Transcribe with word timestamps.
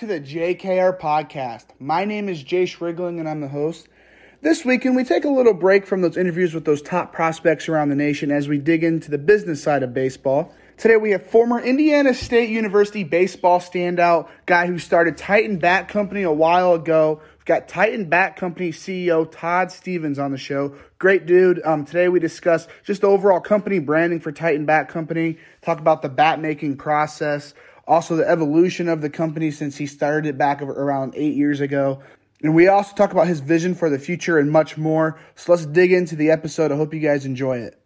To 0.00 0.06
the 0.06 0.18
JKR 0.18 0.98
podcast. 0.98 1.66
My 1.78 2.06
name 2.06 2.30
is 2.30 2.42
Jayce 2.42 2.80
Riegling 2.80 3.20
and 3.20 3.28
I'm 3.28 3.42
the 3.42 3.48
host. 3.48 3.86
This 4.40 4.64
weekend, 4.64 4.96
we 4.96 5.04
take 5.04 5.26
a 5.26 5.28
little 5.28 5.52
break 5.52 5.86
from 5.86 6.00
those 6.00 6.16
interviews 6.16 6.54
with 6.54 6.64
those 6.64 6.80
top 6.80 7.12
prospects 7.12 7.68
around 7.68 7.90
the 7.90 7.96
nation 7.96 8.30
as 8.30 8.48
we 8.48 8.56
dig 8.56 8.82
into 8.82 9.10
the 9.10 9.18
business 9.18 9.62
side 9.62 9.82
of 9.82 9.92
baseball. 9.92 10.54
Today, 10.78 10.96
we 10.96 11.10
have 11.10 11.26
former 11.26 11.60
Indiana 11.60 12.14
State 12.14 12.48
University 12.48 13.04
baseball 13.04 13.60
standout, 13.60 14.30
guy 14.46 14.66
who 14.66 14.78
started 14.78 15.18
Titan 15.18 15.58
Bat 15.58 15.88
Company 15.88 16.22
a 16.22 16.32
while 16.32 16.72
ago. 16.72 17.20
We've 17.36 17.44
got 17.44 17.68
Titan 17.68 18.08
Bat 18.08 18.36
Company 18.36 18.70
CEO 18.70 19.30
Todd 19.30 19.70
Stephens 19.70 20.18
on 20.18 20.30
the 20.30 20.38
show. 20.38 20.74
Great 20.98 21.26
dude. 21.26 21.60
Um, 21.62 21.84
today, 21.84 22.08
we 22.08 22.20
discuss 22.20 22.66
just 22.84 23.02
the 23.02 23.06
overall 23.06 23.40
company 23.40 23.78
branding 23.78 24.20
for 24.20 24.32
Titan 24.32 24.64
Bat 24.64 24.88
Company, 24.88 25.36
talk 25.60 25.78
about 25.78 26.00
the 26.00 26.08
bat 26.08 26.40
making 26.40 26.78
process, 26.78 27.52
also 27.90 28.14
the 28.14 28.26
evolution 28.26 28.88
of 28.88 29.00
the 29.00 29.10
company 29.10 29.50
since 29.50 29.76
he 29.76 29.84
started 29.84 30.24
it 30.24 30.38
back 30.38 30.62
around 30.62 31.12
eight 31.16 31.34
years 31.34 31.60
ago. 31.60 32.00
And 32.40 32.54
we 32.54 32.68
also 32.68 32.94
talk 32.94 33.10
about 33.10 33.26
his 33.26 33.40
vision 33.40 33.74
for 33.74 33.90
the 33.90 33.98
future 33.98 34.38
and 34.38 34.48
much 34.48 34.78
more. 34.78 35.18
So 35.34 35.50
let's 35.50 35.66
dig 35.66 35.92
into 35.92 36.14
the 36.14 36.30
episode. 36.30 36.70
I 36.70 36.76
hope 36.76 36.94
you 36.94 37.00
guys 37.00 37.26
enjoy 37.26 37.58
it. 37.58 37.82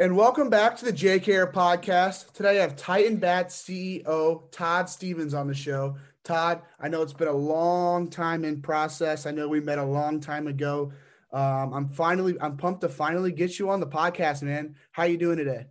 And 0.00 0.16
welcome 0.16 0.50
back 0.50 0.76
to 0.78 0.86
the 0.86 0.92
JKR 0.92 1.52
podcast. 1.52 2.32
Today 2.32 2.58
I 2.58 2.62
have 2.62 2.74
Titan 2.74 3.18
Bat 3.18 3.50
CEO 3.50 4.50
Todd 4.50 4.90
Stephens 4.90 5.34
on 5.34 5.46
the 5.46 5.54
show. 5.54 5.98
Todd, 6.24 6.62
I 6.80 6.88
know 6.88 7.02
it's 7.02 7.12
been 7.12 7.28
a 7.28 7.32
long 7.32 8.10
time 8.10 8.44
in 8.44 8.60
process. 8.60 9.24
I 9.24 9.30
know 9.30 9.46
we 9.46 9.60
met 9.60 9.78
a 9.78 9.84
long 9.84 10.18
time 10.18 10.48
ago. 10.48 10.90
Um, 11.32 11.72
I'm 11.72 11.88
finally, 11.88 12.36
I'm 12.40 12.56
pumped 12.56 12.80
to 12.80 12.88
finally 12.88 13.32
get 13.32 13.58
you 13.58 13.70
on 13.70 13.80
the 13.80 13.86
podcast, 13.86 14.42
man. 14.42 14.74
How 14.92 15.04
you 15.04 15.16
doing 15.16 15.36
today? 15.36 15.66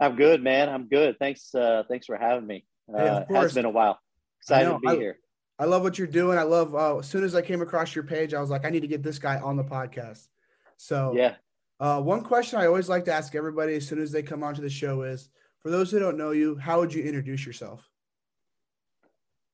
I'm 0.00 0.16
good, 0.16 0.42
man. 0.42 0.68
I'm 0.68 0.88
good. 0.88 1.18
Thanks, 1.18 1.54
uh, 1.54 1.84
thanks 1.88 2.06
for 2.06 2.16
having 2.16 2.46
me. 2.46 2.64
Uh, 2.92 2.98
hey, 2.98 3.26
it 3.30 3.34
has 3.34 3.54
been 3.54 3.64
a 3.64 3.70
while. 3.70 3.98
Excited 4.40 4.70
to 4.70 4.78
be 4.78 4.88
I, 4.88 4.96
here. 4.96 5.18
I 5.58 5.64
love 5.64 5.82
what 5.82 5.98
you're 5.98 6.06
doing. 6.06 6.38
I 6.38 6.42
love. 6.42 6.74
Uh, 6.74 6.98
as 6.98 7.08
soon 7.08 7.24
as 7.24 7.34
I 7.34 7.42
came 7.42 7.62
across 7.62 7.94
your 7.94 8.04
page, 8.04 8.34
I 8.34 8.40
was 8.40 8.50
like, 8.50 8.64
I 8.64 8.70
need 8.70 8.80
to 8.80 8.86
get 8.86 9.02
this 9.02 9.18
guy 9.18 9.38
on 9.40 9.56
the 9.56 9.64
podcast. 9.64 10.28
So 10.76 11.12
yeah. 11.16 11.34
Uh, 11.80 12.00
one 12.00 12.22
question 12.22 12.58
I 12.58 12.66
always 12.66 12.88
like 12.88 13.04
to 13.04 13.12
ask 13.12 13.34
everybody 13.34 13.74
as 13.74 13.86
soon 13.86 14.00
as 14.00 14.10
they 14.10 14.22
come 14.22 14.42
onto 14.42 14.60
the 14.60 14.70
show 14.70 15.02
is, 15.02 15.28
for 15.60 15.70
those 15.70 15.90
who 15.90 15.98
don't 15.98 16.16
know 16.16 16.32
you, 16.32 16.56
how 16.56 16.80
would 16.80 16.92
you 16.92 17.02
introduce 17.02 17.46
yourself? 17.46 17.88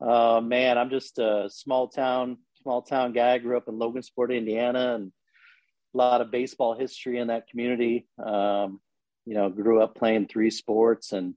Uh, 0.00 0.41
man, 0.43 0.78
I'm 0.78 0.91
just 0.91 1.19
a 1.19 1.49
small 1.50 1.89
town 1.89 2.39
small 2.65 2.83
town 2.83 3.13
guy. 3.13 3.39
Grew 3.39 3.57
up 3.57 3.69
in 3.69 3.79
Logansport, 3.79 4.37
Indiana, 4.37 4.95
and 4.97 5.13
a 5.95 5.97
lot 5.97 6.21
of 6.21 6.31
baseball 6.31 6.75
history 6.75 7.19
in 7.19 7.29
that 7.29 7.47
community. 7.49 8.09
Um, 8.19 8.81
you 9.27 9.35
know, 9.35 9.49
grew 9.51 9.81
up 9.83 9.95
playing 9.95 10.27
three 10.27 10.51
sports 10.51 11.13
and 11.13 11.35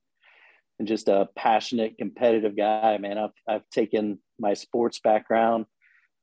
and 0.79 0.87
just 0.87 1.07
a 1.07 1.27
passionate, 1.35 1.97
competitive 1.97 2.55
guy. 2.55 2.97
Man, 2.97 3.17
I've 3.17 3.31
I've 3.47 3.69
taken 3.69 4.19
my 4.39 4.53
sports 4.53 4.99
background. 4.99 5.65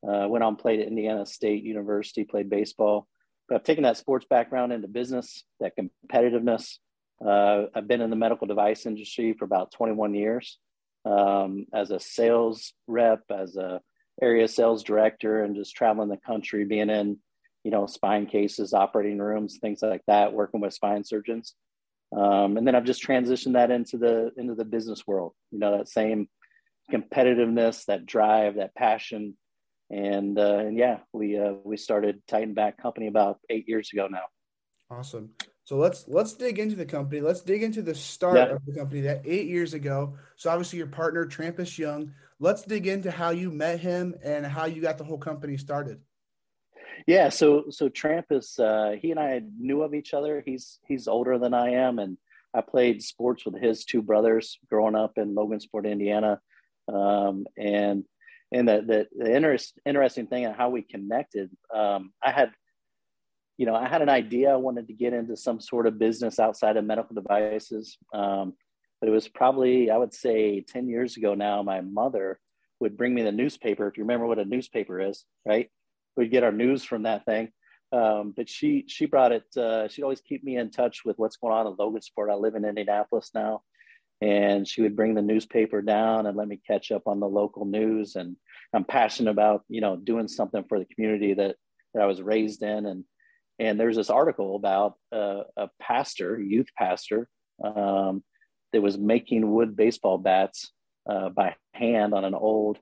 Uh, 0.07 0.27
went 0.29 0.45
on 0.45 0.57
played 0.57 0.81
at 0.81 0.89
Indiana 0.89 1.25
State 1.25 1.63
University, 1.63 2.25
played 2.25 2.51
baseball. 2.51 3.07
But 3.49 3.57
I've 3.57 3.65
taken 3.65 3.85
that 3.85 3.97
sports 3.97 4.27
background 4.29 4.73
into 4.73 4.89
business, 4.89 5.45
that 5.61 5.73
competitiveness. 5.77 6.79
Uh, 7.25 7.67
I've 7.75 7.89
been 7.89 8.01
in 8.01 8.11
the 8.11 8.17
medical 8.17 8.47
device 8.47 8.87
industry 8.87 9.35
for 9.39 9.45
about 9.45 9.73
21 9.73 10.15
years 10.15 10.59
um, 11.05 11.67
as 11.73 11.91
a 11.91 12.01
sales 12.01 12.73
rep, 12.87 13.23
as 13.31 13.57
a 13.57 13.81
area 14.23 14.49
sales 14.49 14.83
director 14.83 15.43
and 15.43 15.57
just 15.57 15.75
traveling 15.75 16.09
the 16.09 16.17
country, 16.17 16.65
being 16.65 16.91
in, 16.91 17.19
you 17.65 17.71
know, 17.71 17.87
spine 17.87 18.27
cases, 18.27 18.73
operating 18.73 19.19
rooms, 19.19 19.59
things 19.61 19.83
like 19.83 20.03
that, 20.07 20.33
working 20.33 20.61
with 20.61 20.75
spine 20.75 21.05
surgeons. 21.05 21.55
Um, 22.17 22.57
and 22.57 22.67
then 22.67 22.75
I've 22.75 22.85
just 22.85 23.05
transitioned 23.05 23.55
that 23.55 23.71
into 23.71 23.99
the 23.99 24.31
into 24.37 24.55
the 24.55 24.65
business 24.65 25.07
world. 25.07 25.33
You 25.51 25.59
know, 25.59 25.77
that 25.77 25.89
same 25.89 26.29
competitiveness, 26.93 27.87
that 27.87 28.07
drive, 28.07 28.57
that 28.57 28.75
passion, 28.75 29.37
and 29.91 30.39
uh, 30.39 30.59
and 30.59 30.79
yeah, 30.79 30.99
we 31.13 31.39
uh, 31.39 31.55
we 31.65 31.77
started 31.77 32.23
Titan 32.29 32.55
Bat 32.55 32.79
Company 32.79 33.09
about 33.09 33.41
eight 33.51 33.69
years 33.69 33.91
ago 33.93 34.07
now. 34.07 34.27
Awesome. 34.91 35.31
So 35.65 35.79
let's 35.79 36.05
let's 36.09 36.35
dig 36.35 36.59
into 36.59 36.77
the 36.77 36.85
company. 36.85 37.23
Let's 37.23 37.41
dig 37.41 37.63
into 37.63 37.81
the 37.81 37.95
start 37.95 38.37
yeah. 38.37 38.55
of 38.55 38.65
the 38.67 38.75
company 38.75 39.01
that 39.03 39.23
eight 39.25 39.47
years 39.47 39.73
ago. 39.73 40.15
So 40.37 40.51
obviously 40.51 40.79
your 40.79 40.89
partner 40.89 41.27
Trampas 41.27 41.79
Young. 41.79 42.13
Let's 42.39 42.63
dig 42.63 42.87
into 42.87 43.11
how 43.11 43.31
you 43.31 43.51
met 43.51 43.81
him 43.81 44.15
and 44.23 44.45
how 44.45 44.67
you 44.67 44.83
got 44.83 44.99
the 44.99 45.05
whole 45.05 45.19
company 45.19 45.57
started. 45.57 46.01
Yeah, 47.07 47.31
so 47.31 47.65
so 47.71 47.89
Trampas, 47.89 48.59
uh, 48.59 48.97
he 48.97 49.11
and 49.11 49.21
I 49.21 49.43
knew 49.59 49.83
of 49.83 49.95
each 49.95 50.13
other. 50.13 50.43
He's 50.45 50.79
he's 50.87 51.09
older 51.09 51.39
than 51.39 51.55
I 51.55 51.71
am, 51.71 51.99
and 51.99 52.19
I 52.53 52.61
played 52.61 53.03
sports 53.03 53.45
with 53.47 53.61
his 53.61 53.85
two 53.85 54.03
brothers 54.03 54.59
growing 54.69 54.95
up 54.95 55.17
in 55.17 55.35
Logansport, 55.35 55.91
Indiana. 55.91 56.41
Um, 56.93 57.47
and 57.57 58.05
and 58.53 58.69
the 58.69 58.83
the, 58.87 59.25
the 59.25 59.35
interest, 59.35 59.79
interesting 59.87 60.27
thing 60.27 60.45
and 60.45 60.55
how 60.55 60.69
we 60.69 60.83
connected. 60.83 61.51
Um, 61.75 62.13
I 62.23 62.31
had 62.31 62.53
you 63.57 63.67
know, 63.67 63.75
I 63.75 63.89
had 63.89 64.03
an 64.03 64.09
idea. 64.09 64.53
I 64.53 64.57
wanted 64.57 64.89
to 64.89 64.95
get 64.95 65.13
into 65.13 65.37
some 65.37 65.61
sort 65.61 65.87
of 65.87 65.99
business 65.99 66.39
outside 66.39 66.77
of 66.77 66.85
medical 66.85 67.15
devices. 67.15 67.97
Um, 68.13 68.55
but 69.01 69.09
it 69.09 69.13
was 69.13 69.29
probably, 69.29 69.91
I 69.91 69.97
would 69.97 70.15
say, 70.15 70.61
10 70.61 70.89
years 70.89 71.17
ago 71.17 71.35
now, 71.35 71.63
my 71.63 71.81
mother 71.81 72.41
would 72.81 72.97
bring 72.97 73.15
me 73.15 73.23
the 73.23 73.33
newspaper. 73.33 73.87
If 73.87 73.97
you 73.97 74.05
remember 74.05 74.27
what 74.27 74.39
a 74.39 74.45
newspaper 74.45 75.01
is, 75.01 75.25
right? 75.47 75.71
We'd 76.17 76.31
get 76.31 76.45
our 76.45 76.53
news 76.53 76.85
from 76.85 77.03
that 77.05 77.25
thing. 77.25 77.51
Um, 77.93 78.33
but 78.37 78.49
she 78.49 78.85
she 78.89 79.07
brought 79.07 79.31
it. 79.31 79.45
Uh, 79.57 79.87
she'd 79.87 80.03
always 80.03 80.21
keep 80.21 80.43
me 80.43 80.57
in 80.57 80.71
touch 80.71 81.05
with 81.05 81.17
what's 81.17 81.37
going 81.37 81.53
on 81.53 81.67
in 81.67 81.77
Logansport. 81.77 82.31
I 82.31 82.35
live 82.35 82.57
in 82.57 82.65
Indianapolis 82.65 83.31
now, 83.35 83.63
and 84.21 84.67
she 84.67 84.83
would 84.83 84.97
bring 84.97 85.15
the 85.15 85.23
newspaper 85.23 85.81
down 85.81 86.27
and 86.27 86.37
let 86.37 86.49
me 86.49 86.61
catch 86.67 86.91
up 86.91 87.03
on 87.07 87.21
the 87.21 87.29
local 87.29 87.67
news. 87.67 88.17
And 88.17 88.37
I'm 88.73 88.85
passionate 88.85 89.31
about 89.31 89.65
you 89.69 89.81
know 89.81 89.97
doing 89.97 90.27
something 90.27 90.65
for 90.69 90.81
the 90.81 90.87
community 90.87 91.35
that 91.35 91.55
that 91.93 92.03
I 92.03 92.07
was 92.07 92.21
raised 92.21 92.65
in, 92.65 92.87
and 92.87 93.05
and 93.59 93.79
there's 93.79 93.97
this 93.97 94.11
article 94.11 94.57
about 94.57 94.95
a 95.13 95.69
pastor, 95.81 96.41
youth 96.41 96.69
pastor, 96.77 97.29
um, 97.63 98.23
that 98.73 98.83
was 98.83 98.99
making 98.99 99.53
wood 99.53 99.77
baseball 99.77 100.19
bats 100.19 100.73
uh, 101.09 101.29
by 101.29 101.55
hand 101.73 102.15
on 102.15 102.25
an 102.25 102.35
old 102.35 102.79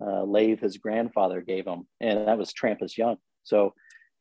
uh, 0.00 0.22
lathe 0.22 0.60
his 0.60 0.78
grandfather 0.78 1.40
gave 1.40 1.66
him, 1.66 1.86
and 2.00 2.26
that 2.26 2.38
was 2.38 2.52
Trampas 2.52 2.96
Young. 2.96 3.16
So, 3.42 3.74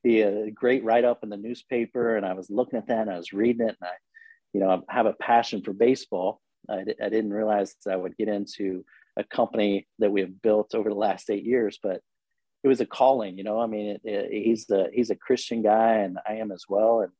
the 0.04 0.52
great 0.54 0.84
write 0.84 1.06
up 1.06 1.24
in 1.24 1.30
the 1.30 1.38
newspaper, 1.38 2.18
and 2.18 2.26
I 2.26 2.34
was 2.34 2.50
looking 2.50 2.78
at 2.78 2.88
that, 2.88 3.04
and 3.04 3.10
I 3.10 3.18
was 3.18 3.32
reading 3.32 3.68
it, 3.68 3.78
and 3.80 3.90
I, 3.90 3.94
you 4.52 4.60
know, 4.60 4.84
I 4.90 4.94
have 4.94 5.06
a 5.06 5.14
passion 5.14 5.62
for 5.62 5.72
baseball. 5.72 6.42
I, 6.70 6.84
I 7.02 7.10
didn't 7.10 7.32
realize 7.32 7.76
I 7.90 7.96
would 7.96 8.18
get 8.18 8.28
into 8.28 8.84
a 9.16 9.24
company 9.24 9.88
that 10.00 10.12
we 10.12 10.20
have 10.22 10.42
built 10.42 10.76
over 10.76 10.90
the 10.90 10.96
last 10.96 11.30
eight 11.30 11.46
years, 11.46 11.80
but 11.82 12.02
it 12.64 12.68
was 12.68 12.82
a 12.82 12.86
calling, 12.86 13.38
you 13.38 13.44
know. 13.44 13.60
I 13.60 13.68
mean, 13.68 13.88
it, 13.88 14.02
it, 14.06 14.44
he's 14.44 14.70
a 14.70 14.88
he's 14.94 15.10
a 15.10 15.16
Christian 15.16 15.62
guy, 15.62 15.96
and 15.96 16.18
I 16.28 16.36
am 16.36 16.52
as 16.52 16.66
well. 16.70 17.02
And 17.02 17.12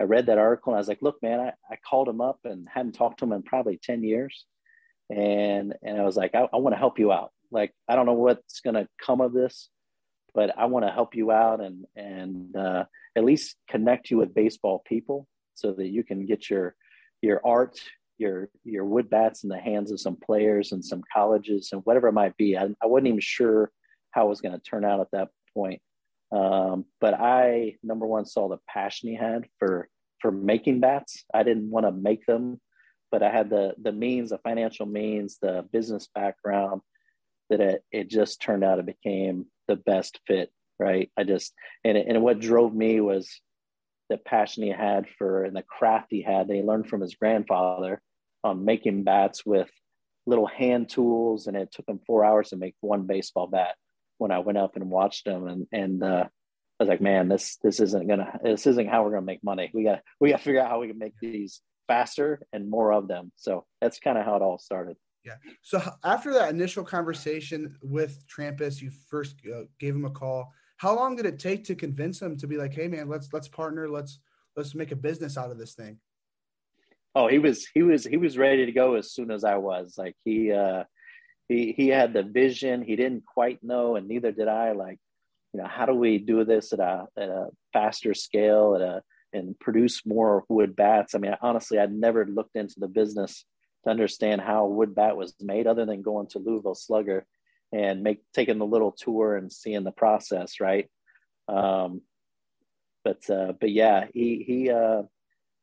I 0.00 0.04
read 0.04 0.26
that 0.26 0.38
article, 0.38 0.72
and 0.72 0.78
I 0.78 0.80
was 0.80 0.88
like, 0.88 1.02
"Look, 1.02 1.22
man, 1.22 1.38
I, 1.40 1.52
I 1.70 1.76
called 1.88 2.08
him 2.08 2.20
up 2.20 2.40
and 2.44 2.66
hadn't 2.72 2.92
talked 2.92 3.18
to 3.18 3.26
him 3.26 3.32
in 3.32 3.42
probably 3.42 3.78
ten 3.82 4.02
years, 4.02 4.46
and 5.10 5.74
and 5.82 6.00
I 6.00 6.04
was 6.04 6.16
like, 6.16 6.34
I, 6.34 6.48
I 6.52 6.56
want 6.56 6.74
to 6.74 6.78
help 6.78 6.98
you 6.98 7.12
out. 7.12 7.32
Like, 7.50 7.72
I 7.88 7.94
don't 7.94 8.06
know 8.06 8.14
what's 8.14 8.60
going 8.60 8.74
to 8.74 8.88
come 9.00 9.20
of 9.20 9.32
this, 9.32 9.68
but 10.34 10.56
I 10.58 10.64
want 10.64 10.86
to 10.86 10.92
help 10.92 11.14
you 11.14 11.30
out 11.30 11.60
and 11.60 11.84
and 11.94 12.56
uh, 12.56 12.84
at 13.14 13.24
least 13.24 13.56
connect 13.68 14.10
you 14.10 14.16
with 14.16 14.34
baseball 14.34 14.82
people 14.86 15.28
so 15.54 15.72
that 15.74 15.88
you 15.88 16.04
can 16.04 16.26
get 16.26 16.48
your 16.50 16.74
your 17.22 17.40
art." 17.46 17.80
Your 18.18 18.48
your 18.64 18.86
wood 18.86 19.10
bats 19.10 19.42
in 19.44 19.50
the 19.50 19.58
hands 19.58 19.92
of 19.92 20.00
some 20.00 20.16
players 20.16 20.72
and 20.72 20.82
some 20.82 21.02
colleges 21.12 21.68
and 21.72 21.82
whatever 21.84 22.08
it 22.08 22.12
might 22.12 22.34
be. 22.38 22.56
I, 22.56 22.68
I 22.82 22.86
wasn't 22.86 23.08
even 23.08 23.20
sure 23.20 23.70
how 24.16 24.26
it 24.26 24.30
was 24.30 24.40
going 24.40 24.58
to 24.58 24.70
turn 24.70 24.84
out 24.84 25.00
at 25.00 25.10
that 25.12 25.28
point. 25.54 25.80
Um, 26.32 26.86
but 27.00 27.14
I 27.14 27.76
number 27.84 28.06
one 28.06 28.26
saw 28.26 28.48
the 28.48 28.58
passion 28.68 29.10
he 29.10 29.14
had 29.14 29.46
for 29.58 29.88
for 30.20 30.32
making 30.32 30.80
bats. 30.80 31.24
I 31.32 31.44
didn't 31.44 31.70
want 31.70 31.86
to 31.86 31.92
make 31.92 32.26
them, 32.26 32.60
but 33.12 33.22
I 33.22 33.30
had 33.30 33.50
the 33.50 33.74
the 33.80 33.92
means, 33.92 34.30
the 34.30 34.38
financial 34.38 34.86
means, 34.86 35.38
the 35.40 35.64
business 35.70 36.08
background 36.14 36.80
that 37.48 37.60
it, 37.60 37.84
it 37.92 38.10
just 38.10 38.42
turned 38.42 38.64
out 38.64 38.80
it 38.80 38.86
became 38.86 39.46
the 39.68 39.76
best 39.76 40.18
fit. 40.26 40.50
Right. 40.80 41.10
I 41.16 41.24
just 41.24 41.52
and 41.84 41.96
and 41.96 42.22
what 42.22 42.40
drove 42.40 42.74
me 42.74 43.00
was 43.00 43.40
the 44.08 44.18
passion 44.18 44.62
he 44.62 44.70
had 44.70 45.06
for 45.18 45.44
and 45.44 45.54
the 45.54 45.62
craft 45.62 46.08
he 46.10 46.22
had. 46.22 46.48
They 46.48 46.62
learned 46.62 46.88
from 46.88 47.02
his 47.02 47.14
grandfather 47.14 48.00
on 48.42 48.64
making 48.64 49.04
bats 49.04 49.44
with 49.44 49.70
little 50.26 50.46
hand 50.46 50.88
tools, 50.88 51.46
and 51.46 51.56
it 51.56 51.70
took 51.72 51.88
him 51.88 52.00
four 52.06 52.24
hours 52.24 52.50
to 52.50 52.56
make 52.56 52.74
one 52.80 53.06
baseball 53.06 53.46
bat. 53.46 53.76
When 54.18 54.30
I 54.30 54.38
went 54.38 54.58
up 54.58 54.76
and 54.76 54.90
watched 54.90 55.24
them, 55.24 55.46
and 55.46 55.66
and 55.72 56.02
uh, 56.02 56.24
I 56.78 56.82
was 56.82 56.88
like, 56.88 57.00
man, 57.00 57.28
this 57.28 57.56
this 57.62 57.80
isn't 57.80 58.06
gonna 58.06 58.38
this 58.42 58.66
isn't 58.66 58.88
how 58.88 59.04
we're 59.04 59.12
gonna 59.12 59.22
make 59.22 59.42
money. 59.44 59.70
We 59.72 59.84
got 59.84 60.00
we 60.20 60.30
got 60.30 60.38
to 60.38 60.42
figure 60.42 60.60
out 60.60 60.70
how 60.70 60.80
we 60.80 60.88
can 60.88 60.98
make 60.98 61.14
these 61.20 61.60
faster 61.88 62.40
and 62.52 62.68
more 62.68 62.92
of 62.92 63.08
them. 63.08 63.32
So 63.36 63.64
that's 63.80 63.98
kind 63.98 64.18
of 64.18 64.24
how 64.24 64.36
it 64.36 64.42
all 64.42 64.58
started. 64.58 64.96
Yeah. 65.24 65.36
So 65.62 65.82
after 66.04 66.32
that 66.34 66.50
initial 66.50 66.84
conversation 66.84 67.76
with 67.82 68.24
Trampas, 68.28 68.80
you 68.80 68.90
first 69.08 69.36
uh, 69.52 69.62
gave 69.80 69.94
him 69.94 70.04
a 70.04 70.10
call. 70.10 70.52
How 70.76 70.94
long 70.94 71.16
did 71.16 71.26
it 71.26 71.38
take 71.38 71.64
to 71.64 71.74
convince 71.74 72.20
him 72.20 72.36
to 72.36 72.46
be 72.46 72.56
like, 72.56 72.74
"Hey, 72.74 72.88
man, 72.88 73.08
let's 73.08 73.32
let's 73.32 73.48
partner. 73.48 73.88
Let's 73.88 74.20
let's 74.56 74.74
make 74.74 74.92
a 74.92 74.96
business 74.96 75.36
out 75.36 75.50
of 75.50 75.58
this 75.58 75.74
thing"? 75.74 75.98
Oh, 77.14 77.26
he 77.26 77.38
was 77.38 77.66
he 77.72 77.82
was 77.82 78.04
he 78.04 78.18
was 78.18 78.36
ready 78.36 78.66
to 78.66 78.72
go 78.72 78.94
as 78.94 79.10
soon 79.12 79.30
as 79.30 79.42
I 79.42 79.56
was. 79.56 79.94
Like 79.96 80.14
he 80.24 80.52
uh, 80.52 80.84
he 81.48 81.72
he 81.72 81.88
had 81.88 82.12
the 82.12 82.22
vision. 82.22 82.82
He 82.82 82.96
didn't 82.96 83.24
quite 83.26 83.62
know, 83.62 83.96
and 83.96 84.08
neither 84.08 84.32
did 84.32 84.48
I. 84.48 84.72
Like, 84.72 84.98
you 85.52 85.60
know, 85.60 85.68
how 85.68 85.86
do 85.86 85.94
we 85.94 86.18
do 86.18 86.44
this 86.44 86.72
at 86.72 86.80
a 86.80 87.06
at 87.16 87.28
a 87.28 87.48
faster 87.72 88.14
scale 88.14 88.74
at 88.74 88.82
a 88.82 89.02
and 89.32 89.58
produce 89.58 90.04
more 90.04 90.44
wood 90.48 90.74
bats? 90.74 91.14
I 91.14 91.18
mean, 91.18 91.36
honestly, 91.40 91.78
I'd 91.78 91.92
never 91.92 92.26
looked 92.26 92.56
into 92.56 92.76
the 92.78 92.88
business 92.88 93.44
to 93.84 93.90
understand 93.90 94.40
how 94.40 94.66
wood 94.66 94.94
bat 94.94 95.16
was 95.16 95.34
made, 95.40 95.66
other 95.66 95.86
than 95.86 96.02
going 96.02 96.26
to 96.28 96.38
Louisville 96.38 96.74
Slugger 96.74 97.26
and 97.72 98.02
make 98.02 98.22
taking 98.32 98.58
the 98.58 98.66
little 98.66 98.92
tour 98.92 99.36
and 99.36 99.52
seeing 99.52 99.84
the 99.84 99.92
process, 99.92 100.60
right? 100.60 100.88
Um, 101.48 102.02
but 103.04 103.28
uh, 103.30 103.52
but 103.60 103.70
yeah, 103.70 104.06
he 104.12 104.42
he. 104.46 104.70
Uh, 104.70 105.02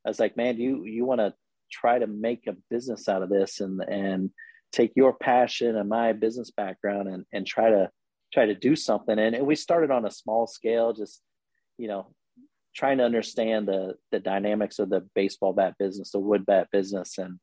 I 0.06 0.10
was 0.10 0.20
like, 0.20 0.38
man, 0.38 0.58
you 0.58 0.86
you 0.86 1.06
want 1.06 1.20
to 1.20 1.34
try 1.72 2.00
to 2.00 2.08
make 2.08 2.48
a 2.48 2.56
business 2.70 3.10
out 3.10 3.24
of 3.24 3.30
this 3.30 3.60
and 3.60 3.82
and 3.82 4.30
take 4.74 4.92
your 4.96 5.14
passion 5.14 5.78
and 5.78 5.88
my 5.88 6.12
business 6.12 6.52
background 6.52 7.08
and 7.08 7.26
and 7.32 7.48
try 7.48 7.70
to 7.70 7.90
try 8.34 8.48
to 8.48 8.56
do 8.56 8.76
something. 8.76 9.18
And, 9.18 9.36
and 9.36 9.46
we 9.46 9.56
started 9.56 9.92
on 9.92 10.06
a 10.06 10.12
small 10.12 10.48
scale, 10.48 10.92
just 10.92 11.22
you 11.78 11.88
know, 11.88 12.14
trying 12.76 12.98
to 12.98 13.06
understand 13.06 13.68
the 13.68 13.96
the 14.12 14.20
dynamics 14.20 14.80
of 14.80 14.90
the 14.90 15.08
baseball 15.16 15.54
bat 15.54 15.76
business, 15.80 16.12
the 16.12 16.20
wood 16.20 16.46
bat 16.46 16.68
business, 16.72 17.18
and 17.18 17.40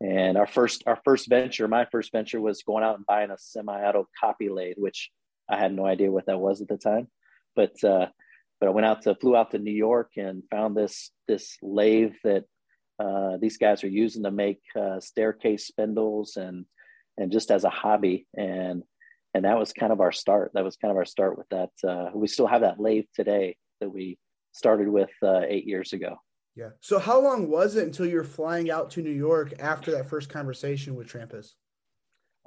and 0.00 0.36
our 0.36 0.46
first 0.46 0.84
our 0.86 1.00
first 1.04 1.28
venture, 1.28 1.66
my 1.66 1.86
first 1.90 2.12
venture 2.12 2.40
was 2.40 2.62
going 2.62 2.84
out 2.84 2.96
and 2.96 3.06
buying 3.06 3.30
a 3.30 3.38
semi-auto 3.38 4.06
copy 4.20 4.48
lathe, 4.48 4.76
which 4.78 5.10
I 5.48 5.58
had 5.58 5.72
no 5.72 5.86
idea 5.86 6.12
what 6.12 6.26
that 6.26 6.40
was 6.40 6.60
at 6.60 6.68
the 6.68 6.76
time. 6.76 7.08
But 7.54 7.82
uh, 7.82 8.08
but 8.60 8.68
I 8.68 8.70
went 8.70 8.86
out 8.86 9.02
to 9.02 9.14
flew 9.14 9.36
out 9.36 9.50
to 9.52 9.58
New 9.58 9.72
York 9.72 10.12
and 10.16 10.42
found 10.50 10.76
this 10.76 11.10
this 11.26 11.56
lathe 11.62 12.14
that 12.24 12.44
uh, 12.98 13.36
these 13.40 13.58
guys 13.58 13.84
are 13.84 13.88
using 13.88 14.22
to 14.22 14.30
make 14.30 14.60
uh, 14.78 15.00
staircase 15.00 15.66
spindles 15.66 16.36
and 16.36 16.64
and 17.18 17.32
just 17.32 17.50
as 17.50 17.64
a 17.64 17.70
hobby 17.70 18.26
and 18.36 18.82
and 19.34 19.44
that 19.44 19.58
was 19.58 19.74
kind 19.74 19.92
of 19.92 20.00
our 20.00 20.12
start. 20.12 20.52
That 20.54 20.64
was 20.64 20.76
kind 20.76 20.90
of 20.90 20.96
our 20.96 21.04
start 21.04 21.36
with 21.36 21.48
that. 21.50 21.70
Uh, 21.86 22.10
we 22.14 22.26
still 22.26 22.46
have 22.46 22.62
that 22.62 22.80
lathe 22.80 23.04
today 23.14 23.58
that 23.80 23.90
we 23.90 24.18
started 24.52 24.88
with 24.88 25.10
uh, 25.22 25.42
eight 25.46 25.66
years 25.66 25.92
ago. 25.92 26.16
Yeah. 26.54 26.70
So 26.80 26.98
how 26.98 27.20
long 27.20 27.50
was 27.50 27.76
it 27.76 27.84
until 27.84 28.06
you 28.06 28.16
were 28.16 28.24
flying 28.24 28.70
out 28.70 28.92
to 28.92 29.02
New 29.02 29.10
York 29.10 29.52
after 29.60 29.90
that 29.90 30.08
first 30.08 30.30
conversation 30.30 30.94
with 30.94 31.08
Trampas? 31.08 31.50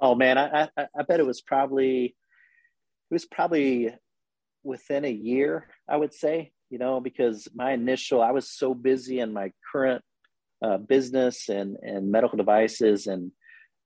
Oh 0.00 0.16
man, 0.16 0.36
I, 0.36 0.68
I, 0.76 0.86
I 0.98 1.02
bet 1.04 1.20
it 1.20 1.26
was 1.26 1.40
probably 1.40 2.06
it 2.06 3.14
was 3.14 3.24
probably 3.24 3.94
within 4.64 5.04
a 5.04 5.12
year, 5.12 5.68
I 5.88 5.96
would 5.96 6.12
say, 6.12 6.50
you 6.70 6.78
know, 6.78 7.00
because 7.00 7.46
my 7.54 7.70
initial 7.72 8.20
I 8.20 8.32
was 8.32 8.50
so 8.50 8.74
busy 8.74 9.20
in 9.20 9.32
my 9.32 9.52
current 9.70 10.02
uh, 10.62 10.78
business 10.78 11.48
and 11.48 11.76
and 11.82 12.10
medical 12.10 12.36
devices, 12.36 13.06
and 13.06 13.32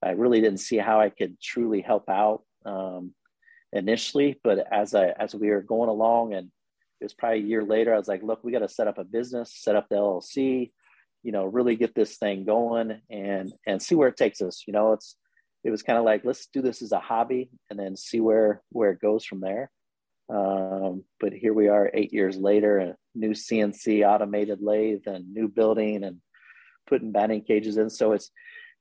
I 0.03 0.11
really 0.11 0.41
didn't 0.41 0.59
see 0.59 0.77
how 0.77 0.99
I 0.99 1.09
could 1.09 1.39
truly 1.41 1.81
help 1.81 2.09
out 2.09 2.43
um, 2.65 3.13
initially. 3.73 4.39
But 4.43 4.65
as 4.71 4.93
I 4.93 5.09
as 5.09 5.33
we 5.35 5.49
were 5.49 5.61
going 5.61 5.89
along 5.89 6.33
and 6.33 6.51
it 7.01 7.03
was 7.03 7.13
probably 7.13 7.39
a 7.39 7.43
year 7.43 7.63
later. 7.63 7.93
I 7.93 7.97
was 7.97 8.07
like, 8.07 8.23
look, 8.23 8.43
we 8.43 8.51
got 8.51 8.59
to 8.59 8.69
set 8.69 8.87
up 8.87 8.97
a 8.97 9.03
business, 9.03 9.53
set 9.53 9.75
up 9.75 9.89
the 9.89 9.95
LLC, 9.95 10.71
you 11.23 11.31
know, 11.31 11.45
really 11.45 11.75
get 11.75 11.93
this 11.95 12.17
thing 12.17 12.45
going 12.45 13.01
and 13.09 13.51
and 13.67 13.81
see 13.81 13.95
where 13.95 14.07
it 14.07 14.17
takes 14.17 14.41
us. 14.41 14.63
You 14.67 14.73
know, 14.73 14.93
it's 14.93 15.15
it 15.63 15.71
was 15.71 15.83
kind 15.83 15.97
of 15.99 16.05
like 16.05 16.23
let's 16.23 16.47
do 16.47 16.61
this 16.61 16.81
as 16.81 16.91
a 16.91 16.99
hobby 16.99 17.49
and 17.69 17.79
then 17.79 17.95
see 17.97 18.19
where 18.19 18.61
where 18.69 18.91
it 18.91 19.01
goes 19.01 19.25
from 19.25 19.41
there. 19.41 19.71
Um, 20.29 21.03
but 21.19 21.33
here 21.33 21.53
we 21.53 21.67
are, 21.67 21.91
eight 21.93 22.13
years 22.13 22.37
later, 22.37 22.79
a 22.79 22.95
new 23.13 23.31
CNC 23.31 24.07
automated 24.07 24.59
lathe 24.61 25.03
and 25.05 25.33
new 25.33 25.47
building 25.47 26.03
and 26.03 26.17
putting 26.87 27.11
batting 27.11 27.41
cages 27.41 27.77
in. 27.77 27.89
So 27.89 28.13
it's 28.13 28.31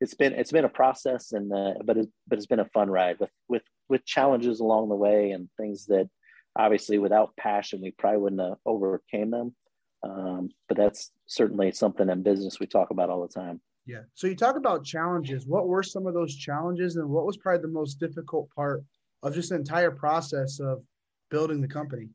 it's 0.01 0.15
been 0.15 0.33
it's 0.33 0.53
been 0.53 0.65
a 0.65 0.71
process 0.71 1.33
and 1.33 1.53
uh, 1.53 1.75
but 1.85 1.97
it, 1.97 2.09
but 2.27 2.39
it's 2.39 2.47
been 2.47 2.61
a 2.61 2.67
fun 2.67 2.91
ride 2.91 3.19
with 3.21 3.31
with 3.49 3.63
with 3.89 4.05
challenges 4.05 4.61
along 4.61 4.89
the 4.89 4.95
way 4.95 5.31
and 5.31 5.49
things 5.57 5.87
that 5.87 6.09
obviously 6.57 6.99
without 6.99 7.37
passion 7.37 7.81
we 7.83 7.91
probably 7.93 8.21
wouldn't 8.21 8.43
have 8.43 8.59
overcame 8.67 9.31
them. 9.31 9.55
Um, 10.03 10.51
but 10.69 10.77
that's 10.77 11.13
certainly 11.27 11.73
something 11.73 12.09
in 12.11 12.23
business 12.23 12.61
we 12.61 12.67
talk 12.67 12.91
about 12.91 13.09
all 13.09 13.23
the 13.23 13.33
time. 13.33 13.61
Yeah. 13.87 14.01
So 14.15 14.27
you 14.27 14.37
talk 14.37 14.57
about 14.57 14.85
challenges. 14.85 15.47
What 15.47 15.69
were 15.69 15.83
some 15.83 16.07
of 16.07 16.15
those 16.15 16.35
challenges 16.35 16.97
and 16.97 17.09
what 17.09 17.27
was 17.27 17.37
probably 17.37 17.63
the 17.63 17.69
most 17.69 18.01
difficult 18.01 18.51
part 18.55 18.83
of 19.23 19.35
just 19.35 19.51
the 19.51 19.57
entire 19.57 19.91
process 19.91 20.61
of 20.61 20.83
building 21.31 21.61
the 21.61 21.69
company 21.69 22.09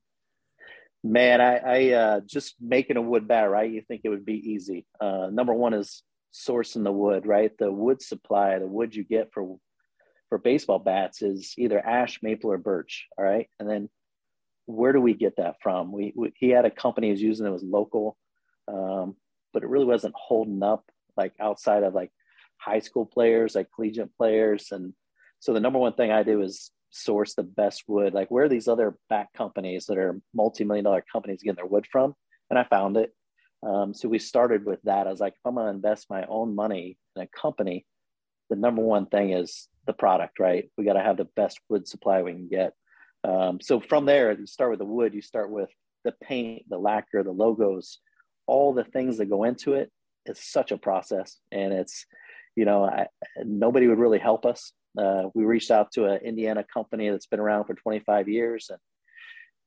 man 1.04 1.40
i, 1.42 1.58
I 1.58 1.92
uh, 1.94 2.20
just 2.26 2.56
making 2.60 2.98
a 2.98 3.02
wood 3.02 3.28
bat 3.28 3.50
right? 3.50 3.72
You 3.72 3.82
think 3.82 4.02
it 4.04 4.10
would 4.10 4.26
be 4.26 4.52
easy. 4.52 4.86
Uh, 5.00 5.30
number 5.32 5.54
one 5.54 5.74
is 5.74 6.04
sourcing 6.34 6.84
the 6.84 6.92
wood 6.92 7.26
right? 7.26 7.52
The 7.58 7.72
wood 7.72 8.02
supply 8.02 8.60
the 8.60 8.68
wood 8.68 8.96
you 8.96 9.04
get 9.04 9.32
for 9.34 9.58
for 10.30 10.38
baseball 10.38 10.80
bats 10.80 11.22
is 11.22 11.54
either 11.58 11.80
ash 11.80 12.20
maple 12.22 12.52
or 12.52 12.58
birch 12.58 13.08
all 13.18 13.24
right? 13.24 13.50
And 13.60 13.70
then 13.70 13.90
where 14.66 14.94
do 14.94 15.02
we 15.02 15.16
get 15.16 15.38
that 15.38 15.56
from? 15.62 15.92
We, 15.92 16.14
we 16.16 16.32
he 16.36 16.50
had 16.50 16.66
a 16.66 16.72
company 16.72 17.08
he 17.08 17.12
was 17.12 17.22
using 17.22 17.46
that 17.46 17.52
was 17.52 17.64
local, 17.64 18.16
um, 18.68 19.16
but 19.52 19.64
it 19.64 19.70
really 19.70 19.86
wasn't 19.86 20.14
holding 20.16 20.62
up 20.62 20.84
like 21.18 21.34
outside 21.40 21.82
of 21.82 21.96
like 21.96 22.12
high 22.58 22.80
school 22.80 23.06
players, 23.06 23.56
like 23.56 23.70
collegiate 23.74 24.16
players, 24.16 24.68
and 24.72 24.94
so 25.40 25.54
the 25.54 25.60
number 25.60 25.80
one 25.80 25.94
thing 25.94 26.12
I 26.12 26.22
do 26.22 26.42
is 26.42 26.70
source 26.90 27.36
the 27.36 27.44
best 27.44 27.84
wood. 27.88 28.14
Like 28.14 28.30
where 28.30 28.46
are 28.46 28.50
these 28.50 28.68
other 28.68 28.98
back 29.10 29.34
companies 29.34 29.86
that 29.86 29.98
are 29.98 30.20
multi-million 30.34 30.86
dollar 30.86 31.04
companies 31.12 31.44
getting 31.44 31.56
their 31.56 31.66
wood 31.66 31.88
from? 31.92 32.16
And 32.50 32.58
I 32.58 32.64
found 32.64 32.98
it. 32.98 33.14
Um, 33.62 33.94
so 33.94 34.08
we 34.08 34.20
started 34.20 34.66
with 34.66 34.82
that. 34.84 35.08
I 35.08 35.12
was 35.12 35.20
like, 35.20 35.34
if 35.34 35.40
I'm 35.46 35.56
gonna 35.56 35.70
invest 35.70 36.08
my 36.10 36.26
own 36.26 36.56
money 36.56 36.98
in 37.16 37.22
a 37.22 37.28
company, 37.28 37.86
the 38.50 38.56
number 38.56 38.82
one 38.82 39.06
thing 39.06 39.32
is 39.32 39.68
the 39.86 39.94
product, 39.94 40.40
right? 40.40 40.70
We 40.78 40.86
got 40.86 40.94
to 40.94 41.02
have 41.02 41.18
the 41.18 41.28
best 41.36 41.60
wood 41.70 41.88
supply 41.88 42.22
we 42.22 42.34
can 42.34 42.48
get. 42.48 42.74
Um, 43.24 43.60
so 43.62 43.80
from 43.80 44.06
there, 44.06 44.32
you 44.38 44.46
start 44.46 44.72
with 44.72 44.80
the 44.80 44.86
wood, 44.86 45.14
you 45.14 45.22
start 45.22 45.50
with 45.50 45.70
the 46.04 46.14
paint, 46.24 46.64
the 46.70 46.78
lacquer, 46.78 47.24
the 47.24 47.32
logos, 47.32 48.00
all 48.48 48.74
the 48.74 48.84
things 48.84 49.18
that 49.18 49.26
go 49.26 49.44
into 49.44 49.74
it. 49.74 49.92
It's 50.26 50.52
such 50.52 50.72
a 50.72 50.78
process, 50.78 51.38
and 51.52 51.74
it's 51.74 52.06
you 52.56 52.66
know 52.66 52.84
I, 52.86 53.08
nobody 53.44 53.88
would 53.88 54.00
really 54.00 54.20
help 54.20 54.46
us. 54.46 54.74
Uh, 55.00 55.30
we 55.34 55.46
reached 55.46 55.72
out 55.72 55.92
to 55.94 56.06
an 56.06 56.20
Indiana 56.24 56.66
company 56.74 57.10
that's 57.10 57.28
been 57.28 57.40
around 57.40 57.66
for 57.66 57.74
25 57.74 58.28
years, 58.28 58.70
and 58.70 58.80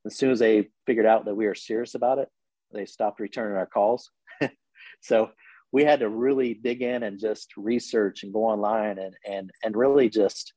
as 0.04 0.16
soon 0.16 0.30
as 0.30 0.40
they 0.40 0.68
figured 0.86 1.06
out 1.06 1.24
that 1.24 1.34
we 1.34 1.46
were 1.46 1.54
serious 1.54 1.94
about 1.94 2.18
it, 2.18 2.28
they 2.72 2.84
stopped 2.84 3.20
returning 3.20 3.56
our 3.56 3.66
calls. 3.66 4.10
so 5.00 5.30
we 5.72 5.84
had 5.84 6.00
to 6.00 6.08
really 6.08 6.54
dig 6.54 6.82
in 6.82 7.02
and 7.02 7.18
just 7.18 7.56
research 7.56 8.22
and 8.22 8.32
go 8.32 8.44
online 8.44 8.98
and 8.98 9.14
and 9.26 9.50
and 9.64 9.76
really 9.76 10.08
just 10.08 10.52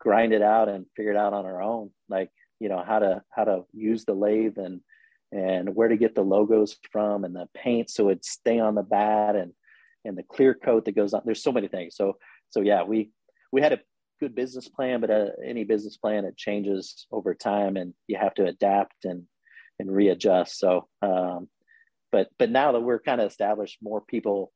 grind 0.00 0.32
it 0.32 0.42
out 0.42 0.68
and 0.68 0.86
figure 0.96 1.12
it 1.12 1.16
out 1.16 1.32
on 1.32 1.46
our 1.46 1.62
own. 1.62 1.90
Like 2.08 2.30
you 2.58 2.68
know 2.68 2.82
how 2.84 2.98
to 2.98 3.22
how 3.30 3.44
to 3.44 3.64
use 3.72 4.04
the 4.04 4.14
lathe 4.14 4.58
and 4.58 4.80
and 5.30 5.74
where 5.74 5.88
to 5.88 5.96
get 5.96 6.14
the 6.14 6.22
logos 6.22 6.76
from 6.90 7.24
and 7.24 7.36
the 7.36 7.46
paint 7.54 7.90
so 7.90 8.08
it'd 8.08 8.24
stay 8.24 8.58
on 8.58 8.74
the 8.74 8.82
bat 8.82 9.36
and 9.36 9.52
and 10.04 10.16
the 10.16 10.22
clear 10.22 10.54
coat 10.54 10.86
that 10.86 10.96
goes 10.96 11.14
on. 11.14 11.22
There's 11.24 11.42
so 11.42 11.52
many 11.52 11.68
things. 11.68 11.94
So 11.94 12.18
so 12.50 12.60
yeah 12.60 12.82
we 12.82 13.10
we 13.52 13.60
had 13.60 13.72
a 13.72 13.80
good 14.20 14.34
business 14.34 14.68
plan 14.68 15.00
but 15.00 15.10
uh, 15.10 15.26
any 15.44 15.64
business 15.64 15.96
plan 15.96 16.24
it 16.24 16.36
changes 16.36 17.06
over 17.10 17.34
time 17.34 17.76
and 17.76 17.94
you 18.06 18.16
have 18.18 18.34
to 18.34 18.46
adapt 18.46 19.04
and 19.04 19.24
and 19.78 19.90
readjust 19.90 20.58
so 20.58 20.88
um 21.02 21.48
but 22.10 22.28
but 22.38 22.50
now 22.50 22.72
that 22.72 22.80
we're 22.80 23.00
kind 23.00 23.20
of 23.20 23.30
established 23.30 23.78
more 23.82 24.00
people 24.00 24.52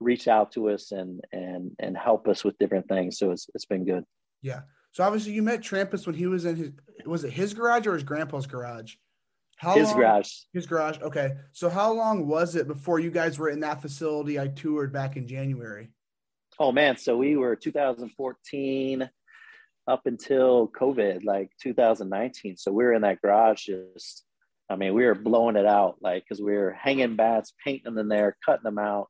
reach 0.00 0.26
out 0.26 0.52
to 0.52 0.68
us 0.70 0.92
and 0.92 1.20
and 1.32 1.70
and 1.78 1.96
help 1.96 2.26
us 2.28 2.44
with 2.44 2.58
different 2.58 2.88
things 2.88 3.18
so 3.18 3.30
it's 3.30 3.48
it's 3.54 3.66
been 3.66 3.84
good 3.84 4.04
yeah 4.42 4.60
so 4.94 5.02
obviously 5.02 5.32
you 5.32 5.42
met 5.42 5.60
Trampas 5.60 6.06
when 6.06 6.14
he 6.14 6.28
was 6.28 6.44
in 6.44 6.54
his 6.54 6.70
was 7.04 7.24
it 7.24 7.32
his 7.32 7.52
garage 7.52 7.84
or 7.86 7.94
his 7.94 8.04
grandpa's 8.04 8.46
garage? 8.46 8.94
How 9.56 9.74
his 9.74 9.88
long, 9.88 9.96
garage. 9.96 10.30
His 10.52 10.66
garage. 10.66 10.98
Okay. 11.02 11.34
So 11.50 11.68
how 11.68 11.92
long 11.92 12.28
was 12.28 12.54
it 12.54 12.68
before 12.68 13.00
you 13.00 13.10
guys 13.10 13.36
were 13.36 13.50
in 13.50 13.58
that 13.60 13.82
facility 13.82 14.38
I 14.38 14.46
toured 14.46 14.92
back 14.92 15.16
in 15.16 15.26
January? 15.26 15.90
Oh 16.58 16.72
man, 16.72 16.96
so 16.96 17.16
we 17.16 17.36
were 17.36 17.56
2014 17.56 19.10
up 19.86 20.02
until 20.06 20.68
COVID, 20.68 21.24
like 21.24 21.50
2019. 21.60 22.56
So 22.56 22.72
we 22.72 22.84
were 22.84 22.94
in 22.94 23.02
that 23.02 23.20
garage 23.20 23.66
just 23.66 24.24
I 24.70 24.76
mean, 24.76 24.94
we 24.94 25.04
were 25.04 25.14
blowing 25.14 25.56
it 25.56 25.66
out 25.66 25.96
like 26.00 26.24
because 26.24 26.42
we 26.42 26.52
were 26.52 26.72
hanging 26.72 27.16
bats, 27.16 27.52
painting 27.62 27.84
them 27.84 27.98
in 27.98 28.08
there, 28.08 28.36
cutting 28.44 28.64
them 28.64 28.78
out. 28.78 29.08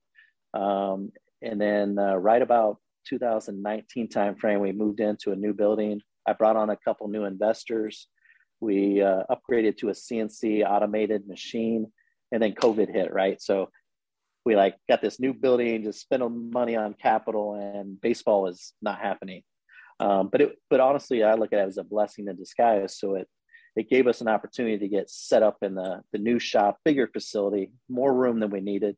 Um, 0.53 1.13
and 1.43 1.61
then 1.61 1.99
uh, 1.99 2.17
right 2.17 2.43
about 2.43 2.79
2019 3.09 4.09
timeframe, 4.09 4.61
we 4.61 4.73
moved 4.73 5.01
into 5.01 5.33
a 5.33 5.37
new 5.37 5.53
building. 5.53 6.01
I 6.27 6.33
brought 6.33 6.57
on 6.57 6.71
a 6.71 6.77
couple 6.77 7.07
new 7.09 7.25
investors. 7.25 8.09
We 8.61 9.03
uh, 9.03 9.25
upgraded 9.31 9.77
to 9.79 9.91
a 9.91 9.93
CNC 9.93 10.69
automated 10.69 11.29
machine, 11.29 11.93
and 12.33 12.43
then 12.43 12.55
COVID 12.55 12.93
hit, 12.93 13.13
right? 13.13 13.41
So 13.41 13.69
we 14.45 14.57
like 14.57 14.77
got 14.89 15.01
this 15.01 15.19
new 15.19 15.33
building, 15.33 15.83
just 15.85 16.01
spending 16.01 16.51
money 16.51 16.77
on 16.77 16.95
capital, 16.95 17.55
and 17.55 18.01
baseball 18.01 18.47
is 18.49 18.73
not 18.83 19.01
happening. 19.01 19.43
Um, 20.01 20.29
but 20.31 20.41
it, 20.41 20.59
but 20.71 20.81
honestly, 20.81 21.23
I 21.23 21.35
look 21.35 21.53
at 21.53 21.61
it 21.61 21.69
as 21.69 21.79
a 21.79 21.85
blessing 21.85 22.29
in 22.29 22.37
disguise. 22.37 22.99
So 22.99 23.15
it 23.15 23.29
it 23.77 23.91
gave 23.91 24.07
us 24.07 24.21
an 24.21 24.29
opportunity 24.29 24.79
to 24.79 24.89
get 24.89 25.11
set 25.11 25.43
up 25.43 25.59
in 25.63 25.75
the 25.75 26.03
the 26.13 26.19
new 26.19 26.39
shop, 26.39 26.79
bigger 26.85 27.07
facility, 27.07 27.73
more 27.89 28.13
room 28.13 28.41
than 28.41 28.51
we 28.51 28.61
needed, 28.61 28.97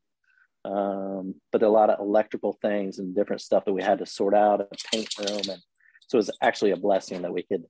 um, 0.64 1.34
but 1.52 1.62
a 1.62 1.68
lot 1.68 1.90
of 1.90 2.00
electrical 2.00 2.58
things 2.60 2.98
and 2.98 3.14
different 3.14 3.42
stuff 3.42 3.64
that 3.64 3.72
we 3.72 3.82
had 3.82 3.98
to 3.98 4.06
sort 4.06 4.34
out, 4.34 4.60
a 4.60 4.68
paint 4.92 5.16
room, 5.18 5.42
and 5.50 5.62
so 6.08 6.16
it 6.16 6.24
was 6.24 6.30
actually 6.42 6.70
a 6.72 6.76
blessing 6.76 7.22
that 7.22 7.32
we 7.32 7.42
could 7.42 7.64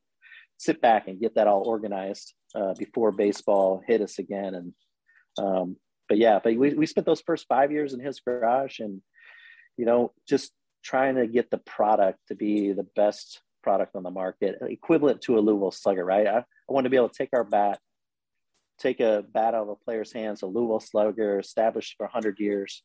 sit 0.58 0.80
back 0.80 1.08
and 1.08 1.20
get 1.20 1.34
that 1.34 1.46
all 1.46 1.62
organized 1.66 2.34
uh, 2.54 2.74
before 2.78 3.12
baseball 3.12 3.82
hit 3.86 4.00
us 4.00 4.18
again. 4.18 4.54
And 4.54 4.72
um, 5.38 5.76
but 6.08 6.18
yeah, 6.18 6.38
but 6.42 6.56
we 6.56 6.74
we 6.74 6.86
spent 6.86 7.06
those 7.06 7.20
first 7.20 7.46
five 7.48 7.72
years 7.72 7.92
in 7.92 8.00
his 8.00 8.20
garage, 8.20 8.80
and 8.80 9.00
you 9.76 9.86
know 9.86 10.12
just 10.28 10.52
trying 10.82 11.16
to 11.16 11.26
get 11.26 11.50
the 11.50 11.58
product 11.58 12.18
to 12.28 12.34
be 12.34 12.72
the 12.72 12.86
best 12.94 13.40
product 13.62 13.96
on 13.96 14.04
the 14.04 14.10
market, 14.10 14.56
equivalent 14.62 15.20
to 15.22 15.38
a 15.38 15.40
Louisville 15.40 15.72
Slugger, 15.72 16.04
right? 16.04 16.26
I, 16.26 16.38
I 16.38 16.44
want 16.68 16.84
to 16.84 16.90
be 16.90 16.96
able 16.96 17.08
to 17.08 17.18
take 17.18 17.30
our 17.32 17.42
bat, 17.42 17.80
take 18.78 19.00
a 19.00 19.24
bat 19.32 19.54
out 19.54 19.64
of 19.64 19.68
a 19.70 19.74
player's 19.76 20.12
hands, 20.12 20.42
a 20.42 20.46
Louisville 20.46 20.78
Slugger, 20.78 21.40
established 21.40 21.94
for 21.96 22.06
100 22.06 22.38
years, 22.38 22.84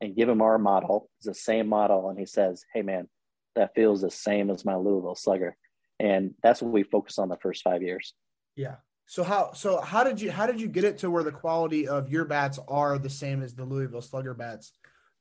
and 0.00 0.16
give 0.16 0.28
him 0.28 0.40
our 0.40 0.56
model. 0.56 1.10
It's 1.18 1.26
the 1.26 1.34
same 1.34 1.68
model. 1.68 2.08
And 2.08 2.18
he 2.18 2.24
says, 2.24 2.64
hey, 2.72 2.80
man, 2.80 3.08
that 3.54 3.74
feels 3.74 4.00
the 4.00 4.10
same 4.10 4.50
as 4.50 4.64
my 4.64 4.76
Louisville 4.76 5.14
Slugger. 5.14 5.56
And 6.00 6.34
that's 6.42 6.62
what 6.62 6.72
we 6.72 6.82
focus 6.82 7.18
on 7.18 7.28
the 7.28 7.36
first 7.36 7.62
five 7.62 7.82
years. 7.82 8.14
Yeah. 8.56 8.76
So 9.06 9.22
how 9.22 9.52
so 9.52 9.80
how 9.80 10.02
did 10.02 10.20
you 10.20 10.30
how 10.30 10.46
did 10.46 10.60
you 10.60 10.68
get 10.68 10.84
it 10.84 10.98
to 10.98 11.10
where 11.10 11.22
the 11.22 11.32
quality 11.32 11.86
of 11.86 12.08
your 12.08 12.24
bats 12.24 12.58
are 12.68 12.98
the 12.98 13.10
same 13.10 13.42
as 13.42 13.54
the 13.54 13.64
Louisville 13.64 14.00
Slugger 14.00 14.34
bats 14.34 14.72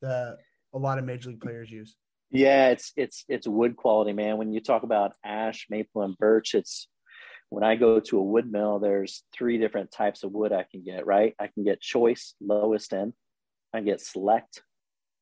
that 0.01 0.37
a 0.73 0.77
lot 0.77 0.97
of 0.97 1.05
major 1.05 1.29
league 1.29 1.41
players 1.41 1.69
use? 1.69 1.95
Yeah, 2.31 2.69
it's 2.69 2.93
it's 2.95 3.25
it's 3.27 3.47
wood 3.47 3.75
quality, 3.75 4.13
man. 4.13 4.37
When 4.37 4.53
you 4.53 4.61
talk 4.61 4.83
about 4.83 5.13
ash, 5.23 5.67
maple, 5.69 6.01
and 6.01 6.17
birch, 6.17 6.55
it's 6.55 6.87
when 7.49 7.63
I 7.63 7.75
go 7.75 7.99
to 7.99 8.17
a 8.17 8.23
wood 8.23 8.51
mill, 8.51 8.79
there's 8.79 9.23
three 9.31 9.59
different 9.59 9.91
types 9.91 10.23
of 10.23 10.31
wood 10.31 10.51
I 10.51 10.65
can 10.71 10.83
get, 10.83 11.05
right? 11.05 11.35
I 11.39 11.47
can 11.47 11.63
get 11.63 11.81
choice, 11.81 12.33
lowest 12.41 12.93
end, 12.93 13.13
I 13.71 13.77
can 13.77 13.85
get 13.85 14.01
select, 14.01 14.63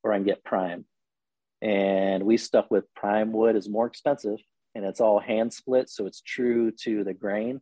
or 0.04 0.14
I 0.14 0.18
can 0.18 0.26
get 0.26 0.44
prime. 0.44 0.86
And 1.62 2.24
we 2.24 2.38
stuck 2.38 2.72
with 2.72 2.86
prime 2.96 3.34
wood 3.34 3.56
is 3.58 3.68
more 3.68 3.86
expensive 3.86 4.40
and 4.74 4.86
it's 4.86 5.02
all 5.02 5.20
hand 5.20 5.52
split, 5.52 5.90
so 5.90 6.06
it's 6.06 6.22
true 6.22 6.72
to 6.84 7.04
the 7.04 7.14
grain. 7.14 7.60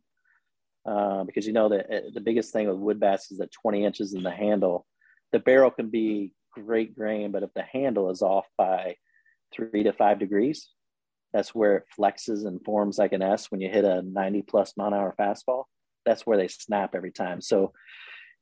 Uh, 0.86 1.24
because 1.24 1.46
you 1.46 1.52
know 1.52 1.68
that 1.68 1.86
uh, 1.94 2.00
the 2.14 2.20
biggest 2.20 2.52
thing 2.52 2.66
with 2.66 2.78
wood 2.78 2.98
bats 2.98 3.30
is 3.30 3.38
that 3.38 3.52
20 3.52 3.84
inches 3.84 4.14
in 4.14 4.22
the 4.22 4.30
handle. 4.30 4.86
The 5.32 5.38
barrel 5.38 5.70
can 5.70 5.90
be 5.90 6.32
great 6.52 6.96
grain, 6.96 7.32
but 7.32 7.42
if 7.42 7.52
the 7.54 7.62
handle 7.62 8.10
is 8.10 8.22
off 8.22 8.46
by 8.56 8.96
three 9.54 9.82
to 9.82 9.92
five 9.92 10.18
degrees. 10.18 10.68
That's 11.32 11.54
where 11.54 11.76
it 11.76 11.84
flexes 11.98 12.46
and 12.46 12.62
forms 12.64 12.98
like 12.98 13.12
an 13.12 13.22
S 13.22 13.50
when 13.50 13.60
you 13.60 13.68
hit 13.68 13.84
a 13.84 14.02
90 14.02 14.42
plus 14.42 14.72
mile 14.76 14.88
an 14.88 14.94
hour 14.94 15.14
fastball. 15.18 15.64
That's 16.04 16.26
where 16.26 16.36
they 16.36 16.48
snap 16.48 16.94
every 16.94 17.12
time. 17.12 17.40
So, 17.40 17.72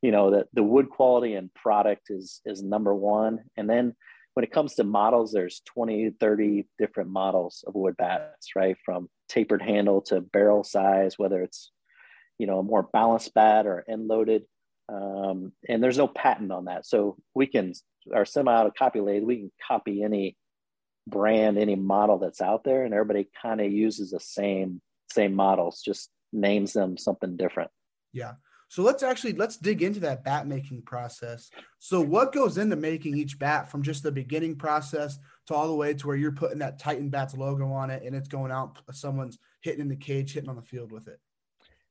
you 0.00 0.10
know, 0.10 0.30
the, 0.30 0.46
the 0.54 0.62
wood 0.62 0.88
quality 0.88 1.34
and 1.34 1.52
product 1.54 2.06
is 2.08 2.40
is 2.46 2.62
number 2.62 2.94
one. 2.94 3.40
And 3.56 3.68
then 3.68 3.94
when 4.34 4.44
it 4.44 4.52
comes 4.52 4.74
to 4.76 4.84
models, 4.84 5.32
there's 5.32 5.60
20, 5.66 6.12
30 6.20 6.66
different 6.78 7.10
models 7.10 7.64
of 7.66 7.74
wood 7.74 7.96
bats, 7.96 8.54
right? 8.54 8.76
From 8.84 9.08
tapered 9.28 9.60
handle 9.60 10.00
to 10.02 10.20
barrel 10.20 10.64
size, 10.64 11.18
whether 11.18 11.42
it's, 11.42 11.72
you 12.38 12.46
know, 12.46 12.60
a 12.60 12.64
more 12.64 12.82
balanced 12.82 13.34
bat 13.34 13.66
or 13.66 13.84
end 13.88 14.08
loaded. 14.08 14.44
Um, 14.88 15.52
and 15.68 15.82
there's 15.82 15.98
no 15.98 16.08
patent 16.08 16.50
on 16.50 16.66
that. 16.66 16.86
So 16.86 17.16
we 17.34 17.46
can, 17.46 17.74
our 18.14 18.24
semi-auto 18.24 18.72
copy 18.78 19.00
lathe, 19.00 19.22
we 19.22 19.36
can 19.36 19.52
copy 19.66 20.02
any 20.02 20.36
brand, 21.06 21.58
any 21.58 21.74
model 21.74 22.18
that's 22.18 22.40
out 22.40 22.64
there, 22.64 22.84
and 22.84 22.94
everybody 22.94 23.28
kind 23.42 23.60
of 23.60 23.70
uses 23.72 24.10
the 24.10 24.20
same 24.20 24.80
same 25.10 25.34
models, 25.34 25.80
just 25.82 26.10
names 26.32 26.74
them 26.74 26.98
something 26.98 27.36
different. 27.36 27.70
Yeah. 28.12 28.32
So 28.70 28.82
let's 28.82 29.02
actually 29.02 29.32
let's 29.32 29.56
dig 29.56 29.82
into 29.82 30.00
that 30.00 30.24
bat 30.24 30.46
making 30.46 30.82
process. 30.82 31.50
So 31.78 32.02
what 32.02 32.34
goes 32.34 32.58
into 32.58 32.76
making 32.76 33.16
each 33.16 33.38
bat 33.38 33.70
from 33.70 33.82
just 33.82 34.02
the 34.02 34.12
beginning 34.12 34.56
process 34.56 35.18
to 35.46 35.54
all 35.54 35.68
the 35.68 35.74
way 35.74 35.94
to 35.94 36.06
where 36.06 36.16
you're 36.16 36.32
putting 36.32 36.58
that 36.58 36.78
Titan 36.78 37.08
Bats 37.08 37.34
logo 37.34 37.72
on 37.72 37.88
it 37.90 38.02
and 38.02 38.14
it's 38.14 38.28
going 38.28 38.52
out 38.52 38.78
someone's 38.92 39.38
hitting 39.62 39.80
in 39.80 39.88
the 39.88 39.96
cage, 39.96 40.34
hitting 40.34 40.50
on 40.50 40.56
the 40.56 40.62
field 40.62 40.92
with 40.92 41.08
it. 41.08 41.18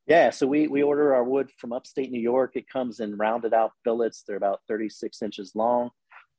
Yeah, 0.08 0.30
so 0.30 0.48
we 0.48 0.70
we 0.70 0.84
order 0.84 1.14
our 1.14 1.24
wood 1.24 1.52
from 1.58 1.74
upstate 1.74 2.12
New 2.12 2.22
York. 2.22 2.52
It 2.56 2.70
comes 2.70 3.02
in 3.02 3.18
rounded 3.18 3.54
out 3.54 3.74
billets. 3.84 4.24
They're 4.26 4.38
about 4.38 4.62
36 4.70 5.22
inches 5.22 5.52
long. 5.54 5.90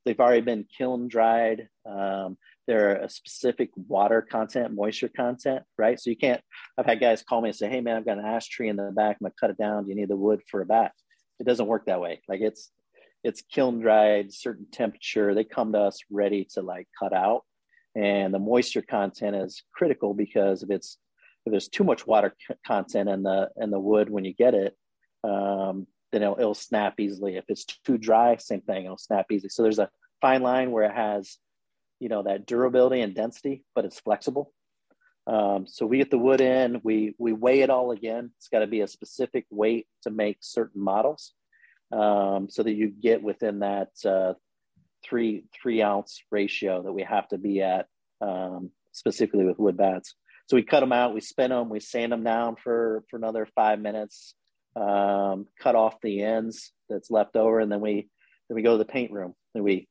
They've 0.06 0.18
already 0.18 0.40
been 0.40 0.66
kiln 0.76 1.06
dried. 1.06 1.68
Um, 1.84 2.38
they're 2.66 2.96
a 2.96 3.10
specific 3.10 3.68
water 3.76 4.22
content, 4.22 4.74
moisture 4.74 5.10
content, 5.14 5.64
right? 5.76 6.00
So 6.00 6.08
you 6.08 6.16
can't. 6.16 6.40
I've 6.78 6.86
had 6.86 6.98
guys 6.98 7.22
call 7.22 7.42
me 7.42 7.50
and 7.50 7.56
say, 7.56 7.68
"Hey, 7.68 7.82
man, 7.82 7.96
I've 7.96 8.06
got 8.06 8.16
an 8.18 8.24
ash 8.24 8.48
tree 8.48 8.70
in 8.70 8.76
the 8.76 8.90
back. 8.90 9.18
I'm 9.20 9.26
gonna 9.26 9.34
cut 9.38 9.50
it 9.50 9.58
down. 9.58 9.84
Do 9.84 9.90
you 9.90 9.96
need 9.96 10.08
the 10.08 10.16
wood 10.16 10.40
for 10.50 10.62
a 10.62 10.66
bat?" 10.66 10.92
It 11.38 11.44
doesn't 11.44 11.66
work 11.66 11.84
that 11.86 12.00
way. 12.00 12.22
Like 12.26 12.40
it's 12.40 12.70
it's 13.22 13.42
kiln 13.42 13.80
dried, 13.80 14.32
certain 14.32 14.66
temperature. 14.72 15.34
They 15.34 15.44
come 15.44 15.72
to 15.72 15.80
us 15.80 15.98
ready 16.10 16.46
to 16.54 16.62
like 16.62 16.88
cut 16.98 17.12
out, 17.12 17.42
and 17.94 18.32
the 18.32 18.38
moisture 18.38 18.82
content 18.82 19.36
is 19.36 19.62
critical 19.74 20.14
because 20.14 20.62
if 20.62 20.70
it's 20.70 20.96
there's 21.50 21.68
too 21.68 21.84
much 21.84 22.06
water 22.06 22.34
content 22.66 23.08
in 23.08 23.22
the 23.22 23.50
in 23.56 23.70
the 23.70 23.80
wood 23.80 24.10
when 24.10 24.24
you 24.24 24.34
get 24.34 24.54
it, 24.54 24.76
um, 25.24 25.86
then 26.12 26.22
it'll, 26.22 26.38
it'll 26.38 26.54
snap 26.54 26.98
easily. 26.98 27.36
If 27.36 27.44
it's 27.48 27.64
too 27.64 27.98
dry, 27.98 28.36
same 28.36 28.62
thing, 28.62 28.84
it'll 28.84 28.98
snap 28.98 29.26
easily. 29.30 29.50
So 29.50 29.62
there's 29.62 29.78
a 29.78 29.90
fine 30.20 30.42
line 30.42 30.70
where 30.70 30.84
it 30.84 30.94
has 30.94 31.38
you 32.00 32.08
know 32.08 32.22
that 32.22 32.46
durability 32.46 33.00
and 33.00 33.14
density, 33.14 33.64
but 33.74 33.84
it's 33.84 34.00
flexible. 34.00 34.52
Um, 35.26 35.66
so 35.66 35.84
we 35.84 35.98
get 35.98 36.10
the 36.10 36.18
wood 36.18 36.40
in, 36.40 36.80
we 36.82 37.14
we 37.18 37.32
weigh 37.32 37.60
it 37.60 37.70
all 37.70 37.90
again. 37.90 38.30
It's 38.38 38.48
got 38.48 38.60
to 38.60 38.66
be 38.66 38.80
a 38.80 38.88
specific 38.88 39.46
weight 39.50 39.86
to 40.02 40.10
make 40.10 40.38
certain 40.40 40.82
models, 40.82 41.34
um, 41.92 42.48
so 42.48 42.62
that 42.62 42.72
you 42.72 42.88
get 42.88 43.22
within 43.22 43.58
that 43.60 43.90
uh, 44.06 44.34
three 45.04 45.44
three 45.52 45.82
ounce 45.82 46.22
ratio 46.30 46.82
that 46.82 46.92
we 46.92 47.02
have 47.02 47.28
to 47.28 47.38
be 47.38 47.60
at 47.60 47.86
um, 48.20 48.70
specifically 48.92 49.44
with 49.44 49.58
wood 49.58 49.76
bats. 49.76 50.14
So 50.48 50.56
we 50.56 50.62
cut 50.62 50.80
them 50.80 50.92
out, 50.92 51.14
we 51.14 51.20
spin 51.20 51.50
them, 51.50 51.68
we 51.68 51.80
sand 51.80 52.12
them 52.12 52.24
down 52.24 52.56
for 52.56 53.04
for 53.10 53.16
another 53.16 53.46
five 53.54 53.80
minutes, 53.80 54.34
um, 54.76 55.46
cut 55.60 55.74
off 55.74 56.00
the 56.02 56.22
ends 56.22 56.72
that's 56.88 57.10
left 57.10 57.36
over, 57.36 57.60
and 57.60 57.70
then 57.70 57.80
we 57.80 58.08
then 58.48 58.56
we 58.56 58.62
go 58.62 58.72
to 58.72 58.78
the 58.78 58.90
paint 58.90 59.12
room 59.12 59.34
and 59.54 59.62
we 59.62 59.88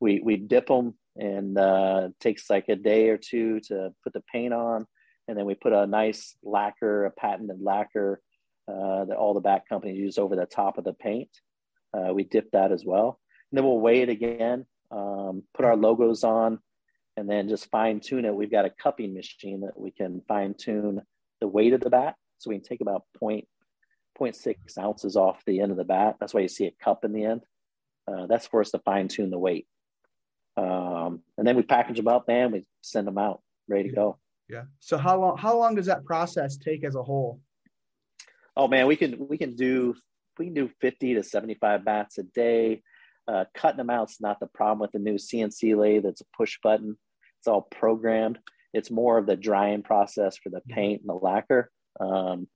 we 0.00 0.20
we 0.24 0.36
dip 0.36 0.66
them 0.66 0.94
and 1.16 1.58
uh, 1.58 2.08
takes 2.20 2.48
like 2.48 2.68
a 2.68 2.76
day 2.76 3.10
or 3.10 3.18
two 3.18 3.60
to 3.60 3.92
put 4.02 4.12
the 4.12 4.22
paint 4.32 4.54
on. 4.54 4.86
And 5.26 5.36
then 5.36 5.44
we 5.44 5.54
put 5.54 5.72
a 5.72 5.86
nice 5.86 6.36
lacquer, 6.42 7.04
a 7.04 7.10
patented 7.10 7.60
lacquer 7.60 8.22
uh, 8.66 9.04
that 9.04 9.16
all 9.16 9.34
the 9.34 9.40
back 9.40 9.68
companies 9.68 9.98
use 9.98 10.16
over 10.16 10.36
the 10.36 10.46
top 10.46 10.78
of 10.78 10.84
the 10.84 10.94
paint. 10.94 11.28
Uh, 11.92 12.14
we 12.14 12.24
dip 12.24 12.50
that 12.52 12.72
as 12.72 12.84
well. 12.84 13.18
And 13.50 13.58
then 13.58 13.64
we'll 13.64 13.80
weigh 13.80 14.00
it 14.00 14.08
again, 14.08 14.64
um, 14.90 15.42
put 15.54 15.64
our 15.64 15.76
logos 15.76 16.24
on, 16.24 16.60
and 17.18 17.28
then 17.28 17.48
just 17.48 17.70
fine 17.70 17.98
tune 17.98 18.24
it. 18.24 18.34
We've 18.34 18.50
got 18.50 18.64
a 18.64 18.70
cupping 18.70 19.12
machine 19.12 19.62
that 19.62 19.78
we 19.78 19.90
can 19.90 20.22
fine 20.28 20.54
tune 20.54 21.02
the 21.40 21.48
weight 21.48 21.72
of 21.72 21.80
the 21.80 21.90
bat. 21.90 22.14
So 22.38 22.50
we 22.50 22.56
can 22.56 22.64
take 22.64 22.80
about 22.80 23.02
point, 23.18 23.48
0.6 24.18 24.56
ounces 24.78 25.16
off 25.16 25.42
the 25.44 25.60
end 25.60 25.72
of 25.72 25.76
the 25.76 25.84
bat. 25.84 26.16
That's 26.20 26.32
why 26.32 26.40
you 26.40 26.48
see 26.48 26.66
a 26.66 26.84
cup 26.84 27.04
in 27.04 27.12
the 27.12 27.24
end. 27.24 27.42
Uh, 28.06 28.26
that's 28.26 28.46
for 28.46 28.60
us 28.60 28.70
to 28.70 28.78
fine 28.78 29.08
tune 29.08 29.30
the 29.30 29.38
weight. 29.38 29.66
Um, 30.56 31.22
and 31.36 31.46
then 31.46 31.56
we 31.56 31.62
package 31.62 31.96
them 31.96 32.08
up 32.08 32.24
and 32.28 32.52
we 32.52 32.64
send 32.82 33.06
them 33.06 33.18
out 33.18 33.42
ready 33.68 33.88
to 33.88 33.94
go. 33.94 34.18
Yeah. 34.48 34.62
So 34.80 34.96
how 34.96 35.20
long 35.20 35.36
how 35.36 35.58
long 35.58 35.74
does 35.74 35.86
that 35.86 36.04
process 36.04 36.56
take 36.56 36.84
as 36.84 36.94
a 36.94 37.02
whole? 37.02 37.40
Oh 38.56 38.66
man, 38.66 38.86
we 38.86 38.96
can 38.96 39.28
we 39.28 39.36
can 39.36 39.56
do 39.56 39.94
we 40.38 40.46
can 40.46 40.54
do 40.54 40.70
50 40.80 41.14
to 41.14 41.22
75 41.22 41.84
bats 41.84 42.18
a 42.18 42.22
day. 42.22 42.82
Uh, 43.26 43.44
cutting 43.54 43.76
them 43.76 43.90
out 43.90 44.08
is 44.08 44.20
not 44.20 44.40
the 44.40 44.46
problem 44.46 44.78
with 44.78 44.92
the 44.92 44.98
new 44.98 45.16
CNC 45.16 45.76
lathe. 45.76 46.06
It's 46.06 46.22
a 46.22 46.36
push 46.36 46.58
button. 46.62 46.96
It's 47.38 47.48
all 47.48 47.62
programmed. 47.62 48.38
It's 48.72 48.90
more 48.90 49.18
of 49.18 49.26
the 49.26 49.36
drying 49.36 49.82
process 49.82 50.36
for 50.36 50.50
the 50.50 50.60
paint 50.68 51.00
and 51.00 51.08
the 51.08 51.14
lacquer. 51.14 51.70
Um, 52.00 52.48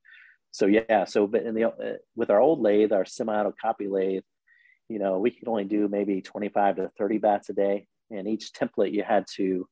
so 0.50 0.66
yeah, 0.66 1.04
so 1.04 1.26
but 1.26 1.42
in 1.42 1.54
the 1.54 1.64
uh, 1.64 1.96
with 2.14 2.30
our 2.30 2.40
old 2.40 2.60
lathe, 2.60 2.92
our 2.92 3.06
semi-auto 3.06 3.54
copy 3.60 3.88
lathe, 3.88 4.22
you 4.88 4.98
know, 4.98 5.18
we 5.18 5.30
could 5.30 5.48
only 5.48 5.64
do 5.64 5.88
maybe 5.88 6.20
25 6.20 6.76
to 6.76 6.90
30 6.98 7.18
bats 7.18 7.48
a 7.48 7.54
day 7.54 7.86
and 8.10 8.28
each 8.28 8.52
template 8.52 8.92
you 8.92 9.02
had 9.02 9.24
to 9.36 9.66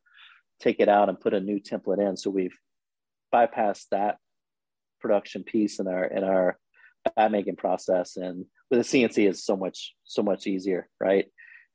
take 0.61 0.81
it 0.81 0.89
out 0.89 1.09
and 1.09 1.21
put 1.21 1.35
a 1.35 1.41
new 1.41 1.61
template 1.61 2.01
in. 2.01 2.17
So 2.17 2.31
we've 2.31 2.57
bypassed 3.33 3.87
that 3.91 4.17
production 5.01 5.45
piece 5.45 5.79
in 5.79 5.89
our 5.89 6.05
in 6.05 6.25
our 6.25 6.59
bat 7.17 7.33
making 7.33 7.57
process. 7.57 8.17
And 8.17 8.47
with 8.71 8.81
the 8.81 9.03
CNC 9.03 9.29
is 9.29 9.45
so 9.45 9.57
much 9.57 9.95
so 10.05 10.23
much 10.23 10.47
easier, 10.47 10.89
right? 10.99 11.27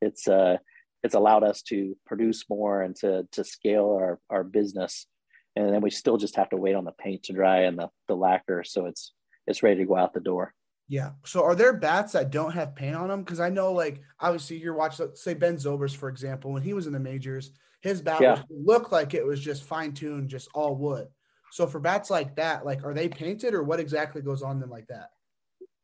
It's 0.01 0.27
uh 0.27 0.57
it's 1.05 1.15
allowed 1.15 1.43
us 1.43 1.61
to 1.61 1.95
produce 2.05 2.49
more 2.49 2.81
and 2.81 2.95
to 2.97 3.27
to 3.31 3.43
scale 3.43 3.97
our 4.01 4.19
our 4.29 4.43
business. 4.43 5.07
And 5.55 5.73
then 5.73 5.81
we 5.81 5.89
still 5.89 6.17
just 6.17 6.35
have 6.35 6.49
to 6.49 6.57
wait 6.57 6.75
on 6.75 6.83
the 6.83 6.91
paint 6.91 7.23
to 7.23 7.33
dry 7.33 7.61
and 7.61 7.79
the 7.79 7.89
the 8.07 8.15
lacquer, 8.15 8.63
so 8.65 8.87
it's 8.87 9.13
it's 9.47 9.63
ready 9.63 9.81
to 9.81 9.85
go 9.85 9.95
out 9.95 10.13
the 10.13 10.19
door. 10.19 10.53
Yeah. 10.87 11.11
So 11.25 11.43
are 11.43 11.55
there 11.55 11.73
bats 11.73 12.13
that 12.13 12.31
don't 12.31 12.51
have 12.51 12.75
paint 12.75 12.95
on 12.95 13.07
them? 13.07 13.23
Because 13.23 13.39
I 13.39 13.49
know, 13.49 13.71
like, 13.71 14.01
obviously, 14.19 14.57
you're 14.57 14.75
watching, 14.75 15.09
say, 15.15 15.33
Ben 15.33 15.55
Zobrist, 15.55 15.95
for 15.95 16.09
example, 16.09 16.51
when 16.51 16.61
he 16.61 16.73
was 16.73 16.85
in 16.85 16.93
the 16.93 16.99
majors, 16.99 17.51
his 17.81 18.01
bat 18.01 18.21
yeah. 18.21 18.41
looked 18.49 18.91
like 18.91 19.13
it 19.13 19.25
was 19.25 19.39
just 19.39 19.63
fine 19.63 19.93
tuned, 19.93 20.29
just 20.29 20.47
all 20.53 20.75
wood. 20.75 21.07
So 21.51 21.65
for 21.65 21.79
bats 21.79 22.11
like 22.11 22.35
that, 22.35 22.65
like, 22.65 22.83
are 22.83 22.93
they 22.93 23.09
painted 23.09 23.55
or 23.55 23.63
what 23.63 23.79
exactly 23.79 24.21
goes 24.21 24.43
on 24.43 24.59
them 24.59 24.69
like 24.69 24.87
that? 24.87 25.09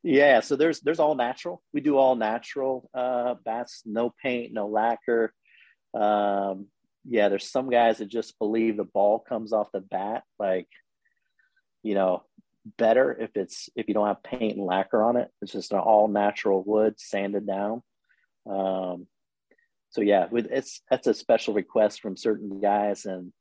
Yeah. 0.03 0.39
So 0.39 0.55
there's 0.55 0.79
there's 0.79 0.99
all 0.99 1.15
natural. 1.15 1.61
We 1.73 1.81
do 1.81 1.97
all 1.97 2.15
natural 2.15 2.89
uh, 2.93 3.35
bats, 3.45 3.83
no 3.85 4.13
paint, 4.21 4.53
no 4.53 4.67
lacquer. 4.67 5.33
Um, 5.93 6.67
yeah. 7.05 7.29
There's 7.29 7.49
some 7.49 7.69
guys 7.69 7.99
that 7.99 8.07
just 8.07 8.39
believe 8.39 8.77
the 8.77 8.83
ball 8.83 9.19
comes 9.19 9.53
off 9.53 9.71
the 9.71 9.81
bat, 9.81 10.23
like, 10.39 10.67
you 11.83 11.93
know, 11.93 12.23
better 12.77 13.11
if 13.19 13.31
it's 13.35 13.69
if 13.75 13.87
you 13.87 13.93
don't 13.93 14.07
have 14.07 14.23
paint 14.23 14.57
and 14.57 14.65
lacquer 14.65 15.03
on 15.03 15.17
it. 15.17 15.29
It's 15.41 15.51
just 15.51 15.71
an 15.71 15.79
all 15.79 16.07
natural 16.07 16.63
wood 16.63 16.99
sanded 16.99 17.47
down. 17.47 17.81
Um, 18.49 19.07
so 19.89 20.01
yeah, 20.01 20.27
with 20.31 20.47
it's 20.51 20.81
that's 20.89 21.07
a 21.07 21.13
special 21.13 21.53
request 21.53 22.01
from 22.01 22.15
certain 22.15 22.59
guys, 22.61 23.05
and 23.05 23.33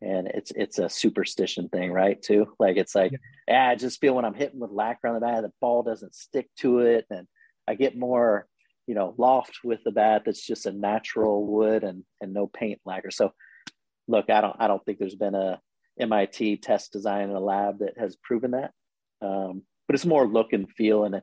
and 0.00 0.28
it's 0.28 0.52
it's 0.54 0.78
a 0.78 0.88
superstition 0.88 1.68
thing, 1.68 1.92
right? 1.92 2.20
Too 2.20 2.52
like 2.58 2.76
it's 2.76 2.94
like 2.94 3.12
yeah. 3.12 3.18
yeah 3.48 3.68
I 3.68 3.74
just 3.74 4.00
feel 4.00 4.14
when 4.14 4.24
I'm 4.24 4.34
hitting 4.34 4.60
with 4.60 4.70
lacquer 4.70 5.08
on 5.08 5.14
the 5.14 5.20
bat, 5.20 5.42
the 5.42 5.52
ball 5.60 5.82
doesn't 5.82 6.14
stick 6.14 6.48
to 6.58 6.80
it, 6.80 7.06
and 7.10 7.26
I 7.66 7.74
get 7.74 7.98
more 7.98 8.46
you 8.86 8.94
know 8.94 9.14
loft 9.18 9.58
with 9.64 9.80
the 9.84 9.92
bat 9.92 10.22
that's 10.24 10.44
just 10.46 10.66
a 10.66 10.72
natural 10.72 11.46
wood 11.46 11.84
and 11.84 12.04
and 12.20 12.32
no 12.32 12.46
paint 12.46 12.80
lacquer. 12.84 13.10
So 13.10 13.32
look, 14.06 14.30
I 14.30 14.40
don't 14.40 14.56
I 14.58 14.68
don't 14.68 14.84
think 14.84 14.98
there's 14.98 15.16
been 15.16 15.34
a 15.34 15.60
MIT 15.98 16.58
test 16.58 16.92
design 16.92 17.30
in 17.30 17.36
a 17.36 17.40
lab 17.40 17.80
that 17.80 17.98
has 17.98 18.16
proven 18.16 18.52
that. 18.52 18.72
Um, 19.20 19.62
but 19.86 19.94
it's 19.94 20.06
more 20.06 20.26
look 20.26 20.52
and 20.52 20.70
feel. 20.70 21.04
And 21.04 21.20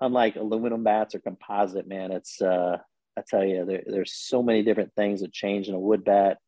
unlike 0.00 0.36
aluminum 0.36 0.84
bats 0.84 1.14
or 1.14 1.20
composite, 1.20 1.88
man, 1.88 2.12
it's, 2.12 2.40
uh, 2.40 2.78
I 3.16 3.22
tell 3.28 3.44
you, 3.44 3.64
there, 3.64 3.82
there's 3.86 4.14
so 4.14 4.42
many 4.42 4.62
different 4.62 4.92
things 4.94 5.20
that 5.20 5.32
change 5.32 5.68
in 5.68 5.74
a 5.74 5.80
wood 5.80 6.04
bat 6.04 6.38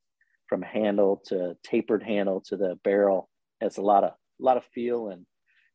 from 0.54 0.62
handle 0.62 1.20
to 1.26 1.56
tapered 1.64 2.00
handle 2.00 2.40
to 2.40 2.56
the 2.56 2.78
barrel. 2.84 3.28
It's 3.61 3.78
a 3.78 3.82
lot 3.82 4.04
of, 4.04 4.11
a 4.11 4.44
lot 4.44 4.56
of 4.56 4.64
feel 4.66 5.08
and 5.08 5.26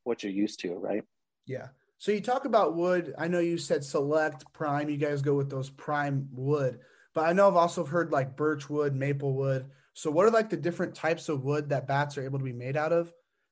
what 0.05 0.23
you're 0.23 0.31
used 0.31 0.61
to, 0.61 0.73
right? 0.75 1.03
Yeah. 1.45 1.67
So 1.97 2.13
you 2.13 2.21
talk 2.21 2.45
about 2.45 2.77
wood. 2.77 3.13
I 3.17 3.27
know 3.27 3.39
you 3.39 3.57
said 3.57 3.83
select 3.83 4.45
prime. 4.53 4.89
You 4.89 4.95
guys 4.95 5.21
go 5.21 5.33
with 5.33 5.49
those 5.49 5.69
prime 5.69 6.29
wood, 6.31 6.79
but 7.13 7.25
I 7.25 7.33
know 7.33 7.49
I've 7.49 7.57
also 7.57 7.83
heard 7.83 8.13
like 8.13 8.37
birch 8.37 8.69
wood, 8.69 8.95
maple 8.95 9.33
wood. 9.33 9.69
So 9.95 10.09
what 10.09 10.25
are 10.25 10.31
like 10.31 10.49
the 10.49 10.55
different 10.55 10.95
types 10.95 11.27
of 11.27 11.43
wood 11.43 11.67
that 11.67 11.85
bats 11.85 12.17
are 12.17 12.23
able 12.23 12.39
to 12.39 12.45
be 12.45 12.53
made 12.53 12.77
out 12.77 12.93
of? 12.93 13.11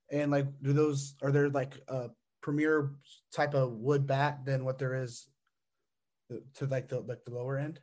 And 0.10 0.32
like, 0.32 0.47
do 0.62 0.71
those 0.71 1.15
are 1.21 1.34
there 1.34 1.49
like 1.49 1.73
a 1.89 2.08
premier 2.41 2.93
type 3.34 3.54
of 3.54 3.73
wood 3.73 4.08
bat 4.08 4.45
than 4.45 4.63
what 4.63 4.78
there 4.78 4.95
is 4.95 5.28
to 6.54 6.67
like 6.67 6.88
the 6.88 7.02
like 7.02 7.25
the 7.25 7.36
lower 7.36 7.58
end? 7.58 7.82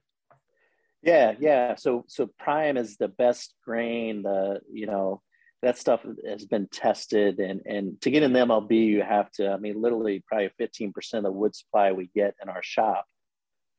Yeah, 1.04 1.34
yeah. 1.38 1.74
So 1.76 2.04
so 2.08 2.30
prime 2.38 2.76
is 2.76 2.96
the 2.96 3.08
best 3.08 3.54
grain. 3.64 4.22
The 4.22 4.60
you 4.72 4.86
know 4.86 5.20
that 5.62 5.78
stuff 5.78 6.00
has 6.26 6.46
been 6.46 6.66
tested, 6.68 7.40
and 7.40 7.60
and 7.66 8.00
to 8.00 8.10
get 8.10 8.22
in 8.22 8.32
the 8.32 8.38
MLB, 8.40 8.86
you 8.86 9.02
have 9.02 9.30
to. 9.32 9.50
I 9.50 9.58
mean, 9.58 9.80
literally, 9.80 10.24
probably 10.26 10.50
fifteen 10.56 10.92
percent 10.92 11.26
of 11.26 11.32
the 11.32 11.38
wood 11.38 11.54
supply 11.54 11.92
we 11.92 12.10
get 12.14 12.34
in 12.42 12.48
our 12.48 12.62
shop, 12.62 13.04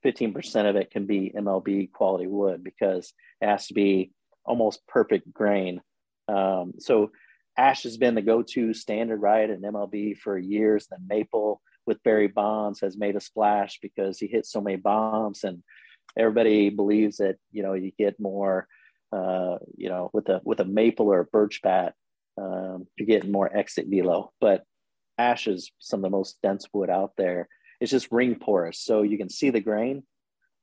fifteen 0.04 0.34
percent 0.34 0.68
of 0.68 0.76
it 0.76 0.92
can 0.92 1.08
be 1.08 1.34
MLB 1.36 1.92
quality 1.92 2.28
wood 2.28 2.64
because 2.64 3.12
it 3.42 3.48
has 3.48 3.68
to 3.68 3.74
be 3.74 4.12
almost 4.46 4.86
perfect 4.88 5.34
grain. 5.34 5.82
Um, 6.28 6.74
so 6.80 7.12
ash 7.58 7.84
has 7.84 7.98
been 7.98 8.14
the 8.16 8.22
go-to 8.22 8.74
standard 8.74 9.20
right 9.22 9.50
in 9.50 9.62
MLB 9.62 10.18
for 10.20 10.38
years. 10.38 10.88
Then 10.92 11.08
maple 11.08 11.62
with 11.88 12.04
Barry 12.04 12.28
Bonds 12.28 12.82
has 12.82 12.98
made 12.98 13.16
a 13.16 13.22
splash 13.22 13.80
because 13.82 14.20
he 14.20 14.28
hit 14.28 14.46
so 14.46 14.62
many 14.62 14.76
bombs, 14.76 15.44
and 15.44 15.64
everybody 16.18 16.70
believes 16.70 17.18
that 17.18 17.38
you 17.52 17.64
know 17.64 17.74
you 17.74 17.92
get 17.98 18.20
more, 18.20 18.68
uh, 19.12 19.58
you 19.76 19.90
know, 19.90 20.10
with 20.14 20.30
a 20.30 20.42
with 20.44 20.60
a 20.60 20.66
maple 20.66 21.08
or 21.08 21.20
a 21.20 21.26
birch 21.26 21.62
bat, 21.62 21.94
um, 22.38 22.88
you're 22.98 23.08
getting 23.08 23.32
more 23.32 23.56
exit 23.56 23.88
velo. 23.90 24.32
But 24.40 24.64
ash 25.18 25.48
is 25.48 25.72
some 25.80 26.00
of 26.00 26.04
the 26.04 26.16
most 26.18 26.38
dense 26.42 26.68
wood 26.74 26.90
out 26.90 27.12
there. 27.18 27.48
It's 27.80 27.92
just 27.92 28.12
ring 28.12 28.36
porous, 28.36 28.80
so 28.80 29.02
you 29.02 29.18
can 29.18 29.30
see 29.30 29.50
the 29.50 29.60
grain 29.60 30.04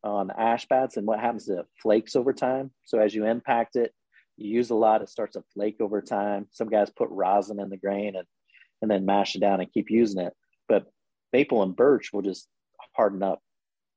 on 0.04 0.30
ash 0.36 0.66
bats 0.66 0.96
and 0.96 1.06
what 1.06 1.20
happens 1.20 1.46
to 1.46 1.60
it 1.60 1.66
flakes 1.80 2.16
over 2.16 2.32
time. 2.32 2.72
So 2.84 2.98
as 2.98 3.14
you 3.14 3.24
impact 3.24 3.76
it, 3.76 3.92
you 4.36 4.50
use 4.50 4.70
a 4.70 4.74
lot, 4.74 5.02
it 5.02 5.08
starts 5.08 5.34
to 5.34 5.44
flake 5.54 5.76
over 5.80 6.02
time. 6.02 6.48
Some 6.50 6.68
guys 6.68 6.90
put 6.90 7.08
rosin 7.10 7.60
in 7.60 7.70
the 7.70 7.76
grain 7.76 8.16
and 8.16 8.26
and 8.80 8.90
then 8.90 9.06
mash 9.06 9.36
it 9.36 9.40
down 9.40 9.60
and 9.60 9.72
keep 9.72 9.90
using 9.90 10.20
it. 10.20 10.32
But 10.68 10.86
maple 11.32 11.62
and 11.62 11.74
birch 11.74 12.10
will 12.12 12.22
just 12.22 12.48
harden 12.96 13.22
up. 13.22 13.40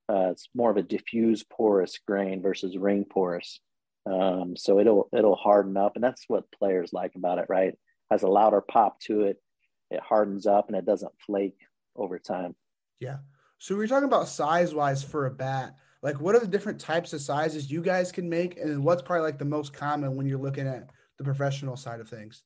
Uh, 0.10 0.30
it's 0.32 0.50
more 0.54 0.72
of 0.72 0.78
a 0.78 0.84
diffuse 0.84 1.44
porous 1.44 2.00
grain 2.06 2.42
versus 2.42 2.78
ring 2.78 3.06
porous. 3.10 3.60
Um, 4.06 4.56
so 4.56 4.80
it'll 4.80 5.10
it'll 5.14 5.36
harden 5.36 5.78
up, 5.78 5.96
and 5.96 6.04
that's 6.04 6.26
what 6.28 6.52
players 6.52 6.94
like 6.94 7.16
about 7.16 7.40
it, 7.40 7.46
right? 7.50 7.74
Has 8.12 8.24
a 8.24 8.28
louder 8.28 8.62
pop 8.62 9.00
to 9.02 9.22
it. 9.22 9.42
It 9.90 10.00
hardens 10.00 10.46
up 10.46 10.68
and 10.68 10.78
it 10.78 10.86
doesn't 10.86 11.12
flake 11.26 11.58
over 11.96 12.20
time. 12.20 12.56
Yeah. 13.00 13.18
So 13.58 13.76
we're 13.76 13.88
talking 13.88 14.08
about 14.08 14.28
size 14.28 14.74
wise 14.74 15.04
for 15.04 15.26
a 15.26 15.32
bat 15.32 15.76
like 16.06 16.22
what 16.22 16.36
are 16.36 16.40
the 16.40 16.48
different 16.48 16.80
types 16.80 17.14
of 17.14 17.22
sizes 17.22 17.72
you 17.72 17.82
guys 17.82 18.12
can 18.12 18.30
make 18.30 18.58
and 18.60 18.84
what's 18.84 19.02
probably 19.02 19.24
like 19.24 19.40
the 19.40 19.44
most 19.44 19.74
common 19.74 20.16
when 20.16 20.28
you're 20.28 20.40
looking 20.40 20.68
at 20.68 20.92
the 21.18 21.24
professional 21.24 21.76
side 21.76 22.00
of 22.00 22.08
things 22.08 22.44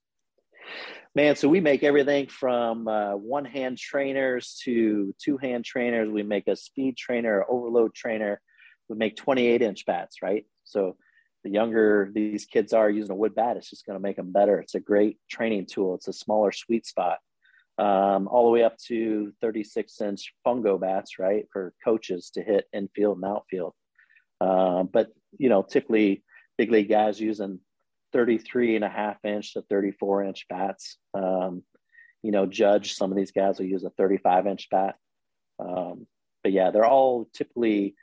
man 1.15 1.35
so 1.35 1.47
we 1.47 1.59
make 1.59 1.83
everything 1.83 2.27
from 2.27 2.87
uh, 2.87 3.15
one 3.15 3.45
hand 3.45 3.77
trainers 3.77 4.59
to 4.63 5.13
two 5.23 5.37
hand 5.37 5.65
trainers. 5.65 6.09
We 6.09 6.23
make 6.23 6.47
a 6.47 6.55
speed 6.55 6.97
trainer 6.97 7.45
overload 7.49 7.93
trainer. 7.93 8.41
We 8.87 8.95
make 8.95 9.15
28 9.15 9.61
inch 9.61 9.85
bats 9.85 10.17
right? 10.21 10.45
So 10.63 10.97
the 11.43 11.49
younger 11.49 12.11
these 12.13 12.45
kids 12.45 12.73
are 12.73 12.89
using 12.89 13.11
a 13.11 13.15
wood 13.15 13.33
bat 13.33 13.55
it's 13.55 13.69
just 13.69 13.85
going 13.85 13.97
to 13.97 14.03
make 14.03 14.17
them 14.17 14.31
better. 14.31 14.59
It's 14.59 14.75
a 14.75 14.79
great 14.79 15.17
training 15.29 15.67
tool. 15.67 15.95
It's 15.95 16.07
a 16.07 16.13
smaller 16.13 16.51
sweet 16.51 16.85
spot. 16.85 17.19
Um, 17.79 18.27
all 18.27 18.43
the 18.43 18.51
way 18.51 18.63
up 18.63 18.77
to 18.87 19.31
36 19.39 20.01
inch 20.01 20.33
fungo 20.45 20.77
bats, 20.77 21.17
right, 21.17 21.45
for 21.53 21.73
coaches 21.81 22.29
to 22.31 22.43
hit 22.43 22.65
infield 22.73 23.19
and 23.19 23.25
outfield. 23.25 23.73
Uh, 24.41 24.83
but, 24.83 25.07
you 25.37 25.47
know, 25.47 25.63
typically 25.63 26.25
big 26.57 26.71
league 26.71 26.89
guys 26.89 27.21
using 27.21 27.61
33 28.13 28.75
and 28.75 28.85
a 28.85 28.89
half 28.89 29.17
inch 29.23 29.53
to 29.53 29.61
34 29.63 30.23
inch 30.23 30.45
bats. 30.49 30.97
Um, 31.13 31.63
you 32.21 32.31
know, 32.31 32.45
Judge, 32.45 32.93
some 32.93 33.11
of 33.11 33.17
these 33.17 33.31
guys 33.31 33.59
will 33.59 33.67
use 33.67 33.83
a 33.83 33.91
35 33.91 34.47
inch 34.47 34.67
bat. 34.69 34.95
Um, 35.59 36.07
but 36.43 36.51
yeah, 36.51 36.71
they're 36.71 36.85
all 36.85 37.29
typically, 37.33 37.95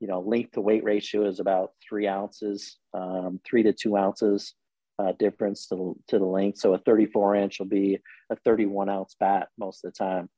you 0.00 0.08
know, 0.08 0.20
length 0.20 0.52
to 0.52 0.60
weight 0.60 0.84
ratio 0.84 1.26
is 1.26 1.40
about 1.40 1.72
three 1.86 2.06
ounces, 2.06 2.78
um, 2.94 3.40
three 3.44 3.62
to 3.62 3.72
two 3.72 3.96
ounces 3.96 4.54
uh, 4.98 5.12
difference 5.18 5.66
to 5.68 5.76
the, 5.76 5.94
to 6.08 6.18
the 6.18 6.24
length. 6.24 6.58
So 6.58 6.74
a 6.74 6.78
34 6.78 7.36
inch 7.36 7.58
will 7.58 7.66
be 7.66 7.98
a 8.30 8.36
31 8.36 8.88
ounce 8.88 9.16
bat 9.18 9.48
most 9.58 9.84
of 9.84 9.92
the 9.92 9.96
time. 9.98 10.28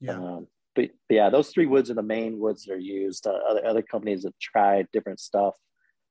Yeah. 0.00 0.12
Um, 0.12 0.46
but, 0.74 0.90
but, 1.08 1.14
yeah, 1.14 1.30
those 1.30 1.50
three 1.50 1.66
woods 1.66 1.90
are 1.90 1.94
the 1.94 2.02
main 2.02 2.38
woods 2.38 2.64
that 2.64 2.74
are 2.74 2.78
used. 2.78 3.26
Uh, 3.26 3.38
other, 3.48 3.66
other 3.66 3.82
companies 3.82 4.24
have 4.24 4.38
tried 4.40 4.88
different 4.92 5.20
stuff. 5.20 5.54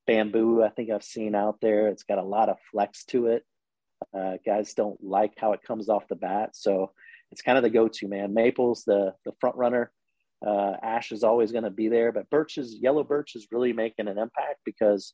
Bamboo, 0.08 0.64
I 0.64 0.70
think 0.70 0.90
I've 0.90 1.04
seen 1.04 1.36
out 1.36 1.58
there. 1.62 1.88
It's 1.88 2.04
got 2.04 2.18
a 2.18 2.24
lot 2.24 2.50
of 2.50 2.58
flex 2.72 3.06
to 3.06 3.28
it. 3.28 3.44
Uh, 4.18 4.38
guys 4.46 4.74
don't 4.74 5.02
like 5.04 5.34
how 5.38 5.54
it 5.54 5.62
comes 5.62 5.90
off 5.90 6.08
the 6.08 6.16
bat. 6.16 6.52
So 6.54 6.92
it's 7.32 7.42
kind 7.42 7.58
of 7.58 7.64
the 7.64 7.70
go-to 7.70 8.08
man. 8.08 8.34
Maple's 8.34 8.84
the, 8.86 9.14
the 9.26 9.34
front 9.40 9.56
runner. 9.56 9.92
Uh, 10.46 10.74
ash 10.82 11.12
is 11.12 11.24
always 11.24 11.52
going 11.52 11.66
to 11.66 11.70
be 11.70 11.90
there, 11.90 12.12
but 12.12 12.30
birch 12.30 12.58
is 12.58 12.78
yellow 12.80 13.04
birch 13.04 13.36
is 13.36 13.48
really 13.52 13.74
making 13.74 14.08
an 14.08 14.18
impact 14.18 14.60
because 14.64 15.14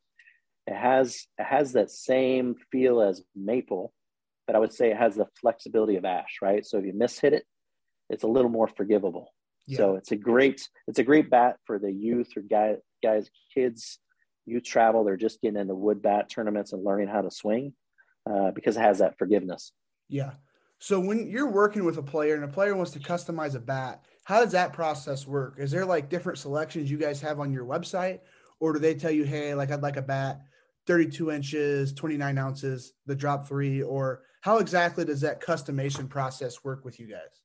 it 0.67 0.75
has 0.75 1.25
it 1.39 1.43
has 1.43 1.73
that 1.73 1.89
same 1.89 2.55
feel 2.71 3.01
as 3.01 3.23
maple, 3.35 3.91
but 4.45 4.55
I 4.55 4.59
would 4.59 4.73
say 4.73 4.91
it 4.91 4.97
has 4.97 5.15
the 5.15 5.25
flexibility 5.41 5.95
of 5.95 6.05
ash, 6.05 6.37
right? 6.41 6.65
So 6.65 6.77
if 6.77 6.85
you 6.85 6.93
miss 6.93 7.19
hit 7.19 7.33
it, 7.33 7.43
it's 8.09 8.23
a 8.23 8.27
little 8.27 8.51
more 8.51 8.67
forgivable. 8.67 9.31
Yeah. 9.67 9.77
So 9.77 9.95
it's 9.95 10.11
a 10.11 10.15
great 10.15 10.67
it's 10.87 10.99
a 10.99 11.03
great 11.03 11.29
bat 11.29 11.57
for 11.65 11.79
the 11.79 11.91
youth 11.91 12.29
or 12.37 12.41
guy, 12.41 12.75
guys, 13.03 13.29
kids, 13.53 13.99
youth 14.45 14.63
travel. 14.63 15.03
They're 15.03 15.17
just 15.17 15.41
getting 15.41 15.59
into 15.59 15.75
wood 15.75 16.01
bat 16.01 16.29
tournaments 16.29 16.73
and 16.73 16.83
learning 16.83 17.07
how 17.07 17.21
to 17.21 17.31
swing 17.31 17.73
uh, 18.29 18.51
because 18.51 18.77
it 18.77 18.81
has 18.81 18.99
that 18.99 19.17
forgiveness. 19.17 19.71
Yeah. 20.09 20.31
So 20.79 20.99
when 20.99 21.29
you're 21.29 21.51
working 21.51 21.85
with 21.85 21.97
a 21.97 22.03
player 22.03 22.35
and 22.35 22.43
a 22.43 22.49
player 22.49 22.75
wants 22.75 22.91
to 22.91 22.99
customize 22.99 23.55
a 23.55 23.59
bat, 23.59 24.05
how 24.25 24.41
does 24.41 24.51
that 24.51 24.73
process 24.73 25.25
work? 25.25 25.55
Is 25.57 25.71
there 25.71 25.85
like 25.85 26.09
different 26.09 26.39
selections 26.39 26.91
you 26.91 26.97
guys 26.97 27.21
have 27.21 27.39
on 27.39 27.51
your 27.51 27.65
website, 27.65 28.19
or 28.59 28.73
do 28.73 28.79
they 28.79 28.93
tell 28.93 29.11
you, 29.11 29.23
hey, 29.23 29.53
like 29.53 29.71
I'd 29.71 29.81
like 29.81 29.97
a 29.97 30.01
bat 30.01 30.41
32 30.87 31.31
inches, 31.31 31.93
29 31.93 32.37
ounces, 32.37 32.93
the 33.05 33.15
drop 33.15 33.47
three, 33.47 33.81
or 33.81 34.23
how 34.41 34.57
exactly 34.57 35.05
does 35.05 35.21
that 35.21 35.41
customization 35.41 36.07
process 36.07 36.63
work 36.63 36.85
with 36.85 36.99
you 36.99 37.07
guys? 37.07 37.44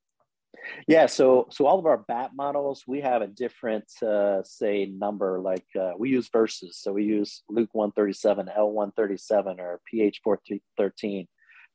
Yeah, 0.87 1.07
so 1.07 1.47
so 1.51 1.67
all 1.67 1.79
of 1.79 1.87
our 1.87 1.99
bat 1.99 2.31
models, 2.35 2.85
we 2.87 3.01
have 3.01 3.23
a 3.23 3.27
different 3.27 3.85
uh, 4.03 4.43
say 4.45 4.87
number. 4.87 5.41
Like 5.41 5.67
uh, 5.79 5.93
we 5.99 6.11
use 6.11 6.29
verses, 6.33 6.79
so 6.81 6.93
we 6.93 7.05
use 7.05 7.43
Luke 7.49 7.71
one 7.73 7.93
thirty 7.93 8.13
seven, 8.13 8.49
L 8.55 8.71
one 8.71 8.93
thirty 8.93 9.17
seven, 9.17 9.61
or 9.61 9.81
PH 9.91 10.21
four 10.23 10.41
thirteen, 10.77 11.27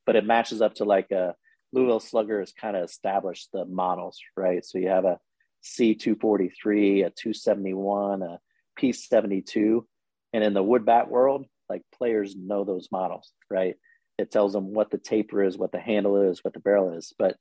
but 0.05 0.15
it 0.15 0.25
matches 0.25 0.61
up 0.61 0.75
to 0.75 0.85
like 0.85 1.11
a 1.11 1.35
Louisville 1.73 1.99
Slugger 1.99 2.39
has 2.39 2.53
kind 2.53 2.77
of 2.77 2.83
established 2.83 3.49
the 3.51 3.65
models, 3.65 4.19
right? 4.37 4.63
So 4.65 4.77
you 4.77 4.89
have 4.89 5.05
a 5.05 5.19
C 5.61 5.95
two 5.95 6.15
forty 6.15 6.49
three, 6.49 7.03
a 7.03 7.09
two 7.09 7.33
seventy 7.33 7.73
one, 7.73 8.21
a 8.21 8.39
P 8.77 8.91
seventy 8.91 9.41
two, 9.41 9.87
and 10.33 10.43
in 10.43 10.53
the 10.53 10.63
wood 10.63 10.85
bat 10.85 11.09
world, 11.09 11.45
like 11.69 11.81
players 11.97 12.35
know 12.35 12.63
those 12.63 12.89
models, 12.91 13.31
right? 13.49 13.75
It 14.17 14.31
tells 14.31 14.53
them 14.53 14.73
what 14.73 14.91
the 14.91 14.97
taper 14.97 15.43
is, 15.43 15.57
what 15.57 15.71
the 15.71 15.79
handle 15.79 16.21
is, 16.21 16.43
what 16.43 16.53
the 16.53 16.59
barrel 16.59 16.93
is, 16.97 17.13
but 17.17 17.35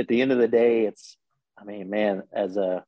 at 0.00 0.08
the 0.08 0.22
end 0.22 0.32
of 0.32 0.38
the 0.38 0.48
day, 0.48 0.86
it's, 0.86 1.16
I 1.58 1.64
mean, 1.64 1.90
man, 1.90 2.22
as 2.32 2.56
a, 2.56 2.84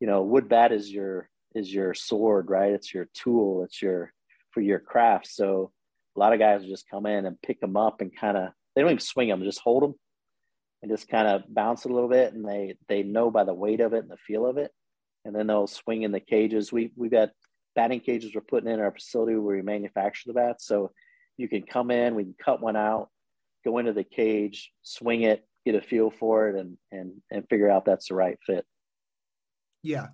you 0.00 0.06
know, 0.06 0.22
wood 0.22 0.48
bat 0.48 0.72
is 0.72 0.90
your, 0.90 1.28
is 1.54 1.72
your 1.72 1.94
sword, 1.94 2.50
right? 2.50 2.72
It's 2.72 2.92
your 2.92 3.08
tool. 3.14 3.62
It's 3.64 3.80
your, 3.80 4.12
for 4.50 4.60
your 4.60 4.80
craft. 4.80 5.28
So 5.28 5.70
a 6.16 6.20
lot 6.20 6.32
of 6.32 6.40
guys 6.40 6.64
just 6.64 6.90
come 6.90 7.06
in 7.06 7.24
and 7.24 7.40
pick 7.40 7.60
them 7.60 7.76
up 7.76 8.00
and 8.00 8.14
kind 8.14 8.36
of, 8.36 8.48
they 8.74 8.82
don't 8.82 8.90
even 8.90 9.00
swing 9.00 9.28
them, 9.28 9.44
just 9.44 9.60
hold 9.60 9.82
them 9.84 9.94
and 10.82 10.90
just 10.90 11.08
kind 11.08 11.28
of 11.28 11.42
bounce 11.48 11.84
it 11.84 11.92
a 11.92 11.94
little 11.94 12.08
bit. 12.08 12.34
And 12.34 12.44
they, 12.44 12.74
they 12.88 13.02
know 13.04 13.30
by 13.30 13.44
the 13.44 13.54
weight 13.54 13.80
of 13.80 13.92
it 13.92 14.02
and 14.02 14.10
the 14.10 14.16
feel 14.26 14.44
of 14.44 14.58
it. 14.58 14.72
And 15.24 15.34
then 15.34 15.46
they'll 15.46 15.68
swing 15.68 16.02
in 16.02 16.10
the 16.10 16.20
cages. 16.20 16.72
We, 16.72 16.90
we've 16.96 17.10
got 17.10 17.30
batting 17.76 18.00
cages 18.00 18.34
we're 18.34 18.40
putting 18.40 18.70
in 18.70 18.80
our 18.80 18.90
facility 18.90 19.36
where 19.36 19.56
we 19.56 19.62
manufacture 19.62 20.24
the 20.26 20.34
bats. 20.34 20.66
So 20.66 20.90
you 21.36 21.48
can 21.48 21.62
come 21.62 21.92
in, 21.92 22.16
we 22.16 22.24
can 22.24 22.34
cut 22.42 22.60
one 22.60 22.76
out, 22.76 23.10
go 23.64 23.78
into 23.78 23.92
the 23.92 24.04
cage, 24.04 24.72
swing 24.82 25.22
it, 25.22 25.46
get 25.64 25.74
a 25.74 25.80
feel 25.80 26.10
for 26.10 26.48
it 26.48 26.56
and 26.56 26.76
and 26.90 27.12
and 27.30 27.48
figure 27.48 27.70
out 27.70 27.84
that's 27.84 28.08
the 28.08 28.14
right 28.14 28.38
fit. 28.46 28.64
Yeah. 29.82 30.08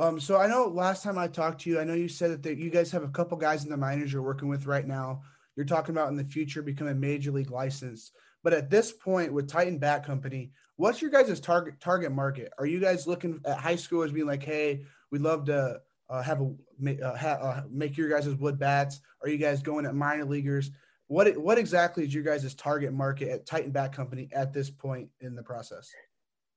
Um, 0.00 0.20
so 0.20 0.36
I 0.36 0.46
know 0.46 0.66
last 0.68 1.02
time 1.02 1.18
I 1.18 1.26
talked 1.26 1.62
to 1.62 1.70
you, 1.70 1.80
I 1.80 1.84
know 1.84 1.94
you 1.94 2.08
said 2.08 2.30
that 2.30 2.42
the, 2.42 2.56
you 2.56 2.70
guys 2.70 2.92
have 2.92 3.02
a 3.02 3.08
couple 3.08 3.36
guys 3.36 3.64
in 3.64 3.70
the 3.70 3.76
minors 3.76 4.12
you're 4.12 4.22
working 4.22 4.48
with 4.48 4.66
right 4.66 4.86
now. 4.86 5.22
You're 5.56 5.66
talking 5.66 5.92
about 5.92 6.08
in 6.08 6.16
the 6.16 6.24
future 6.24 6.62
becoming 6.62 7.00
major 7.00 7.32
league 7.32 7.50
licensed. 7.50 8.12
But 8.44 8.52
at 8.52 8.70
this 8.70 8.92
point 8.92 9.32
with 9.32 9.48
Titan 9.48 9.78
Bat 9.78 10.06
Company, 10.06 10.52
what's 10.76 11.02
your 11.02 11.10
guys' 11.10 11.40
target 11.40 11.80
target 11.80 12.12
market? 12.12 12.52
Are 12.58 12.66
you 12.66 12.78
guys 12.78 13.08
looking 13.08 13.40
at 13.44 13.58
high 13.58 13.74
schoolers 13.74 14.14
being 14.14 14.26
like, 14.26 14.44
hey, 14.44 14.84
we'd 15.10 15.22
love 15.22 15.46
to 15.46 15.80
uh, 16.08 16.22
have 16.22 16.40
a 16.40 17.04
uh, 17.04 17.16
ha, 17.16 17.30
uh, 17.30 17.62
make 17.68 17.96
your 17.96 18.08
guys' 18.08 18.32
wood 18.36 18.58
bats? 18.58 19.00
Are 19.22 19.28
you 19.28 19.36
guys 19.36 19.62
going 19.62 19.84
at 19.84 19.96
minor 19.96 20.24
leaguers? 20.24 20.70
What 21.08 21.36
what 21.36 21.58
exactly 21.58 22.04
is 22.04 22.14
your 22.14 22.22
guys' 22.22 22.54
target 22.54 22.92
market 22.92 23.30
at 23.30 23.46
Titan 23.46 23.70
Bat 23.70 23.92
Company 23.94 24.28
at 24.32 24.52
this 24.52 24.70
point 24.70 25.08
in 25.20 25.34
the 25.34 25.42
process? 25.42 25.90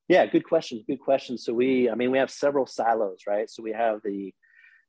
Yeah, 0.07 0.25
good 0.25 0.43
question. 0.43 0.83
Good 0.87 0.99
question. 0.99 1.37
So 1.37 1.53
we, 1.53 1.89
I 1.89 1.95
mean, 1.95 2.11
we 2.11 2.17
have 2.17 2.29
several 2.29 2.65
silos, 2.65 3.21
right? 3.27 3.49
So 3.49 3.63
we 3.63 3.71
have 3.71 4.01
the 4.03 4.33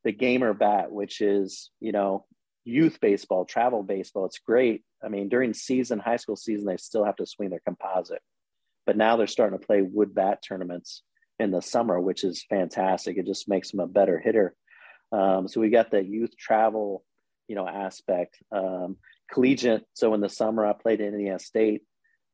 the 0.05 0.13
gamer 0.13 0.53
bat, 0.53 0.91
which 0.91 1.21
is 1.21 1.71
you 1.81 1.93
know 1.93 2.27
youth 2.65 2.99
baseball, 3.01 3.45
travel 3.45 3.85
baseball. 3.85 4.27
It's 4.27 4.41
great. 4.41 4.83
I 5.03 5.09
mean, 5.09 5.29
during 5.29 5.55
season, 5.55 6.01
high 6.01 6.17
school 6.17 6.37
season, 6.37 6.67
they 6.67 6.77
still 6.77 7.05
have 7.05 7.17
to 7.17 7.27
swing 7.27 7.51
their 7.51 7.63
composite, 7.65 8.23
but 8.85 8.97
now 8.97 9.17
they're 9.17 9.27
starting 9.27 9.59
to 9.59 9.65
play 9.65 9.83
wood 9.83 10.15
bat 10.15 10.43
tournaments 10.47 11.03
in 11.39 11.51
the 11.51 11.63
summer, 11.63 12.01
which 12.01 12.25
is 12.25 12.45
fantastic. 12.49 13.17
It 13.17 13.27
just 13.27 13.49
makes 13.49 13.71
them 13.71 13.81
a 13.81 13.87
better 13.87 14.19
hitter. 14.19 14.55
Um, 15.13 15.47
so 15.47 15.61
we 15.61 15.71
got 15.71 15.91
the 15.91 16.03
youth 16.03 16.37
travel, 16.37 17.05
you 17.49 17.55
know, 17.55 17.69
aspect. 17.69 18.39
Um, 18.51 18.97
collegiate. 19.31 19.85
So 19.95 20.15
in 20.15 20.21
the 20.21 20.29
summer, 20.29 20.67
I 20.67 20.73
played 20.73 21.01
in 21.01 21.09
Indiana 21.09 21.39
State, 21.39 21.83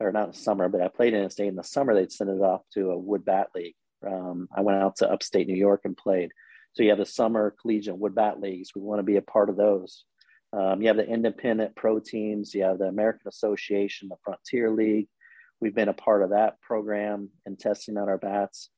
or 0.01 0.12
not 0.12 0.37
summer, 0.37 0.68
but 0.68 0.81
I 0.81 0.88
played 0.88 1.09
in 1.09 1.14
Indiana 1.14 1.31
State. 1.31 1.48
In 1.48 1.57
the 1.57 1.64
summer, 1.64 1.94
they'd 1.94 2.12
send 2.12 2.31
it 2.31 2.42
off 2.42 2.62
to 2.74 2.90
a 2.90 2.98
wood 2.98 3.24
bat 3.24 3.48
league. 3.55 3.74
Um, 4.07 4.48
I 4.57 4.61
went 4.61 4.81
out 4.81 4.96
to 4.96 5.11
upstate 5.11 5.48
New 5.48 5.57
York 5.57 5.83
and 5.85 5.96
played. 5.96 6.31
So 6.74 6.83
you 6.83 6.90
have 6.90 6.98
the 6.98 7.07
summer 7.07 7.55
collegiate 7.61 7.98
wood 7.98 8.14
bat 8.14 8.40
leagues. 8.40 8.70
We 8.74 8.83
want 8.83 9.01
to 9.01 9.05
be 9.05 9.16
a 9.16 9.22
part 9.22 9.51
of 9.51 9.57
those. 9.57 10.05
Um, 10.53 10.81
you 10.81 10.88
have 10.88 10.96
the 10.96 11.07
independent 11.07 11.77
pro 11.77 11.98
teams. 11.98 12.55
You 12.55 12.62
have 12.64 12.79
the 12.79 12.87
American 12.87 13.29
Association, 13.29 14.09
the 14.09 14.16
Frontier 14.24 14.70
League. 14.70 15.09
We've 15.61 15.74
been 15.74 15.88
a 15.88 15.94
part 15.94 16.22
of 16.22 16.31
that 16.31 16.61
program 16.61 17.31
and 17.44 17.59
testing 17.59 17.98
out 17.98 18.09
our 18.09 18.18
bats. 18.18 18.70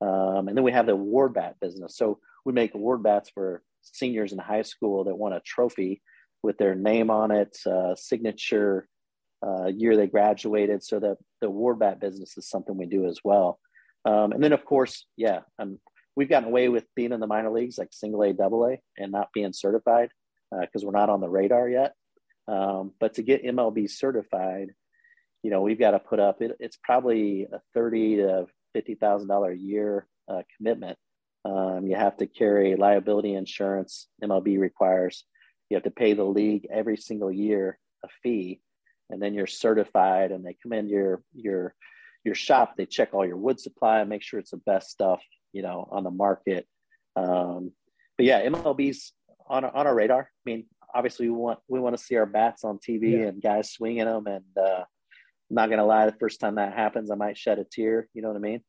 Um, 0.00 0.48
and 0.48 0.56
then 0.56 0.64
we 0.64 0.72
have 0.72 0.86
the 0.86 0.92
award 0.92 1.34
bat 1.34 1.56
business. 1.60 1.96
So 1.96 2.18
we 2.44 2.52
make 2.52 2.74
award 2.74 3.02
bats 3.02 3.30
for 3.30 3.62
seniors 3.82 4.32
in 4.32 4.38
high 4.38 4.62
school 4.62 5.04
that 5.04 5.16
want 5.16 5.34
a 5.34 5.40
trophy 5.40 6.02
with 6.44 6.58
their 6.58 6.74
name 6.74 7.10
on 7.10 7.30
it, 7.30 7.56
uh, 7.66 7.94
signature, 7.96 8.86
uh, 9.44 9.66
year 9.66 9.96
they 9.96 10.06
graduated. 10.06 10.84
So 10.84 11.00
that 11.00 11.16
the 11.40 11.48
award 11.48 11.78
bat 11.78 12.00
business 12.00 12.36
is 12.36 12.48
something 12.48 12.76
we 12.76 12.86
do 12.86 13.06
as 13.06 13.18
well. 13.24 13.58
Um, 14.04 14.32
and 14.32 14.44
then 14.44 14.52
of 14.52 14.64
course, 14.64 15.06
yeah, 15.16 15.40
um, 15.58 15.80
we've 16.14 16.28
gotten 16.28 16.48
away 16.48 16.68
with 16.68 16.84
being 16.94 17.12
in 17.12 17.20
the 17.20 17.26
minor 17.26 17.50
leagues 17.50 17.78
like 17.78 17.88
single 17.90 18.22
A, 18.22 18.32
double 18.32 18.66
A, 18.66 18.78
and 18.98 19.10
not 19.10 19.32
being 19.32 19.52
certified 19.52 20.10
because 20.50 20.84
uh, 20.84 20.86
we're 20.86 20.92
not 20.92 21.10
on 21.10 21.20
the 21.20 21.28
radar 21.28 21.68
yet. 21.68 21.94
Um, 22.46 22.92
but 23.00 23.14
to 23.14 23.22
get 23.22 23.44
MLB 23.44 23.90
certified, 23.90 24.68
you 25.42 25.50
know, 25.50 25.62
we've 25.62 25.78
got 25.78 25.92
to 25.92 25.98
put 25.98 26.20
up. 26.20 26.42
It, 26.42 26.56
it's 26.60 26.78
probably 26.82 27.46
a 27.50 27.60
thirty 27.72 28.16
to 28.16 28.46
fifty 28.74 28.94
thousand 28.94 29.28
dollar 29.28 29.52
a 29.52 29.56
year 29.56 30.06
uh, 30.28 30.42
commitment. 30.56 30.98
Um, 31.46 31.86
you 31.86 31.96
have 31.96 32.16
to 32.18 32.26
carry 32.26 32.76
liability 32.76 33.34
insurance. 33.34 34.08
MLB 34.22 34.58
requires 34.58 35.24
you 35.68 35.76
have 35.76 35.84
to 35.84 35.90
pay 35.90 36.12
the 36.12 36.24
league 36.24 36.66
every 36.70 36.96
single 36.96 37.30
year 37.30 37.78
a 38.04 38.08
fee 38.22 38.60
and 39.10 39.22
then 39.22 39.34
you're 39.34 39.46
certified 39.46 40.32
and 40.32 40.44
they 40.44 40.56
come 40.62 40.72
in 40.72 40.88
your 40.88 41.22
your 41.34 41.74
your 42.24 42.34
shop 42.34 42.74
they 42.76 42.86
check 42.86 43.12
all 43.12 43.26
your 43.26 43.36
wood 43.36 43.60
supply 43.60 44.00
and 44.00 44.08
make 44.08 44.22
sure 44.22 44.40
it's 44.40 44.50
the 44.50 44.56
best 44.58 44.90
stuff 44.90 45.22
you 45.52 45.62
know 45.62 45.88
on 45.90 46.04
the 46.04 46.10
market. 46.10 46.66
Um, 47.16 47.72
but 48.16 48.26
yeah 48.26 48.44
mlb's 48.46 49.12
on, 49.48 49.64
on 49.64 49.86
our 49.86 49.94
radar. 49.94 50.22
I 50.22 50.50
mean 50.50 50.66
obviously 50.94 51.28
we 51.28 51.36
want 51.36 51.58
we 51.68 51.80
want 51.80 51.96
to 51.96 52.02
see 52.02 52.16
our 52.16 52.26
bats 52.26 52.64
on 52.64 52.78
tv 52.78 53.12
yeah. 53.12 53.26
and 53.26 53.42
guys 53.42 53.72
swinging 53.72 54.04
them 54.04 54.26
and 54.26 54.44
uh, 54.56 54.84
i'm 54.84 55.54
not 55.54 55.68
gonna 55.68 55.84
lie 55.84 56.06
the 56.06 56.16
first 56.18 56.40
time 56.40 56.54
that 56.54 56.72
happens 56.72 57.10
i 57.10 57.14
might 57.16 57.36
shed 57.36 57.58
a 57.58 57.64
tear 57.64 58.08
you 58.14 58.22
know 58.22 58.28
what 58.28 58.36
i 58.36 58.40
mean? 58.40 58.60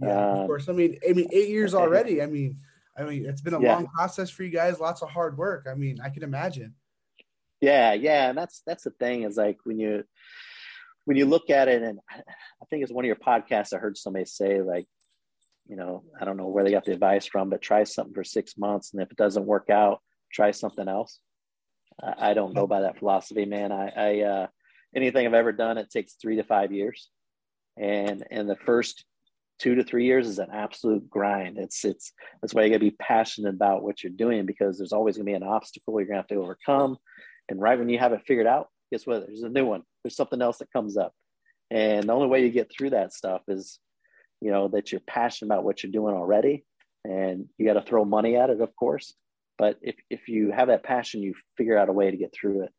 Yeah 0.00 0.30
um, 0.32 0.38
of 0.38 0.46
course. 0.46 0.68
I 0.68 0.72
mean 0.72 0.98
i 1.08 1.12
mean 1.12 1.28
eight 1.32 1.48
years 1.48 1.74
already 1.82 2.22
i 2.22 2.26
mean 2.26 2.58
I 2.98 3.04
mean, 3.04 3.26
it's 3.26 3.40
been 3.40 3.54
a 3.54 3.60
yeah. 3.60 3.74
long 3.74 3.86
process 3.88 4.30
for 4.30 4.42
you 4.42 4.50
guys, 4.50 4.80
lots 4.80 5.02
of 5.02 5.10
hard 5.10 5.36
work. 5.36 5.66
I 5.70 5.74
mean, 5.74 5.98
I 6.02 6.08
can 6.08 6.22
imagine. 6.22 6.74
Yeah, 7.60 7.94
yeah, 7.94 8.28
and 8.28 8.38
that's 8.38 8.62
that's 8.66 8.84
the 8.84 8.90
thing 8.90 9.22
is 9.22 9.36
like 9.36 9.58
when 9.64 9.78
you 9.78 10.04
when 11.04 11.16
you 11.16 11.26
look 11.26 11.50
at 11.50 11.68
it, 11.68 11.82
and 11.82 11.98
I 12.10 12.64
think 12.68 12.82
it's 12.82 12.92
one 12.92 13.04
of 13.04 13.06
your 13.06 13.16
podcasts. 13.16 13.72
I 13.72 13.78
heard 13.78 13.96
somebody 13.96 14.24
say 14.24 14.60
like, 14.60 14.86
you 15.66 15.76
know, 15.76 16.04
I 16.20 16.24
don't 16.24 16.36
know 16.36 16.48
where 16.48 16.64
they 16.64 16.70
got 16.70 16.84
the 16.84 16.92
advice 16.92 17.26
from, 17.26 17.50
but 17.50 17.62
try 17.62 17.84
something 17.84 18.14
for 18.14 18.24
six 18.24 18.56
months, 18.58 18.92
and 18.92 19.02
if 19.02 19.10
it 19.10 19.16
doesn't 19.16 19.46
work 19.46 19.70
out, 19.70 20.00
try 20.32 20.50
something 20.50 20.88
else. 20.88 21.20
I, 22.02 22.30
I 22.30 22.34
don't 22.34 22.54
go 22.54 22.66
by 22.66 22.82
that 22.82 22.98
philosophy, 22.98 23.46
man. 23.46 23.72
I, 23.72 23.88
I 23.96 24.20
uh, 24.20 24.46
anything 24.94 25.26
I've 25.26 25.34
ever 25.34 25.52
done, 25.52 25.78
it 25.78 25.90
takes 25.90 26.14
three 26.14 26.36
to 26.36 26.44
five 26.44 26.72
years, 26.72 27.08
and 27.78 28.26
and 28.30 28.48
the 28.48 28.56
first 28.56 29.04
two 29.58 29.74
to 29.74 29.84
three 29.84 30.04
years 30.04 30.28
is 30.28 30.38
an 30.38 30.50
absolute 30.52 31.08
grind. 31.08 31.58
It's 31.58 31.84
it's 31.84 32.12
that's 32.40 32.54
why 32.54 32.62
you 32.62 32.70
gotta 32.70 32.80
be 32.80 32.90
passionate 32.90 33.54
about 33.54 33.82
what 33.82 34.02
you're 34.02 34.12
doing 34.12 34.46
because 34.46 34.78
there's 34.78 34.92
always 34.92 35.16
gonna 35.16 35.24
be 35.24 35.32
an 35.32 35.42
obstacle 35.42 35.98
you're 35.98 36.06
gonna 36.06 36.18
have 36.18 36.26
to 36.28 36.36
overcome. 36.36 36.96
And 37.48 37.60
right 37.60 37.78
when 37.78 37.88
you 37.88 37.98
have 37.98 38.12
it 38.12 38.22
figured 38.26 38.46
out, 38.46 38.68
guess 38.90 39.06
what? 39.06 39.26
There's 39.26 39.42
a 39.42 39.48
new 39.48 39.66
one. 39.66 39.82
There's 40.02 40.16
something 40.16 40.42
else 40.42 40.58
that 40.58 40.72
comes 40.72 40.96
up. 40.96 41.12
And 41.70 42.08
the 42.08 42.12
only 42.12 42.28
way 42.28 42.42
you 42.42 42.50
get 42.50 42.70
through 42.70 42.90
that 42.90 43.12
stuff 43.12 43.42
is, 43.48 43.78
you 44.40 44.50
know, 44.50 44.68
that 44.68 44.92
you're 44.92 45.00
passionate 45.00 45.52
about 45.52 45.64
what 45.64 45.82
you're 45.82 45.92
doing 45.92 46.14
already. 46.14 46.64
And 47.04 47.48
you 47.58 47.66
got 47.66 47.74
to 47.74 47.82
throw 47.82 48.04
money 48.04 48.36
at 48.36 48.50
it, 48.50 48.60
of 48.60 48.74
course. 48.76 49.14
But 49.58 49.78
if, 49.80 49.96
if 50.10 50.28
you 50.28 50.50
have 50.52 50.68
that 50.68 50.82
passion, 50.82 51.22
you 51.22 51.34
figure 51.56 51.78
out 51.78 51.88
a 51.88 51.92
way 51.92 52.10
to 52.10 52.16
get 52.16 52.34
through 52.34 52.64
it. 52.64 52.72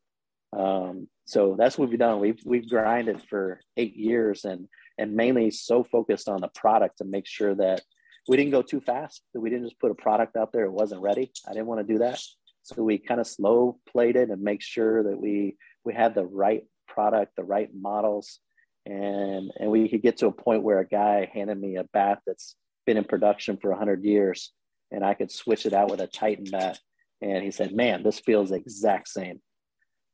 Um, 0.58 1.08
so 1.26 1.56
that's 1.58 1.76
what 1.76 1.90
we've 1.90 1.98
done. 1.98 2.20
We've, 2.20 2.40
we've 2.44 2.68
grinded 2.68 3.22
for 3.28 3.60
eight 3.76 3.96
years 3.96 4.44
and 4.44 4.68
and 4.98 5.14
mainly 5.14 5.50
so 5.50 5.84
focused 5.84 6.28
on 6.28 6.40
the 6.40 6.48
product 6.48 6.98
to 6.98 7.04
make 7.04 7.26
sure 7.26 7.54
that 7.54 7.82
we 8.28 8.36
didn't 8.36 8.52
go 8.52 8.62
too 8.62 8.80
fast, 8.80 9.22
that 9.32 9.40
we 9.40 9.50
didn't 9.50 9.66
just 9.66 9.80
put 9.80 9.90
a 9.90 9.94
product 9.94 10.36
out 10.36 10.52
there, 10.52 10.64
it 10.64 10.72
wasn't 10.72 11.00
ready. 11.00 11.32
I 11.48 11.52
didn't 11.52 11.66
want 11.66 11.86
to 11.86 11.92
do 11.92 12.00
that. 12.00 12.20
So 12.62 12.82
we 12.82 12.98
kind 12.98 13.20
of 13.20 13.26
slow 13.26 13.78
played 13.90 14.16
it 14.16 14.28
and 14.28 14.42
make 14.42 14.60
sure 14.60 15.02
that 15.02 15.18
we 15.18 15.56
we 15.84 15.94
had 15.94 16.14
the 16.14 16.26
right 16.26 16.64
product, 16.86 17.36
the 17.36 17.44
right 17.44 17.70
models, 17.74 18.40
and 18.84 19.50
and 19.58 19.70
we 19.70 19.88
could 19.88 20.02
get 20.02 20.18
to 20.18 20.26
a 20.26 20.32
point 20.32 20.62
where 20.62 20.80
a 20.80 20.86
guy 20.86 21.30
handed 21.32 21.58
me 21.58 21.76
a 21.76 21.84
bat 21.84 22.20
that's 22.26 22.56
been 22.84 22.98
in 22.98 23.04
production 23.04 23.56
for 23.56 23.70
100 23.70 24.04
years 24.04 24.52
and 24.90 25.04
I 25.04 25.14
could 25.14 25.30
switch 25.30 25.66
it 25.66 25.72
out 25.72 25.90
with 25.90 26.00
a 26.00 26.06
Titan 26.06 26.46
bat 26.50 26.78
and 27.20 27.42
he 27.42 27.50
said, 27.50 27.74
"Man, 27.74 28.02
this 28.02 28.20
feels 28.20 28.50
the 28.50 28.56
exact 28.56 29.08
same." 29.08 29.40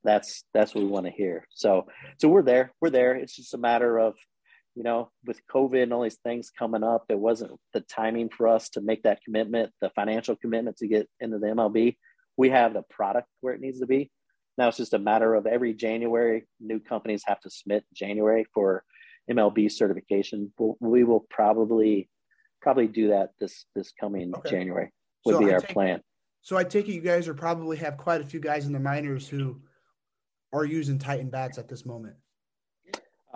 That's 0.04 0.44
that's 0.52 0.74
what 0.74 0.84
we 0.84 0.90
want 0.90 1.06
to 1.06 1.12
hear. 1.12 1.46
So 1.50 1.86
so 2.18 2.28
we're 2.28 2.42
there. 2.42 2.72
We're 2.80 2.90
there. 2.90 3.14
It's 3.14 3.36
just 3.36 3.54
a 3.54 3.58
matter 3.58 3.98
of 3.98 4.14
you 4.74 4.82
know, 4.82 5.10
with 5.24 5.40
COVID 5.52 5.82
and 5.82 5.92
all 5.92 6.02
these 6.02 6.18
things 6.24 6.50
coming 6.56 6.82
up, 6.82 7.04
it 7.08 7.18
wasn't 7.18 7.52
the 7.72 7.80
timing 7.80 8.28
for 8.28 8.48
us 8.48 8.68
to 8.70 8.80
make 8.80 9.04
that 9.04 9.22
commitment, 9.24 9.72
the 9.80 9.90
financial 9.90 10.36
commitment 10.36 10.76
to 10.78 10.88
get 10.88 11.08
into 11.20 11.38
the 11.38 11.46
MLB. 11.48 11.96
We 12.36 12.50
have 12.50 12.74
the 12.74 12.82
product 12.90 13.28
where 13.40 13.54
it 13.54 13.60
needs 13.60 13.80
to 13.80 13.86
be. 13.86 14.10
Now 14.58 14.68
it's 14.68 14.76
just 14.76 14.94
a 14.94 14.98
matter 14.98 15.34
of 15.34 15.46
every 15.46 15.74
January, 15.74 16.46
new 16.60 16.80
companies 16.80 17.22
have 17.26 17.40
to 17.40 17.50
submit 17.50 17.84
January 17.94 18.46
for 18.52 18.84
MLB 19.30 19.70
certification. 19.70 20.52
We'll, 20.58 20.76
we 20.80 21.04
will 21.04 21.26
probably 21.30 22.08
probably 22.60 22.86
do 22.86 23.08
that 23.08 23.30
this 23.38 23.66
this 23.74 23.92
coming 23.98 24.34
okay. 24.34 24.50
January. 24.50 24.90
Would 25.26 25.34
so 25.34 25.38
be 25.40 25.50
I 25.50 25.54
our 25.54 25.60
take, 25.60 25.70
plan. 25.70 26.00
So 26.42 26.56
I 26.56 26.64
take 26.64 26.88
it 26.88 26.94
you 26.94 27.00
guys 27.00 27.28
are 27.28 27.34
probably 27.34 27.76
have 27.78 27.96
quite 27.96 28.20
a 28.20 28.24
few 28.24 28.40
guys 28.40 28.66
in 28.66 28.72
the 28.72 28.80
minors 28.80 29.28
who 29.28 29.60
are 30.52 30.64
using 30.64 30.98
Titan 30.98 31.30
bats 31.30 31.58
at 31.58 31.68
this 31.68 31.84
moment. 31.84 32.16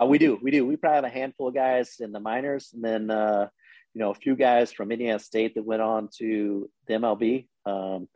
Uh, 0.01 0.05
we 0.05 0.17
do, 0.17 0.39
we 0.41 0.51
do. 0.51 0.65
We 0.65 0.77
probably 0.77 0.95
have 0.95 1.03
a 1.03 1.09
handful 1.09 1.49
of 1.49 1.55
guys 1.55 1.95
in 1.99 2.11
the 2.11 2.19
minors, 2.19 2.71
and 2.73 2.83
then 2.83 3.11
uh, 3.11 3.49
you 3.93 3.99
know 3.99 4.11
a 4.11 4.15
few 4.15 4.35
guys 4.35 4.71
from 4.71 4.91
Indiana 4.91 5.19
State 5.19 5.55
that 5.55 5.65
went 5.65 5.81
on 5.81 6.09
to 6.19 6.69
the 6.87 6.93
MLB. 6.93 7.47
Um, 7.65 8.07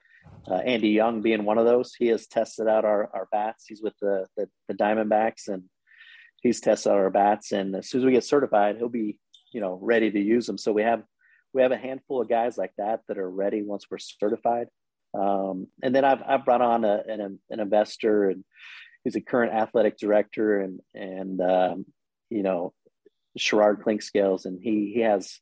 uh, 0.50 0.56
Andy 0.56 0.90
Young 0.90 1.22
being 1.22 1.44
one 1.44 1.58
of 1.58 1.66
those. 1.66 1.94
He 1.94 2.08
has 2.08 2.28
tested 2.28 2.68
out 2.68 2.86
our, 2.86 3.10
our 3.14 3.28
bats. 3.32 3.66
He's 3.68 3.82
with 3.82 3.94
the, 4.02 4.26
the, 4.38 4.48
the 4.70 4.74
Diamondbacks, 4.74 5.48
and 5.48 5.64
he's 6.42 6.62
tested 6.62 6.92
out 6.92 7.00
our 7.00 7.10
bats. 7.10 7.52
And 7.52 7.76
as 7.76 7.90
soon 7.90 8.02
as 8.02 8.06
we 8.06 8.14
get 8.14 8.24
certified, 8.24 8.78
he'll 8.78 8.88
be 8.88 9.18
you 9.52 9.60
know 9.60 9.78
ready 9.82 10.10
to 10.10 10.20
use 10.20 10.46
them. 10.46 10.58
So 10.58 10.72
we 10.72 10.84
have 10.84 11.04
we 11.54 11.62
have 11.62 11.72
a 11.72 11.78
handful 11.78 12.22
of 12.22 12.30
guys 12.30 12.58
like 12.58 12.74
that 12.78 13.02
that 13.08 13.18
are 13.18 13.30
ready 13.30 13.62
once 13.62 13.88
we're 13.90 13.98
certified. 13.98 14.68
Um, 15.14 15.68
and 15.84 15.94
then 15.94 16.06
I've 16.06 16.24
I've 16.26 16.46
brought 16.46 16.62
on 16.62 16.86
a, 16.86 17.04
an, 17.08 17.40
an 17.50 17.60
investor 17.60 18.30
and 18.30 18.46
he's 19.04 19.16
a 19.16 19.22
current 19.22 19.54
athletic 19.54 19.98
director 19.98 20.60
and 20.60 20.80
and 20.94 21.42
um, 21.42 21.86
you 22.30 22.44
know 22.44 22.74
Sherrod 23.38 23.82
Clinkscales, 23.84 24.46
and 24.46 24.60
he 24.62 24.92
he 24.94 25.02
has 25.02 25.40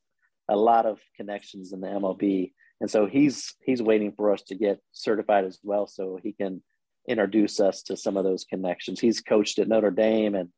a 0.49 0.55
lot 0.55 0.85
of 0.85 0.99
connections 1.17 1.73
in 1.73 1.81
the 1.81 1.87
MLB, 1.87 2.53
and 2.79 2.89
so 2.89 3.05
he's 3.05 3.55
he's 3.63 3.81
waiting 3.81 4.13
for 4.13 4.31
us 4.31 4.41
to 4.43 4.55
get 4.55 4.79
certified 4.91 5.45
as 5.45 5.59
well, 5.63 5.87
so 5.87 6.19
he 6.21 6.33
can 6.33 6.61
introduce 7.07 7.59
us 7.59 7.83
to 7.83 7.97
some 7.97 8.17
of 8.17 8.23
those 8.23 8.45
connections. 8.45 8.99
He's 8.99 9.21
coached 9.21 9.59
at 9.59 9.67
Notre 9.67 9.91
Dame 9.91 10.35
and 10.35 10.49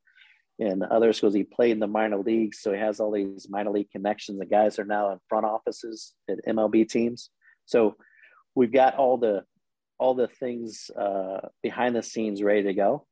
and 0.60 0.84
other 0.84 1.14
schools. 1.14 1.34
He 1.34 1.44
played 1.44 1.72
in 1.72 1.80
the 1.80 1.88
minor 1.88 2.18
leagues, 2.18 2.60
so 2.62 2.72
he 2.72 2.80
has 2.80 3.00
all 3.00 3.12
these 3.12 3.48
minor 3.50 3.72
league 3.72 3.90
connections. 3.92 4.40
The 4.40 4.46
guys 4.46 4.78
are 4.78 4.86
now 4.86 5.12
in 5.12 5.20
front 5.28 5.46
offices 5.46 6.14
at 6.30 6.46
MLB 6.48 6.88
teams, 6.88 7.30
so 7.66 7.96
we've 8.56 8.72
got 8.72 8.96
all 8.96 9.18
the 9.18 9.44
all 9.98 10.14
the 10.14 10.28
things 10.28 10.90
uh, 10.98 11.48
behind 11.62 11.96
the 11.96 12.04
scenes 12.04 12.44
ready 12.44 12.64
to 12.64 12.74
go. 12.74 13.06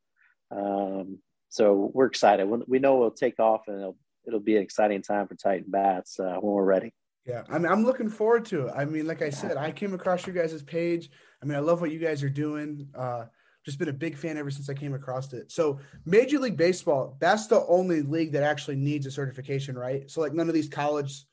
Um, 0.50 1.20
so 1.50 1.91
we're 1.94 2.06
excited. 2.06 2.46
We 2.67 2.80
know 2.80 2.98
it'll 2.98 3.12
take 3.12 3.39
off, 3.39 3.67
and 3.67 3.78
it'll, 3.78 3.98
it'll 4.26 4.39
be 4.39 4.56
an 4.56 4.63
exciting 4.63 5.02
time 5.02 5.28
for 5.28 5.36
Titan 5.36 5.70
Bats 5.70 6.20
uh, 6.20 6.38
when 6.39 6.54
we're 6.54 6.63
ready. 6.63 6.94
Yeah, 7.26 7.44
I 7.50 7.60
mean, 7.60 7.72
I'm 7.72 7.84
looking 7.84 8.10
forward 8.10 8.46
to 8.46 8.67
it. 8.67 8.74
I 8.76 8.86
mean, 8.86 9.06
like 9.06 9.22
I 9.22 9.30
said, 9.30 9.58
I 9.58 9.72
came 9.72 9.94
across 9.94 10.26
your 10.26 10.36
guys' 10.36 10.63
page. 10.63 11.12
I 11.41 11.46
mean, 11.46 11.56
I 11.56 11.60
love 11.60 11.80
what 11.80 11.91
you 11.91 12.00
guys 12.00 12.24
are 12.24 12.30
doing. 12.30 12.88
Uh, 12.96 13.26
just 13.63 13.78
been 13.78 13.89
a 13.89 13.94
big 13.94 14.17
fan 14.17 14.38
ever 14.38 14.50
since 14.50 14.70
I 14.70 14.74
came 14.74 14.96
across 14.96 15.32
it. 15.34 15.52
So, 15.52 15.80
Major 16.06 16.39
League 16.39 16.58
Baseball, 16.58 17.15
that's 17.20 17.46
the 17.46 17.63
only 17.67 18.02
league 18.02 18.32
that 18.32 18.41
actually 18.41 18.76
needs 18.76 19.06
a 19.06 19.12
certification, 19.12 19.78
right? 19.78 20.10
So, 20.10 20.20
like, 20.20 20.34
none 20.34 20.48
of 20.48 20.56
these 20.56 20.67
college 20.67 21.26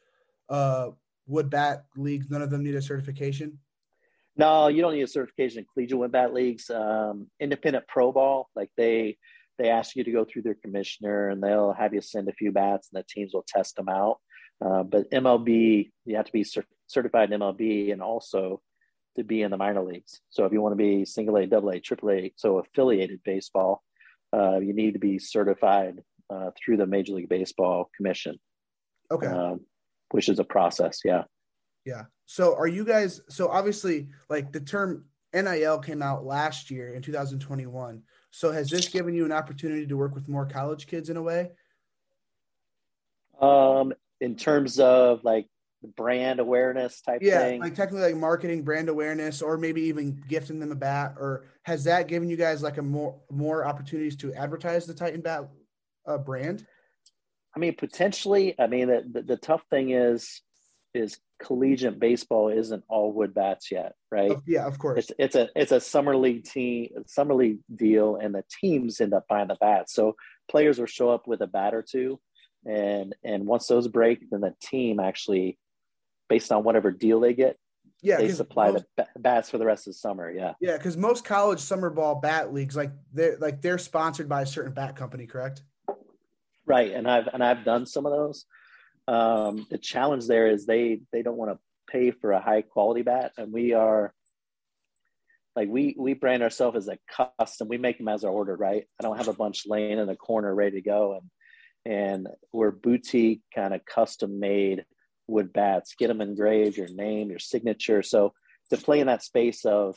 uh, 0.50 0.90
wood 1.26 1.48
bat 1.48 1.86
leagues, 1.96 2.28
none 2.28 2.42
of 2.42 2.50
them 2.50 2.62
need 2.62 2.74
a 2.74 2.82
certification. 2.82 3.58
No, 4.38 4.68
you 4.68 4.80
don't 4.80 4.94
need 4.94 5.02
a 5.02 5.08
certification 5.08 5.58
in 5.58 5.66
collegiate 5.74 5.98
wood 5.98 6.12
bat 6.12 6.32
leagues. 6.32 6.70
Um, 6.70 7.26
independent 7.40 7.86
pro 7.88 8.12
ball, 8.12 8.48
like 8.54 8.70
they 8.76 9.18
they 9.58 9.68
ask 9.68 9.96
you 9.96 10.04
to 10.04 10.12
go 10.12 10.24
through 10.24 10.42
their 10.42 10.54
commissioner 10.54 11.28
and 11.28 11.42
they'll 11.42 11.72
have 11.72 11.92
you 11.92 12.00
send 12.00 12.28
a 12.28 12.32
few 12.32 12.52
bats 12.52 12.88
and 12.92 13.02
the 13.02 13.06
teams 13.08 13.34
will 13.34 13.44
test 13.46 13.74
them 13.74 13.88
out. 13.88 14.18
Uh, 14.64 14.84
but 14.84 15.10
MLB, 15.10 15.90
you 16.04 16.16
have 16.16 16.26
to 16.26 16.32
be 16.32 16.44
cert- 16.44 16.64
certified 16.86 17.32
in 17.32 17.40
MLB 17.40 17.92
and 17.92 18.00
also 18.00 18.62
to 19.16 19.24
be 19.24 19.42
in 19.42 19.50
the 19.50 19.56
minor 19.56 19.82
leagues. 19.82 20.20
So 20.30 20.44
if 20.44 20.52
you 20.52 20.62
want 20.62 20.74
to 20.74 20.76
be 20.76 21.04
single 21.04 21.36
A, 21.36 21.46
double 21.46 21.70
A, 21.70 21.80
triple 21.80 22.10
A, 22.10 22.32
so 22.36 22.58
affiliated 22.58 23.20
baseball, 23.24 23.82
uh, 24.32 24.58
you 24.58 24.72
need 24.72 24.92
to 24.92 25.00
be 25.00 25.18
certified 25.18 26.00
uh, 26.30 26.50
through 26.56 26.76
the 26.76 26.86
Major 26.86 27.14
League 27.14 27.28
Baseball 27.28 27.90
Commission. 27.96 28.38
Okay. 29.10 29.26
Um, 29.26 29.60
which 30.10 30.28
is 30.28 30.38
a 30.38 30.44
process. 30.44 31.00
Yeah. 31.04 31.24
Yeah. 31.88 32.02
So 32.26 32.54
are 32.54 32.66
you 32.66 32.84
guys 32.84 33.22
so 33.30 33.48
obviously 33.48 34.08
like 34.28 34.52
the 34.52 34.60
term 34.60 35.06
NIL 35.32 35.78
came 35.78 36.02
out 36.02 36.26
last 36.26 36.70
year 36.70 36.92
in 36.92 37.00
2021. 37.00 38.02
So 38.30 38.52
has 38.52 38.68
this 38.68 38.88
given 38.88 39.14
you 39.14 39.24
an 39.24 39.32
opportunity 39.32 39.86
to 39.86 39.96
work 39.96 40.14
with 40.14 40.28
more 40.28 40.44
college 40.44 40.86
kids 40.86 41.08
in 41.08 41.16
a 41.16 41.22
way? 41.22 41.50
Um 43.40 43.94
in 44.20 44.36
terms 44.36 44.78
of 44.78 45.24
like 45.24 45.46
brand 45.96 46.40
awareness 46.40 47.00
type 47.00 47.22
yeah, 47.22 47.38
thing. 47.38 47.60
like 47.60 47.74
technically 47.74 48.12
like 48.12 48.20
marketing 48.20 48.64
brand 48.64 48.90
awareness 48.90 49.40
or 49.40 49.56
maybe 49.56 49.80
even 49.80 50.22
gifting 50.28 50.60
them 50.60 50.72
a 50.72 50.74
bat 50.74 51.14
or 51.18 51.46
has 51.62 51.84
that 51.84 52.06
given 52.06 52.28
you 52.28 52.36
guys 52.36 52.62
like 52.62 52.76
a 52.76 52.82
more 52.82 53.18
more 53.30 53.64
opportunities 53.64 54.16
to 54.16 54.34
advertise 54.34 54.84
the 54.84 54.92
Titan 54.92 55.22
bat 55.22 55.48
uh, 56.06 56.18
brand? 56.18 56.66
I 57.56 57.58
mean 57.58 57.74
potentially. 57.76 58.54
I 58.58 58.66
mean 58.66 58.88
the, 58.88 59.04
the, 59.10 59.22
the 59.22 59.36
tough 59.38 59.62
thing 59.70 59.92
is 59.92 60.42
is 60.92 61.18
collegiate 61.38 61.98
baseball 61.98 62.48
isn't 62.48 62.84
all 62.88 63.12
wood 63.12 63.34
bats 63.34 63.70
yet, 63.70 63.94
right? 64.10 64.30
Oh, 64.30 64.42
yeah, 64.46 64.66
of 64.66 64.78
course. 64.78 64.98
It's, 64.98 65.12
it's 65.18 65.34
a 65.36 65.48
it's 65.54 65.72
a 65.72 65.80
summer 65.80 66.16
league 66.16 66.44
team, 66.44 66.90
summer 67.06 67.34
league 67.34 67.58
deal, 67.74 68.16
and 68.16 68.34
the 68.34 68.44
teams 68.60 69.00
end 69.00 69.14
up 69.14 69.26
buying 69.28 69.48
the 69.48 69.56
bats. 69.56 69.94
So 69.94 70.16
players 70.50 70.78
will 70.78 70.86
show 70.86 71.10
up 71.10 71.26
with 71.26 71.40
a 71.40 71.46
bat 71.46 71.74
or 71.74 71.82
two, 71.82 72.20
and 72.66 73.14
and 73.24 73.46
once 73.46 73.66
those 73.66 73.88
break, 73.88 74.28
then 74.30 74.40
the 74.40 74.54
team 74.60 75.00
actually, 75.00 75.58
based 76.28 76.52
on 76.52 76.64
whatever 76.64 76.90
deal 76.90 77.20
they 77.20 77.34
get, 77.34 77.56
yeah, 78.02 78.18
they 78.18 78.30
supply 78.30 78.70
most, 78.70 78.84
the 78.96 79.06
bats 79.18 79.50
for 79.50 79.58
the 79.58 79.66
rest 79.66 79.86
of 79.86 79.92
the 79.92 79.98
summer. 79.98 80.30
Yeah, 80.30 80.54
yeah, 80.60 80.76
because 80.76 80.96
most 80.96 81.24
college 81.24 81.60
summer 81.60 81.90
ball 81.90 82.16
bat 82.16 82.52
leagues, 82.52 82.76
like 82.76 82.92
they're 83.12 83.38
like 83.38 83.62
they're 83.62 83.78
sponsored 83.78 84.28
by 84.28 84.42
a 84.42 84.46
certain 84.46 84.72
bat 84.72 84.96
company, 84.96 85.26
correct? 85.26 85.62
Right, 86.66 86.92
and 86.92 87.08
I've 87.08 87.28
and 87.28 87.42
I've 87.42 87.64
done 87.64 87.86
some 87.86 88.06
of 88.06 88.12
those 88.12 88.44
um, 89.08 89.66
the 89.70 89.78
challenge 89.78 90.26
there 90.26 90.46
is 90.46 90.66
they 90.66 91.00
they 91.12 91.22
don't 91.22 91.38
want 91.38 91.50
to 91.50 91.58
pay 91.90 92.10
for 92.10 92.32
a 92.32 92.40
high 92.40 92.62
quality 92.62 93.02
bat, 93.02 93.32
and 93.38 93.52
we 93.52 93.72
are 93.72 94.12
like 95.56 95.68
we 95.68 95.96
we 95.98 96.12
brand 96.12 96.42
ourselves 96.42 96.76
as 96.76 96.88
a 96.88 96.98
custom. 97.40 97.68
We 97.68 97.78
make 97.78 97.96
them 97.96 98.08
as 98.08 98.22
our 98.22 98.30
order, 98.30 98.54
right? 98.54 98.84
I 99.00 99.02
don't 99.02 99.16
have 99.16 99.28
a 99.28 99.32
bunch 99.32 99.64
laying 99.66 99.98
in 99.98 100.06
the 100.06 100.14
corner 100.14 100.54
ready 100.54 100.76
to 100.76 100.82
go, 100.82 101.18
and 101.18 101.30
and 101.90 102.28
we're 102.52 102.70
boutique 102.70 103.40
kind 103.54 103.72
of 103.72 103.84
custom 103.86 104.38
made 104.38 104.84
wood 105.26 105.54
bats. 105.54 105.94
Get 105.98 106.08
them 106.08 106.20
engraved, 106.20 106.76
your 106.76 106.88
name, 106.88 107.30
your 107.30 107.38
signature. 107.38 108.02
So 108.02 108.34
to 108.70 108.76
play 108.76 109.00
in 109.00 109.06
that 109.06 109.22
space 109.22 109.64
of 109.64 109.96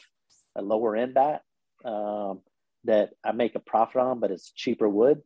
a 0.56 0.62
lower 0.62 0.96
end 0.96 1.16
bat 1.16 1.42
um, 1.84 2.42
that 2.86 3.10
I 3.26 3.34
make 3.34 3.56
a 3.56 3.60
profit 3.60 4.02
on, 4.02 4.22
but 4.22 4.32
it's 4.32 4.52
cheaper 4.52 4.88
wood. 4.88 5.22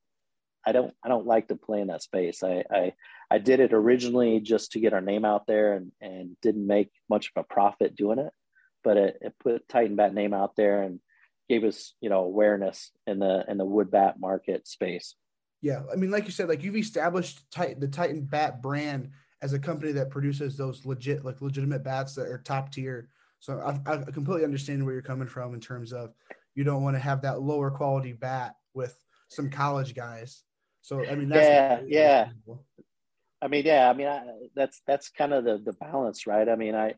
I 0.65 0.71
don't 0.71 0.93
I 1.03 1.09
don't 1.09 1.27
like 1.27 1.49
to 1.49 1.55
play 1.55 1.81
in 1.81 1.87
that 1.87 2.01
space. 2.01 2.43
I 2.43 2.63
I, 2.71 2.93
I 3.29 3.37
did 3.37 3.59
it 3.59 3.73
originally 3.73 4.39
just 4.39 4.71
to 4.71 4.79
get 4.79 4.93
our 4.93 5.01
name 5.01 5.25
out 5.25 5.47
there 5.47 5.73
and, 5.73 5.91
and 6.01 6.35
didn't 6.41 6.65
make 6.65 6.91
much 7.09 7.31
of 7.35 7.41
a 7.41 7.53
profit 7.53 7.95
doing 7.95 8.19
it, 8.19 8.33
but 8.83 8.97
it, 8.97 9.17
it 9.21 9.35
put 9.41 9.67
Titan 9.67 9.95
Bat 9.95 10.13
name 10.13 10.33
out 10.33 10.55
there 10.55 10.81
and 10.81 10.99
gave 11.47 11.63
us 11.63 11.93
you 12.01 12.09
know 12.09 12.23
awareness 12.23 12.91
in 13.05 13.19
the 13.19 13.45
in 13.47 13.57
the 13.57 13.65
wood 13.65 13.91
bat 13.91 14.19
market 14.19 14.67
space. 14.67 15.15
Yeah, 15.61 15.81
I 15.91 15.95
mean, 15.95 16.11
like 16.11 16.25
you 16.25 16.31
said, 16.31 16.49
like 16.49 16.63
you've 16.63 16.75
established 16.75 17.49
Titan, 17.51 17.79
the 17.79 17.87
Titan 17.87 18.21
Bat 18.21 18.61
brand 18.61 19.11
as 19.41 19.53
a 19.53 19.59
company 19.59 19.91
that 19.93 20.09
produces 20.09 20.57
those 20.57 20.85
legit 20.85 21.23
like 21.23 21.41
legitimate 21.41 21.83
bats 21.83 22.15
that 22.15 22.27
are 22.27 22.39
top 22.39 22.71
tier. 22.71 23.09
So 23.39 23.59
I, 23.59 23.91
I 23.91 23.97
completely 23.97 24.43
understand 24.43 24.83
where 24.83 24.93
you're 24.93 25.03
coming 25.03 25.27
from 25.27 25.53
in 25.53 25.59
terms 25.59 25.93
of 25.93 26.13
you 26.55 26.63
don't 26.63 26.83
want 26.83 26.95
to 26.95 26.99
have 26.99 27.21
that 27.21 27.41
lower 27.41 27.69
quality 27.69 28.13
bat 28.13 28.55
with 28.73 28.97
some 29.29 29.49
college 29.49 29.93
guys 29.93 30.43
so 30.85 31.03
I 31.03 31.15
mean, 31.15 31.31
yeah, 31.33 31.81
yeah. 31.87 32.29
I 33.41 33.47
mean, 33.47 33.65
yeah. 33.65 33.89
I 33.89 33.93
mean, 33.93 34.05
I, 34.05 34.21
that's 34.55 34.83
that's 34.85 35.09
kind 35.09 35.33
of 35.33 35.43
the 35.43 35.57
the 35.57 35.73
balance, 35.73 36.27
right? 36.27 36.47
I 36.47 36.55
mean, 36.55 36.75
I 36.75 36.93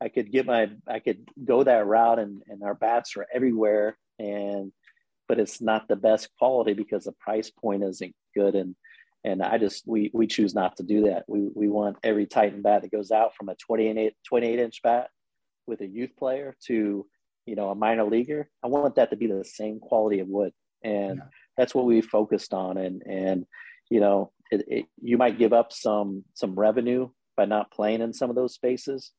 I 0.00 0.10
could 0.10 0.30
get 0.30 0.46
my 0.46 0.70
I 0.86 1.00
could 1.00 1.28
go 1.44 1.64
that 1.64 1.88
route, 1.88 2.20
and 2.20 2.44
and 2.46 2.62
our 2.62 2.74
bats 2.74 3.16
are 3.16 3.26
everywhere, 3.34 3.98
and 4.20 4.70
but 5.26 5.40
it's 5.40 5.60
not 5.60 5.88
the 5.88 5.96
best 5.96 6.28
quality 6.38 6.72
because 6.72 7.04
the 7.04 7.14
price 7.18 7.50
point 7.50 7.82
isn't 7.82 8.14
good, 8.32 8.54
and 8.54 8.76
and 9.24 9.42
I 9.42 9.58
just 9.58 9.82
we 9.88 10.08
we 10.14 10.28
choose 10.28 10.54
not 10.54 10.76
to 10.76 10.84
do 10.84 11.06
that. 11.06 11.24
We 11.26 11.48
we 11.52 11.66
want 11.66 11.96
every 12.04 12.26
Titan 12.26 12.62
bat 12.62 12.82
that 12.82 12.92
goes 12.92 13.10
out 13.10 13.34
from 13.34 13.48
a 13.48 13.56
28 13.56 14.14
28 14.24 14.58
inch 14.60 14.82
bat 14.84 15.10
with 15.66 15.80
a 15.80 15.86
youth 15.86 16.14
player 16.16 16.54
to 16.68 17.04
you 17.44 17.56
know 17.56 17.70
a 17.70 17.74
minor 17.74 18.04
leaguer. 18.04 18.48
I 18.62 18.68
want 18.68 18.94
that 18.94 19.10
to 19.10 19.16
be 19.16 19.26
the 19.26 19.44
same 19.44 19.80
quality 19.80 20.20
of 20.20 20.28
wood, 20.28 20.52
and 20.84 21.16
yeah 21.16 21.24
that's 21.56 21.74
what 21.74 21.86
we 21.86 22.00
focused 22.00 22.52
on. 22.54 22.76
And 22.76 23.02
and 23.06 23.46
you 23.90 24.00
know 24.00 24.32
it, 24.50 24.64
it, 24.68 24.86
you 25.02 25.16
might 25.16 25.38
give 25.38 25.52
up 25.52 25.72
some 25.72 26.24
some 26.34 26.54
revenue 26.54 27.08
by 27.36 27.44
not 27.44 27.70
playing 27.70 28.00
in 28.00 28.12
some 28.12 28.30
of 28.30 28.36
those 28.36 28.54
spaces. 28.54 29.12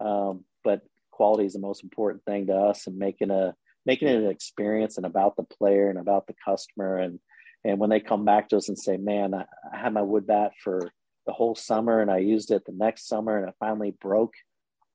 Um, 0.00 0.44
but 0.62 0.82
quality 1.10 1.46
is 1.46 1.54
the 1.54 1.60
most 1.60 1.82
important 1.82 2.24
thing 2.24 2.46
to 2.48 2.54
us 2.54 2.86
and 2.86 2.98
making 2.98 3.30
a 3.30 3.54
making 3.84 4.08
it 4.08 4.16
an 4.16 4.30
experience 4.30 4.96
and 4.96 5.06
about 5.06 5.36
the 5.36 5.44
player 5.44 5.88
and 5.88 5.98
about 5.98 6.26
the 6.26 6.34
customer. 6.44 6.98
And 6.98 7.20
and 7.66 7.78
when 7.78 7.90
they 7.90 8.00
come 8.00 8.24
back 8.24 8.48
to 8.48 8.56
us 8.56 8.68
and 8.68 8.78
say 8.78 8.96
man 8.96 9.34
i, 9.34 9.44
I 9.72 9.76
had 9.76 9.92
my 9.92 10.02
wood 10.02 10.26
bat 10.26 10.52
for 10.62 10.90
the 11.26 11.32
whole 11.32 11.54
summer 11.54 12.00
and 12.00 12.10
i 12.10 12.18
used 12.18 12.50
it 12.50 12.64
the 12.64 12.72
next 12.72 13.08
summer 13.08 13.36
and 13.38 13.48
it 13.48 13.54
finally 13.58 13.94
broke 14.00 14.34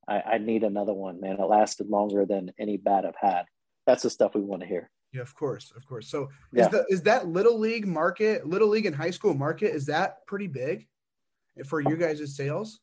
I, 0.08 0.22
I 0.22 0.38
need 0.40 0.64
another 0.64 0.94
one 0.94 1.22
man. 1.22 1.40
It 1.40 1.44
lasted 1.44 1.88
longer 1.88 2.26
than 2.26 2.52
any 2.58 2.78
bat 2.78 3.06
i've 3.06 3.14
had. 3.20 3.44
That's 3.86 4.04
the 4.04 4.10
stuff 4.10 4.34
we 4.34 4.42
want 4.42 4.62
to 4.62 4.68
hear 4.68 4.90
Yeah, 5.14 5.22
of 5.22 5.36
course, 5.36 5.74
of 5.76 5.86
course. 5.86 6.08
So 6.08 6.30
yeah. 6.54 6.66
is 6.66 6.72
the 6.72 6.86
is 6.90 7.02
that 7.04 7.28
little 7.28 7.60
league 7.60 7.86
market, 7.86 8.48
little 8.48 8.70
league 8.70 8.86
and 8.86 8.96
high 8.96 9.12
school 9.12 9.34
market, 9.34 9.76
is 9.76 9.86
that 9.88 10.26
pretty 10.26 10.48
big 10.48 10.88
for 11.66 11.82
you 11.82 11.98
guys' 11.98 12.36
sales? 12.36 12.80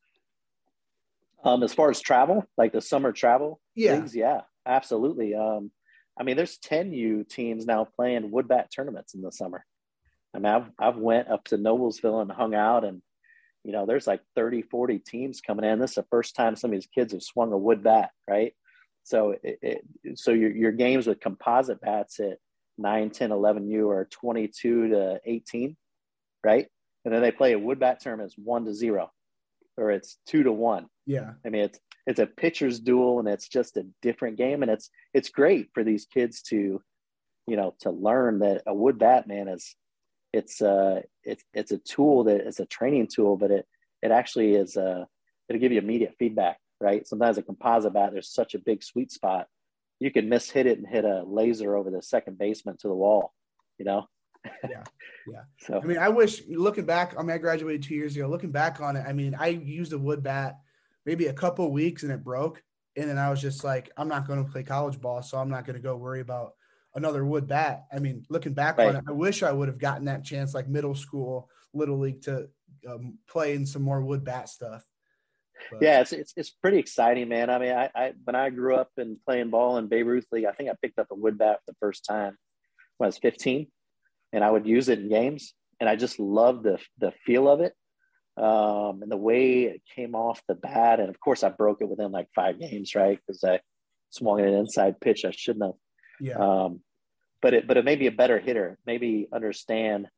Um, 1.45 1.63
as 1.63 1.73
far 1.73 1.91
as 1.91 2.01
travel, 2.01 2.45
like 2.57 2.73
the 2.73 2.81
summer 2.81 3.13
travel 3.13 3.61
yeah. 3.75 3.95
leagues, 3.95 4.15
yeah, 4.15 4.41
absolutely. 4.67 5.35
Um, 5.35 5.71
I 6.19 6.25
mean, 6.25 6.37
there's 6.37 6.59
10U 6.59 7.29
teams 7.29 7.65
now 7.65 7.85
playing 7.85 8.31
wood 8.31 8.49
bat 8.49 8.71
tournaments 8.75 9.15
in 9.15 9.23
the 9.23 9.31
summer. 9.31 9.65
I 10.35 10.39
mean, 10.39 10.53
I've, 10.53 10.71
I've 10.79 10.97
went 10.97 11.29
up 11.29 11.45
to 11.45 11.57
Noblesville 11.57 12.23
and 12.23 12.31
hung 12.31 12.55
out 12.55 12.85
and, 12.85 13.01
you 13.65 13.73
know, 13.73 13.87
there's 13.87 14.07
like 14.07 14.21
30, 14.35 14.63
40 14.63 14.99
teams 14.99 15.41
coming 15.41 15.65
in. 15.65 15.79
This 15.79 15.93
is 15.93 15.97
the 15.97 16.07
first 16.11 16.35
time 16.35 16.57
some 16.57 16.71
of 16.71 16.77
these 16.77 16.89
kids 16.93 17.13
have 17.13 17.23
swung 17.23 17.53
a 17.53 17.59
wood 17.59 17.85
bat, 17.85 18.11
right? 18.29 18.53
So, 19.09 19.35
it, 19.43 19.59
it, 19.63 20.19
so 20.19 20.33
your, 20.33 20.51
your 20.51 20.73
games 20.73 21.07
with 21.07 21.21
composite 21.21 21.81
bats 21.81 22.21
at 22.21 22.39
9, 22.77 23.11
10, 23.11 23.33
11 23.33 23.71
U 23.71 23.91
are 23.91 24.07
22 24.11 24.89
to 24.89 25.21
18, 25.25 25.77
right? 26.45 26.67
And 27.05 27.15
then 27.15 27.23
they 27.23 27.31
play 27.31 27.53
a 27.53 27.59
wood 27.59 27.81
bat 27.81 28.03
term 28.03 28.21
it's 28.21 28.37
one 28.37 28.65
to 28.67 28.75
zero 28.75 29.11
or 29.77 29.91
it's 29.91 30.19
two 30.27 30.43
to 30.43 30.53
one. 30.53 30.87
Yeah. 31.07 31.33
I 31.45 31.49
mean, 31.49 31.63
it's, 31.63 31.81
it's 32.07 32.21
a 32.21 32.27
pitcher's 32.27 32.81
duel 32.81 33.19
and 33.19 33.29
it's 33.29 33.49
just 33.49 33.77
a 33.77 33.87
different 34.03 34.37
game. 34.37 34.63
And 34.63 34.71
it's, 34.71 34.91
it's 35.15 35.31
great 35.31 35.71
for 35.73 35.85
these 35.85 36.07
kids 36.07 36.43
to, 36.43 36.83
you 37.47 37.57
know, 37.57 37.75
to 37.81 37.91
learn 37.91 38.41
that 38.41 38.63
a 38.67 38.75
wood 38.75 38.99
bat 38.99 39.27
man 39.27 39.49
is, 39.49 39.75
it's 40.33 40.61
uh 40.61 41.01
it's 41.25 41.43
it's 41.55 41.73
a 41.73 41.79
tool 41.79 42.25
that 42.25 42.47
it's 42.47 42.61
a 42.61 42.67
training 42.67 43.09
tool, 43.13 43.37
but 43.37 43.51
it 43.51 43.67
it 44.03 44.11
actually 44.11 44.55
is 44.55 44.77
uh 44.77 45.05
it'll 45.49 45.61
give 45.61 45.73
you 45.73 45.79
immediate 45.79 46.15
feedback, 46.19 46.59
right? 46.81 47.07
Sometimes 47.07 47.39
a 47.39 47.43
composite 47.43 47.93
bat, 47.93 48.11
there's 48.13 48.33
such 48.33 48.55
a 48.55 48.59
big 48.59 48.83
sweet 48.83 49.11
spot. 49.11 49.47
You 50.01 50.11
can 50.11 50.29
miss 50.29 50.51
hit 50.51 50.67
it 50.67 50.79
and 50.79 50.87
hit 50.87 51.05
a 51.05 51.25
laser 51.27 51.77
over 51.77 51.91
the 51.91 52.03
second 52.03 52.39
basement 52.39 52.81
to 52.81 52.89
the 52.89 52.95
wall, 52.95 53.33
you 53.79 53.85
know? 53.85 54.07
yeah. 54.69 54.85
Yeah. 55.31 55.43
So 55.59 55.79
I 55.79 55.85
mean, 55.85 55.99
I 55.99 56.09
wish 56.09 56.41
looking 56.49 56.87
back, 56.87 57.15
I 57.19 57.21
mean, 57.21 57.33
I 57.33 57.37
graduated 57.37 57.83
two 57.83 57.95
years 57.95 58.17
ago. 58.17 58.29
Looking 58.29 58.51
back 58.51 58.81
on 58.81 58.97
it, 58.97 59.05
I 59.07 59.13
mean, 59.13 59.37
I 59.39 59.49
used 59.49 59.93
a 59.93 59.99
wood 59.99 60.23
bat 60.23 60.57
maybe 61.05 61.27
a 61.27 61.35
couple 61.35 61.71
weeks 61.71 62.03
and 62.03 62.11
it 62.11 62.25
broke. 62.25 62.63
And 62.97 63.11
then 63.11 63.19
I 63.19 63.29
was 63.29 63.43
just 63.43 63.63
like, 63.63 63.91
I'm 63.99 64.09
not 64.09 64.27
going 64.27 64.43
to 64.43 64.51
play 64.51 64.63
college 64.63 64.99
ball, 64.99 65.21
so 65.21 65.37
I'm 65.37 65.51
not 65.51 65.67
going 65.67 65.77
to 65.77 65.83
go 65.83 65.97
worry 65.97 66.21
about 66.21 66.53
another 66.95 67.27
wood 67.27 67.47
bat. 67.47 67.85
I 67.93 67.99
mean, 67.99 68.25
looking 68.31 68.55
back 68.55 68.79
right. 68.79 68.89
on 68.89 68.97
it, 68.97 69.05
I 69.07 69.13
wish 69.13 69.43
I 69.43 69.53
would 69.53 69.69
have 69.69 69.79
gotten 69.79 70.07
that 70.07 70.25
chance, 70.25 70.55
like 70.55 70.67
middle 70.67 70.95
school, 70.95 71.51
little 71.75 71.99
league, 71.99 72.23
to 72.23 72.49
um, 72.89 73.19
play 73.29 73.55
in 73.55 73.67
some 73.67 73.83
more 73.83 74.01
wood 74.01 74.25
bat 74.25 74.49
stuff. 74.49 74.85
But. 75.71 75.83
Yeah, 75.83 76.01
it's, 76.01 76.13
it's 76.13 76.33
it's 76.37 76.51
pretty 76.51 76.79
exciting, 76.79 77.29
man. 77.29 77.51
I 77.51 77.59
mean, 77.59 77.73
I, 77.73 77.91
I 77.95 78.13
when 78.25 78.37
I 78.37 78.51
grew 78.51 78.77
up 78.77 78.91
and 78.97 79.17
playing 79.25 79.51
ball 79.51 79.79
in 79.79 79.89
Babe 79.89 80.07
Ruth 80.07 80.27
League, 80.33 80.47
I 80.47 80.53
think 80.53 80.71
I 80.71 80.75
picked 80.81 80.99
up 80.99 81.09
a 81.11 81.15
wood 81.15 81.39
bat 81.39 81.61
for 81.65 81.73
the 81.73 81.77
first 81.81 82.05
time 82.05 82.37
when 82.97 83.07
I 83.07 83.09
was 83.09 83.19
15, 83.19 83.67
and 84.33 84.45
I 84.45 84.51
would 84.51 84.67
use 84.67 84.89
it 84.89 84.99
in 84.99 85.09
games, 85.09 85.55
and 85.81 85.89
I 85.89 85.97
just 85.97 86.19
loved 86.19 86.65
the 86.65 86.79
the 86.99 87.13
feel 87.25 87.49
of 87.49 87.61
it. 87.61 87.75
Um, 88.37 89.03
and 89.03 89.11
the 89.11 89.17
way 89.17 89.65
it 89.65 89.83
came 89.97 90.15
off 90.15 90.41
the 90.47 90.55
bat, 90.55 91.01
and 91.01 91.09
of 91.09 91.19
course 91.19 91.43
I 91.43 91.49
broke 91.49 91.79
it 91.81 91.89
within 91.89 92.13
like 92.13 92.29
five 92.35 92.61
games, 92.61 92.95
right? 92.95 93.19
Because 93.27 93.43
I 93.43 93.61
swung 94.11 94.41
an 94.41 94.55
inside 94.55 95.01
pitch 95.01 95.25
I 95.25 95.33
shouldn't 95.33 95.65
have. 95.65 95.75
Yeah. 96.21 96.39
Um, 96.39 96.81
but 97.41 97.55
it 97.55 97.67
but 97.67 97.77
it 97.77 97.85
may 97.85 97.97
be 97.97 98.07
a 98.07 98.13
better 98.13 98.39
hitter. 98.39 98.79
Maybe 98.87 99.29
understand, 99.33 100.09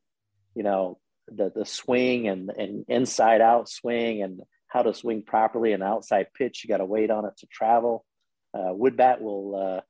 you 0.55 0.63
know, 0.63 0.99
the 1.27 1.51
the 1.53 1.65
swing 1.65 2.27
and 2.27 2.49
and 2.49 2.85
inside 2.87 3.41
out 3.41 3.69
swing 3.69 4.21
and 4.21 4.41
how 4.71 4.81
to 4.81 4.93
swing 4.93 5.21
properly 5.21 5.73
and 5.73 5.83
outside 5.83 6.27
pitch. 6.33 6.63
You 6.63 6.67
got 6.69 6.77
to 6.77 6.85
wait 6.85 7.11
on 7.11 7.25
it 7.25 7.33
to 7.39 7.47
travel. 7.47 8.05
Uh, 8.53 8.73
wood 8.73 8.95
bat 8.95 9.21
will 9.21 9.55
uh, 9.55 9.81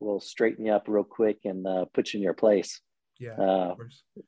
will 0.00 0.20
straighten 0.20 0.66
you 0.66 0.72
up 0.72 0.88
real 0.88 1.04
quick 1.04 1.40
and 1.44 1.66
uh, 1.66 1.84
put 1.92 2.12
you 2.12 2.18
in 2.18 2.24
your 2.24 2.34
place. 2.34 2.80
Yeah, 3.18 3.36
uh, 3.36 3.74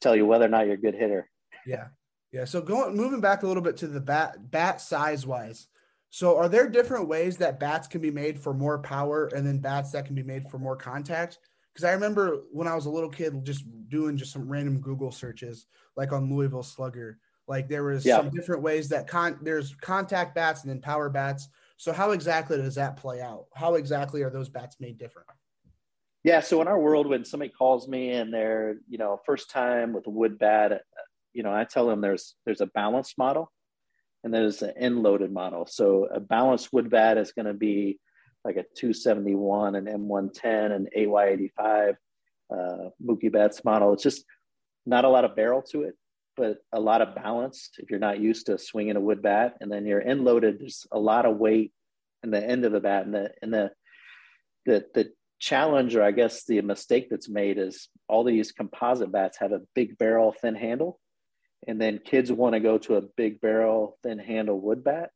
tell 0.00 0.14
you 0.14 0.26
whether 0.26 0.44
or 0.44 0.48
not 0.48 0.66
you're 0.66 0.74
a 0.74 0.78
good 0.78 0.94
hitter. 0.94 1.28
Yeah, 1.66 1.86
yeah. 2.32 2.44
So 2.44 2.60
going 2.60 2.96
moving 2.96 3.20
back 3.20 3.42
a 3.42 3.46
little 3.46 3.62
bit 3.62 3.76
to 3.78 3.86
the 3.86 4.00
bat 4.00 4.50
bat 4.50 4.80
size 4.80 5.26
wise. 5.26 5.68
So 6.10 6.36
are 6.36 6.48
there 6.48 6.68
different 6.68 7.08
ways 7.08 7.38
that 7.38 7.58
bats 7.58 7.88
can 7.88 8.00
be 8.00 8.10
made 8.10 8.38
for 8.38 8.54
more 8.54 8.78
power 8.78 9.26
and 9.34 9.44
then 9.44 9.58
bats 9.58 9.90
that 9.92 10.06
can 10.06 10.14
be 10.14 10.22
made 10.22 10.48
for 10.48 10.58
more 10.58 10.76
contact? 10.76 11.38
because 11.74 11.84
I 11.84 11.92
remember 11.92 12.42
when 12.52 12.68
I 12.68 12.74
was 12.74 12.86
a 12.86 12.90
little 12.90 13.10
kid 13.10 13.44
just 13.44 13.64
doing 13.88 14.16
just 14.16 14.32
some 14.32 14.48
random 14.48 14.80
Google 14.80 15.10
searches, 15.10 15.66
like 15.96 16.12
on 16.12 16.32
Louisville 16.32 16.62
Slugger. 16.62 17.18
Like 17.46 17.68
there 17.68 17.84
was 17.84 18.04
yeah. 18.04 18.16
some 18.16 18.30
different 18.30 18.62
ways 18.62 18.88
that 18.88 19.06
con 19.06 19.38
there's 19.42 19.74
contact 19.76 20.34
bats 20.34 20.62
and 20.62 20.70
then 20.70 20.80
power 20.80 21.10
bats. 21.10 21.48
So 21.76 21.92
how 21.92 22.12
exactly 22.12 22.56
does 22.56 22.76
that 22.76 22.96
play 22.96 23.20
out? 23.20 23.46
How 23.54 23.74
exactly 23.74 24.22
are 24.22 24.30
those 24.30 24.48
bats 24.48 24.76
made 24.80 24.98
different? 24.98 25.28
Yeah, 26.22 26.40
so 26.40 26.62
in 26.62 26.68
our 26.68 26.78
world, 26.78 27.06
when 27.06 27.24
somebody 27.24 27.50
calls 27.50 27.86
me 27.86 28.12
and 28.12 28.32
they're 28.32 28.76
you 28.88 28.96
know 28.96 29.20
first 29.26 29.50
time 29.50 29.92
with 29.92 30.06
a 30.06 30.10
wood 30.10 30.38
bat, 30.38 30.82
you 31.34 31.42
know 31.42 31.52
I 31.52 31.64
tell 31.64 31.86
them 31.86 32.00
there's 32.00 32.34
there's 32.46 32.62
a 32.62 32.66
balanced 32.66 33.18
model, 33.18 33.52
and 34.22 34.32
there's 34.32 34.62
an 34.62 34.72
end 34.78 35.02
loaded 35.02 35.32
model. 35.32 35.66
So 35.66 36.06
a 36.06 36.20
balanced 36.20 36.72
wood 36.72 36.88
bat 36.88 37.18
is 37.18 37.32
going 37.32 37.46
to 37.46 37.54
be 37.54 38.00
like 38.44 38.56
a 38.56 38.64
271, 38.76 39.74
an 39.74 39.86
M110, 39.86 40.72
an 40.72 40.88
AY85 40.96 41.94
uh, 42.50 42.90
Mookie 43.02 43.32
bats 43.32 43.64
model. 43.64 43.92
It's 43.92 44.02
just 44.02 44.24
not 44.86 45.04
a 45.04 45.08
lot 45.08 45.24
of 45.24 45.34
barrel 45.34 45.62
to 45.70 45.82
it, 45.82 45.94
but 46.36 46.58
a 46.72 46.80
lot 46.80 47.02
of 47.02 47.14
balance 47.14 47.70
if 47.78 47.90
you're 47.90 48.00
not 48.00 48.20
used 48.20 48.46
to 48.46 48.58
swinging 48.58 48.96
a 48.96 49.00
wood 49.00 49.22
bat. 49.22 49.54
And 49.60 49.70
then 49.70 49.86
you're 49.86 50.02
end 50.02 50.24
loaded, 50.24 50.60
there's 50.60 50.86
a 50.92 50.98
lot 50.98 51.26
of 51.26 51.36
weight 51.36 51.72
in 52.22 52.30
the 52.30 52.42
end 52.42 52.64
of 52.64 52.72
the 52.72 52.80
bat. 52.80 53.04
And 53.04 53.14
the, 53.14 53.30
and 53.42 53.52
the, 53.52 53.70
the, 54.66 54.84
the 54.94 55.12
challenge, 55.38 55.94
or 55.96 56.02
I 56.02 56.10
guess 56.10 56.44
the 56.44 56.60
mistake 56.62 57.08
that's 57.10 57.28
made 57.28 57.58
is 57.58 57.88
all 58.08 58.24
these 58.24 58.52
composite 58.52 59.12
bats 59.12 59.38
have 59.38 59.52
a 59.52 59.62
big 59.74 59.98
barrel, 59.98 60.32
thin 60.32 60.54
handle. 60.54 61.00
And 61.66 61.80
then 61.80 62.00
kids 62.04 62.30
want 62.30 62.54
to 62.54 62.60
go 62.60 62.78
to 62.78 62.96
a 62.96 63.02
big 63.02 63.40
barrel, 63.40 63.98
thin 64.02 64.18
handle 64.18 64.60
wood 64.60 64.84
bat 64.84 65.10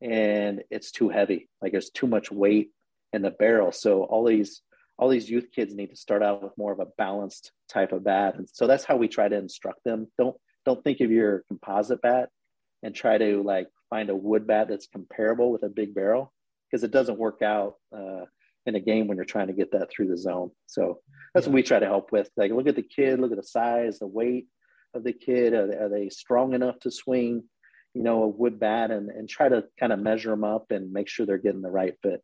and 0.00 0.62
it's 0.70 0.92
too 0.92 1.08
heavy. 1.08 1.48
Like 1.60 1.72
there's 1.72 1.90
too 1.90 2.06
much 2.06 2.30
weight 2.30 2.70
in 3.12 3.22
the 3.22 3.30
barrel. 3.30 3.72
So 3.72 4.04
all 4.04 4.24
these 4.24 4.62
all 4.98 5.08
these 5.08 5.30
youth 5.30 5.46
kids 5.54 5.74
need 5.74 5.90
to 5.90 5.96
start 5.96 6.24
out 6.24 6.42
with 6.42 6.58
more 6.58 6.72
of 6.72 6.80
a 6.80 6.86
balanced 6.98 7.52
type 7.68 7.92
of 7.92 8.02
bat. 8.02 8.34
And 8.34 8.48
so 8.52 8.66
that's 8.66 8.84
how 8.84 8.96
we 8.96 9.06
try 9.06 9.28
to 9.28 9.36
instruct 9.36 9.84
them. 9.84 10.08
Don't 10.18 10.36
don't 10.68 10.84
think 10.84 11.00
of 11.00 11.10
your 11.10 11.44
composite 11.48 12.02
bat 12.02 12.28
and 12.82 12.94
try 12.94 13.18
to 13.18 13.42
like 13.42 13.68
find 13.90 14.10
a 14.10 14.16
wood 14.16 14.46
bat 14.46 14.68
that's 14.68 14.86
comparable 14.86 15.50
with 15.50 15.62
a 15.62 15.68
big 15.68 15.94
barrel 15.94 16.32
because 16.70 16.84
it 16.84 16.90
doesn't 16.90 17.18
work 17.18 17.42
out 17.42 17.74
uh, 17.96 18.24
in 18.66 18.74
a 18.74 18.80
game 18.80 19.08
when 19.08 19.16
you're 19.16 19.24
trying 19.24 19.48
to 19.48 19.52
get 19.52 19.72
that 19.72 19.90
through 19.90 20.08
the 20.08 20.16
zone. 20.16 20.50
So 20.66 21.00
that's 21.34 21.46
yeah. 21.46 21.50
what 21.50 21.54
we 21.56 21.62
try 21.62 21.78
to 21.78 21.86
help 21.86 22.12
with. 22.12 22.30
Like 22.36 22.52
look 22.52 22.68
at 22.68 22.76
the 22.76 22.82
kid, 22.82 23.18
look 23.18 23.32
at 23.32 23.38
the 23.38 23.42
size, 23.42 23.98
the 23.98 24.06
weight 24.06 24.46
of 24.94 25.04
the 25.04 25.12
kid. 25.12 25.54
Are 25.54 25.66
they, 25.66 25.76
are 25.76 25.88
they 25.88 26.08
strong 26.10 26.54
enough 26.54 26.78
to 26.80 26.90
swing? 26.90 27.44
you 27.94 28.02
know, 28.02 28.22
a 28.22 28.28
wood 28.28 28.60
bat 28.60 28.90
and, 28.90 29.10
and 29.10 29.28
try 29.28 29.48
to 29.48 29.64
kind 29.78 29.92
of 29.92 29.98
measure 29.98 30.30
them 30.30 30.44
up 30.44 30.70
and 30.70 30.92
make 30.92 31.08
sure 31.08 31.26
they're 31.26 31.38
getting 31.38 31.62
the 31.62 31.70
right 31.70 31.94
fit. 32.02 32.22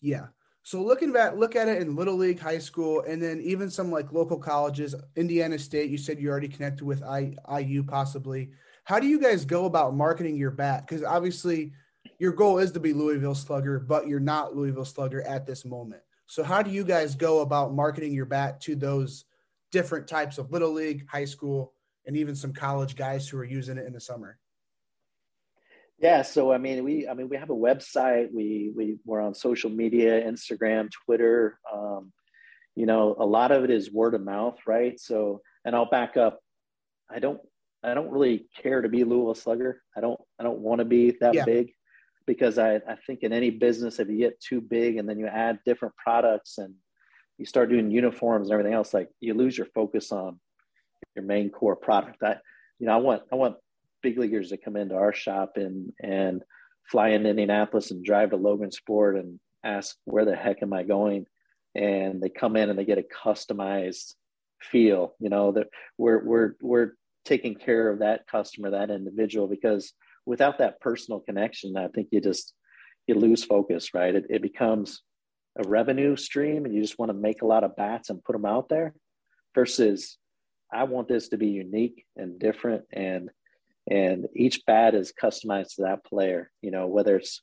Yeah. 0.00 0.26
So 0.66 0.82
looking 0.82 1.12
back, 1.12 1.36
look 1.36 1.54
at 1.54 1.68
it 1.68 1.80
in 1.80 1.94
little 1.94 2.16
league, 2.16 2.40
high 2.40 2.58
school, 2.58 3.04
and 3.06 3.22
then 3.22 3.40
even 3.40 3.70
some 3.70 3.92
like 3.92 4.10
local 4.10 4.36
colleges. 4.36 4.96
Indiana 5.14 5.60
State, 5.60 5.90
you 5.90 5.96
said 5.96 6.18
you 6.18 6.28
already 6.28 6.48
connected 6.48 6.84
with 6.84 7.04
I, 7.04 7.36
IU 7.60 7.84
possibly. 7.84 8.50
How 8.82 8.98
do 8.98 9.06
you 9.06 9.20
guys 9.20 9.44
go 9.44 9.66
about 9.66 9.94
marketing 9.94 10.36
your 10.36 10.50
bat? 10.50 10.84
Because 10.84 11.04
obviously, 11.04 11.72
your 12.18 12.32
goal 12.32 12.58
is 12.58 12.72
to 12.72 12.80
be 12.80 12.92
Louisville 12.92 13.36
Slugger, 13.36 13.78
but 13.78 14.08
you're 14.08 14.18
not 14.18 14.56
Louisville 14.56 14.84
Slugger 14.84 15.22
at 15.22 15.46
this 15.46 15.64
moment. 15.64 16.02
So 16.26 16.42
how 16.42 16.62
do 16.62 16.72
you 16.72 16.82
guys 16.82 17.14
go 17.14 17.42
about 17.42 17.72
marketing 17.72 18.12
your 18.12 18.26
bat 18.26 18.60
to 18.62 18.74
those 18.74 19.26
different 19.70 20.08
types 20.08 20.36
of 20.36 20.50
little 20.50 20.72
league, 20.72 21.06
high 21.08 21.26
school, 21.26 21.74
and 22.06 22.16
even 22.16 22.34
some 22.34 22.52
college 22.52 22.96
guys 22.96 23.28
who 23.28 23.38
are 23.38 23.44
using 23.44 23.78
it 23.78 23.86
in 23.86 23.92
the 23.92 24.00
summer? 24.00 24.36
Yeah, 25.98 26.22
so 26.22 26.52
I 26.52 26.58
mean, 26.58 26.84
we 26.84 27.08
I 27.08 27.14
mean 27.14 27.28
we 27.28 27.36
have 27.36 27.50
a 27.50 27.54
website. 27.54 28.30
We 28.32 28.70
we 28.74 28.98
we're 29.04 29.20
on 29.20 29.34
social 29.34 29.70
media, 29.70 30.22
Instagram, 30.22 30.90
Twitter. 30.90 31.58
Um, 31.72 32.12
you 32.74 32.84
know, 32.84 33.16
a 33.18 33.24
lot 33.24 33.50
of 33.50 33.64
it 33.64 33.70
is 33.70 33.90
word 33.90 34.14
of 34.14 34.22
mouth, 34.22 34.58
right? 34.66 35.00
So, 35.00 35.40
and 35.64 35.74
I'll 35.74 35.88
back 35.88 36.18
up. 36.18 36.40
I 37.10 37.18
don't 37.18 37.40
I 37.82 37.94
don't 37.94 38.10
really 38.10 38.46
care 38.62 38.82
to 38.82 38.88
be 38.88 39.04
Louisville 39.04 39.34
Slugger. 39.34 39.82
I 39.96 40.00
don't 40.00 40.20
I 40.38 40.42
don't 40.42 40.58
want 40.58 40.80
to 40.80 40.84
be 40.84 41.16
that 41.20 41.34
yeah. 41.34 41.44
big 41.44 41.72
because 42.26 42.58
I 42.58 42.76
I 42.76 42.96
think 43.06 43.22
in 43.22 43.32
any 43.32 43.50
business 43.50 43.98
if 43.98 44.08
you 44.08 44.18
get 44.18 44.38
too 44.40 44.60
big 44.60 44.98
and 44.98 45.08
then 45.08 45.18
you 45.18 45.26
add 45.26 45.60
different 45.64 45.94
products 45.96 46.58
and 46.58 46.74
you 47.38 47.46
start 47.46 47.70
doing 47.70 47.90
uniforms 47.90 48.48
and 48.48 48.52
everything 48.52 48.74
else, 48.74 48.92
like 48.92 49.08
you 49.20 49.32
lose 49.32 49.56
your 49.56 49.68
focus 49.74 50.12
on 50.12 50.40
your 51.14 51.24
main 51.24 51.48
core 51.48 51.76
product. 51.76 52.22
I 52.22 52.36
you 52.78 52.86
know 52.86 52.92
I 52.92 52.98
want 52.98 53.22
I 53.32 53.36
want 53.36 53.56
big 54.06 54.18
leaguers 54.18 54.50
that 54.50 54.64
come 54.64 54.76
into 54.76 54.94
our 54.94 55.12
shop 55.12 55.54
and 55.56 55.92
and 56.00 56.42
fly 56.88 57.08
into 57.08 57.28
Indianapolis 57.28 57.90
and 57.90 58.04
drive 58.04 58.30
to 58.30 58.38
Logansport 58.38 59.18
and 59.18 59.40
ask 59.64 59.96
where 60.04 60.24
the 60.24 60.36
heck 60.36 60.62
am 60.62 60.72
I 60.72 60.84
going, 60.84 61.26
and 61.74 62.22
they 62.22 62.28
come 62.28 62.54
in 62.54 62.70
and 62.70 62.78
they 62.78 62.84
get 62.84 62.98
a 62.98 63.02
customized 63.24 64.14
feel. 64.62 65.14
You 65.18 65.28
know 65.28 65.50
that 65.52 65.66
we're 65.98 66.24
we're 66.24 66.52
we're 66.62 66.92
taking 67.24 67.56
care 67.56 67.90
of 67.90 67.98
that 67.98 68.28
customer, 68.28 68.70
that 68.70 68.90
individual, 68.90 69.48
because 69.48 69.92
without 70.24 70.58
that 70.58 70.80
personal 70.80 71.18
connection, 71.18 71.76
I 71.76 71.88
think 71.88 72.08
you 72.12 72.20
just 72.20 72.54
you 73.08 73.16
lose 73.16 73.42
focus, 73.42 73.92
right? 73.92 74.14
It, 74.14 74.26
it 74.30 74.42
becomes 74.42 75.02
a 75.58 75.68
revenue 75.68 76.14
stream 76.14 76.64
and 76.64 76.72
you 76.72 76.80
just 76.80 76.98
want 76.98 77.10
to 77.10 77.18
make 77.28 77.42
a 77.42 77.46
lot 77.46 77.64
of 77.64 77.74
bats 77.74 78.10
and 78.10 78.22
put 78.22 78.34
them 78.34 78.44
out 78.44 78.68
there 78.68 78.94
versus 79.52 80.16
I 80.72 80.84
want 80.84 81.08
this 81.08 81.28
to 81.30 81.38
be 81.38 81.48
unique 81.48 82.04
and 82.16 82.38
different 82.38 82.84
and 82.92 83.30
and 83.90 84.26
each 84.34 84.64
bat 84.66 84.94
is 84.94 85.12
customized 85.12 85.76
to 85.76 85.82
that 85.82 86.04
player, 86.04 86.50
you 86.60 86.70
know, 86.70 86.86
whether 86.86 87.16
it's 87.16 87.42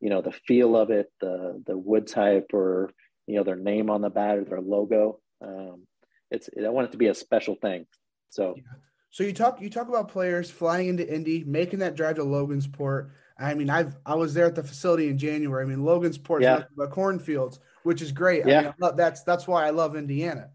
you 0.00 0.10
know 0.10 0.22
the 0.22 0.32
feel 0.32 0.76
of 0.76 0.90
it, 0.90 1.10
the 1.20 1.62
the 1.66 1.76
wood 1.76 2.06
type 2.06 2.50
or 2.52 2.90
you 3.26 3.36
know 3.36 3.44
their 3.44 3.56
name 3.56 3.90
on 3.90 4.00
the 4.00 4.10
bat 4.10 4.38
or 4.38 4.44
their 4.44 4.60
logo. 4.60 5.20
Um, 5.44 5.86
it's 6.30 6.48
I 6.56 6.68
want 6.68 6.88
it 6.88 6.92
to 6.92 6.98
be 6.98 7.08
a 7.08 7.14
special 7.14 7.56
thing. 7.56 7.86
So 8.30 8.54
yeah. 8.56 8.62
So 9.10 9.24
you 9.24 9.32
talk 9.32 9.60
you 9.60 9.68
talk 9.68 9.88
about 9.88 10.08
players 10.08 10.50
flying 10.50 10.88
into 10.88 11.12
Indy, 11.12 11.42
making 11.44 11.80
that 11.80 11.96
drive 11.96 12.16
to 12.16 12.22
Logansport. 12.22 13.10
I 13.36 13.54
mean, 13.54 13.68
I've 13.68 13.96
I 14.06 14.14
was 14.14 14.34
there 14.34 14.46
at 14.46 14.54
the 14.54 14.62
facility 14.62 15.08
in 15.08 15.18
January. 15.18 15.64
I 15.64 15.66
mean, 15.66 15.80
Logansport 15.80 16.42
yeah. 16.42 16.58
is 16.58 16.88
cornfields, 16.92 17.58
which 17.82 18.02
is 18.02 18.12
great. 18.12 18.46
Yeah, 18.46 18.58
I 18.58 18.62
mean, 18.62 18.74
I 18.82 18.90
that's 18.92 19.24
that's 19.24 19.48
why 19.48 19.66
I 19.66 19.70
love 19.70 19.96
Indiana. 19.96 20.50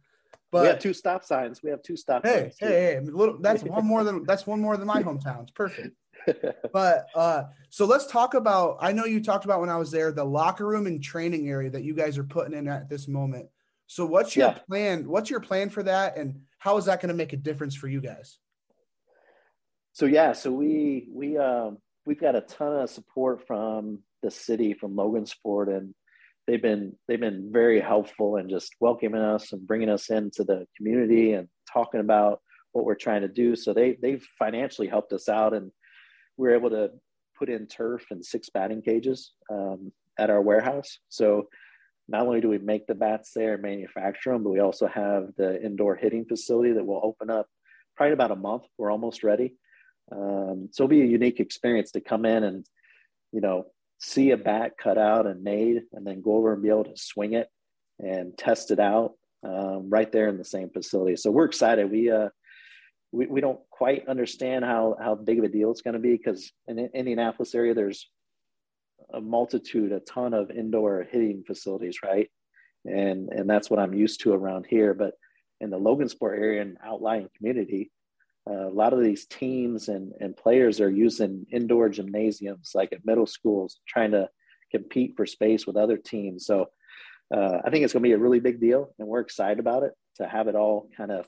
But 0.52 0.62
we 0.62 0.68
have 0.68 0.80
two 0.80 0.94
stop 0.94 1.24
signs. 1.24 1.62
We 1.62 1.70
have 1.70 1.82
two 1.82 1.98
stop 1.98 2.26
hey, 2.26 2.42
signs. 2.42 2.56
Hey, 2.60 2.68
hey, 2.68 2.94
hey, 2.94 3.00
little, 3.02 3.38
that's 3.40 3.64
one 3.64 3.86
more 3.86 4.04
than 4.04 4.24
that's 4.24 4.48
one 4.48 4.62
more 4.62 4.78
than 4.78 4.88
my 4.88 5.04
hometown. 5.04 5.44
It's 5.44 5.52
perfect. 5.52 5.96
but 6.74 7.08
uh, 7.14 7.44
so 7.70 7.86
let's 7.86 8.08
talk 8.08 8.34
about. 8.34 8.78
I 8.80 8.92
know 8.92 9.06
you 9.06 9.22
talked 9.22 9.46
about 9.46 9.60
when 9.60 9.70
I 9.70 9.78
was 9.78 9.92
there 9.92 10.12
the 10.12 10.24
locker 10.24 10.66
room 10.66 10.88
and 10.88 11.04
training 11.04 11.50
area 11.50 11.70
that 11.72 11.84
you 11.84 11.94
guys 11.94 12.18
are 12.18 12.24
putting 12.24 12.58
in 12.58 12.68
at 12.68 12.90
this 12.90 13.08
moment. 13.08 13.48
So 13.88 14.06
what's 14.06 14.36
your 14.36 14.48
yeah. 14.48 14.58
plan? 14.68 15.08
What's 15.08 15.30
your 15.30 15.40
plan 15.40 15.70
for 15.70 15.84
that, 15.84 16.18
and 16.18 16.42
how 16.58 16.78
is 16.78 16.86
that 16.86 17.02
going 17.02 17.10
to 17.10 17.16
make 17.16 17.34
a 17.34 17.38
difference 17.38 17.76
for 17.76 17.88
you 17.88 18.02
guys? 18.02 18.38
So 19.94 20.06
yeah, 20.06 20.34
so 20.34 20.52
we 20.52 21.08
we 21.12 21.38
um, 21.38 21.78
we've 22.06 22.20
got 22.20 22.36
a 22.36 22.42
ton 22.42 22.82
of 22.82 22.90
support 22.90 23.46
from 23.46 24.00
the 24.22 24.32
city, 24.32 24.74
from 24.74 24.96
Logansport, 24.96 25.76
and 25.76 25.94
they've 26.48 26.62
been 26.62 26.94
they've 27.08 27.20
been 27.20 27.50
very 27.52 27.82
helpful 27.82 28.38
and 28.38 28.50
just 28.50 28.76
welcoming 28.80 29.22
us 29.22 29.52
and 29.52 29.68
bringing 29.68 29.90
us 29.90 30.10
into 30.10 30.44
the 30.44 30.66
community 30.78 31.34
and 31.34 31.48
talking 31.72 32.00
about 32.00 32.42
what 32.72 32.86
we're 32.86 32.96
trying 32.96 33.22
to 33.22 33.28
do. 33.28 33.56
So 33.56 33.74
they 33.74 33.98
they've 34.02 34.26
financially 34.38 34.88
helped 34.88 35.14
us 35.14 35.30
out, 35.30 35.54
and 35.54 35.72
we 36.38 36.50
are 36.50 36.56
able 36.56 36.70
to 36.72 36.90
put 37.38 37.50
in 37.50 37.68
turf 37.68 38.06
and 38.12 38.26
six 38.26 38.50
batting 38.50 38.82
cages 38.82 39.34
um, 39.52 39.92
at 40.18 40.30
our 40.30 40.42
warehouse. 40.42 41.00
So 41.10 41.50
not 42.08 42.26
only 42.28 42.42
do 42.42 42.50
we 42.50 42.60
make 42.60 42.86
the 42.86 42.96
bats 42.96 43.32
there 43.36 43.54
and 43.54 43.64
manufacture 43.64 44.32
them, 44.32 44.44
but 44.44 44.52
we 44.52 44.60
also 44.60 44.88
have 44.88 45.30
the 45.38 45.62
indoor 45.64 45.96
hitting 45.96 46.26
facility 46.26 46.72
that 46.74 46.86
will 46.86 47.02
open 47.04 47.30
up 47.30 47.48
probably 47.98 48.14
about 48.14 48.32
a 48.32 48.36
month. 48.36 48.64
We're 48.78 48.92
almost 48.92 49.24
ready. 49.24 49.56
Um, 50.12 50.70
so 50.72 50.84
it'll 50.84 50.90
be 50.90 51.02
a 51.02 51.06
unique 51.06 51.40
experience 51.40 51.92
to 51.94 52.02
come 52.02 52.26
in 52.26 52.44
and, 52.44 52.66
you 53.32 53.42
know, 53.42 53.66
see 54.00 54.32
a 54.32 54.38
bat 54.38 54.74
cut 54.82 54.98
out 54.98 55.28
and 55.28 55.44
made, 55.44 55.84
and 55.94 56.06
then 56.06 56.22
go 56.22 56.36
over 56.36 56.54
and 56.54 56.64
be 56.64 56.70
able 56.70 56.86
to 56.86 56.98
swing 56.98 57.34
it 57.34 57.50
and 58.00 58.38
test 58.38 58.72
it 58.72 58.80
out 58.80 59.14
um, 59.44 59.90
right 59.90 60.12
there 60.12 60.28
in 60.28 60.38
the 60.38 60.46
same 60.46 60.70
facility. 60.70 61.16
So 61.16 61.32
we're 61.32 61.46
excited. 61.46 61.90
We 61.90 62.12
uh, 62.12 62.30
we, 63.12 63.28
we 63.28 63.42
don't 63.42 63.60
quite 63.70 64.08
understand 64.08 64.66
how 64.66 64.96
how 65.00 65.16
big 65.16 65.40
of 65.40 65.46
a 65.46 65.50
deal 65.50 65.72
it's 65.72 65.82
going 65.82 65.94
to 65.94 66.00
be 66.00 66.18
because 66.18 66.52
in 66.68 66.76
the 66.78 66.90
Indianapolis 66.94 67.56
area 67.56 67.74
there's 67.74 68.10
a 69.14 69.22
multitude, 69.22 69.92
a 69.92 70.00
ton 70.02 70.34
of 70.34 70.52
indoor 70.52 71.06
hitting 71.10 71.44
facilities, 71.46 72.00
right? 72.04 72.30
And 72.86 73.30
and 73.30 73.50
that's 73.50 73.70
what 73.70 73.80
I'm 73.80 73.94
used 73.94 74.22
to 74.22 74.34
around 74.34 74.66
here. 74.70 74.94
But 74.94 75.14
in 75.62 75.70
the 75.70 75.80
Logansport 75.80 76.38
area 76.38 76.62
and 76.62 76.78
outlying 76.84 77.30
community, 77.38 77.92
uh, 78.50 78.68
a 78.68 78.70
lot 78.70 78.94
of 78.94 79.02
these 79.02 79.26
teams 79.26 79.90
and, 79.90 80.14
and 80.20 80.38
players 80.38 80.80
are 80.80 80.90
using 80.90 81.46
indoor 81.52 81.90
gymnasiums 81.90 82.72
like 82.76 82.94
at 82.94 83.06
middle 83.06 83.26
schools 83.26 83.80
trying 83.88 84.12
to 84.12 84.30
compete 84.72 85.14
for 85.16 85.26
space 85.26 85.66
with 85.66 85.78
other 85.78 85.98
teams. 85.98 86.46
So 86.46 86.68
uh, 87.34 87.58
i 87.66 87.72
think 87.72 87.84
it's 87.84 87.92
going 87.92 88.04
to 88.04 88.08
be 88.08 88.14
a 88.14 88.20
really 88.20 88.40
big 88.40 88.62
deal 88.62 88.94
and 89.00 89.08
we're 89.08 89.20
excited 89.20 89.58
about 89.58 89.82
it 89.82 89.94
to 90.16 90.28
have 90.28 90.48
it 90.48 90.56
all 90.56 90.90
kind 90.96 91.12
of 91.12 91.28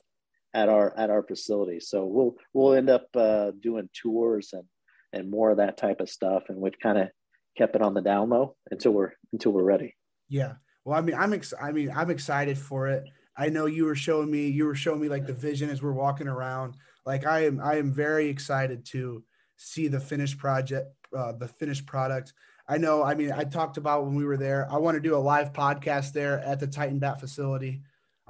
at 0.54 0.68
our 0.68 0.96
at 0.96 1.10
our 1.10 1.22
facility. 1.22 1.80
So 1.80 2.06
we'll 2.06 2.36
we'll 2.54 2.74
end 2.74 2.88
up 2.88 3.06
uh, 3.14 3.50
doing 3.60 3.88
tours 3.92 4.50
and 4.52 4.64
and 5.12 5.30
more 5.30 5.50
of 5.50 5.56
that 5.56 5.76
type 5.76 6.00
of 6.00 6.08
stuff 6.08 6.44
and 6.48 6.58
we've 6.58 6.78
kind 6.80 6.98
of 6.98 7.08
kept 7.56 7.74
it 7.74 7.82
on 7.82 7.94
the 7.94 8.00
down 8.00 8.30
low 8.30 8.54
until 8.70 8.92
we're 8.92 9.12
until 9.32 9.52
we're 9.52 9.64
ready. 9.64 9.96
Yeah. 10.28 10.54
Well 10.84 10.98
i 10.98 11.00
mean 11.00 11.16
i'm 11.16 11.32
ex- 11.32 11.54
i 11.60 11.72
mean 11.72 11.90
i'm 11.94 12.10
excited 12.10 12.56
for 12.56 12.88
it. 12.88 13.04
I 13.36 13.48
know 13.48 13.66
you 13.66 13.84
were 13.84 13.94
showing 13.94 14.30
me 14.30 14.48
you 14.48 14.64
were 14.64 14.74
showing 14.74 15.00
me 15.00 15.08
like 15.08 15.26
the 15.26 15.32
vision 15.32 15.70
as 15.70 15.82
we're 15.82 15.92
walking 15.92 16.28
around 16.28 16.76
like 17.08 17.24
I 17.24 17.46
am, 17.46 17.58
I 17.58 17.76
am 17.76 17.90
very 17.90 18.28
excited 18.28 18.84
to 18.92 19.24
see 19.56 19.88
the 19.88 19.98
finished 19.98 20.36
project, 20.36 20.94
uh, 21.16 21.32
the 21.32 21.48
finished 21.48 21.86
product. 21.86 22.34
I 22.68 22.76
know. 22.76 23.02
I 23.02 23.14
mean, 23.14 23.32
I 23.32 23.44
talked 23.44 23.78
about 23.78 24.04
when 24.04 24.14
we 24.14 24.26
were 24.26 24.36
there. 24.36 24.68
I 24.70 24.76
want 24.76 24.96
to 24.96 25.00
do 25.00 25.16
a 25.16 25.24
live 25.32 25.54
podcast 25.54 26.12
there 26.12 26.38
at 26.40 26.60
the 26.60 26.66
Titan 26.66 26.98
Bat 26.98 27.18
facility. 27.18 27.80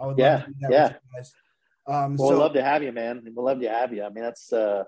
I 0.01 0.07
would 0.07 0.17
yeah, 0.17 0.47
yeah. 0.71 0.93
Um, 1.89 2.15
well, 2.15 2.29
so, 2.29 2.35
we'd 2.35 2.41
love 2.41 2.53
to 2.53 2.63
have 2.63 2.85
you, 2.85 2.93
man. 2.93 3.23
We'd 3.25 3.35
love 3.35 3.61
to 3.61 3.69
have 3.69 3.93
you. 3.93 4.05
I 4.05 4.11
mean, 4.11 4.23
that's 4.23 4.53
uh, 4.53 4.85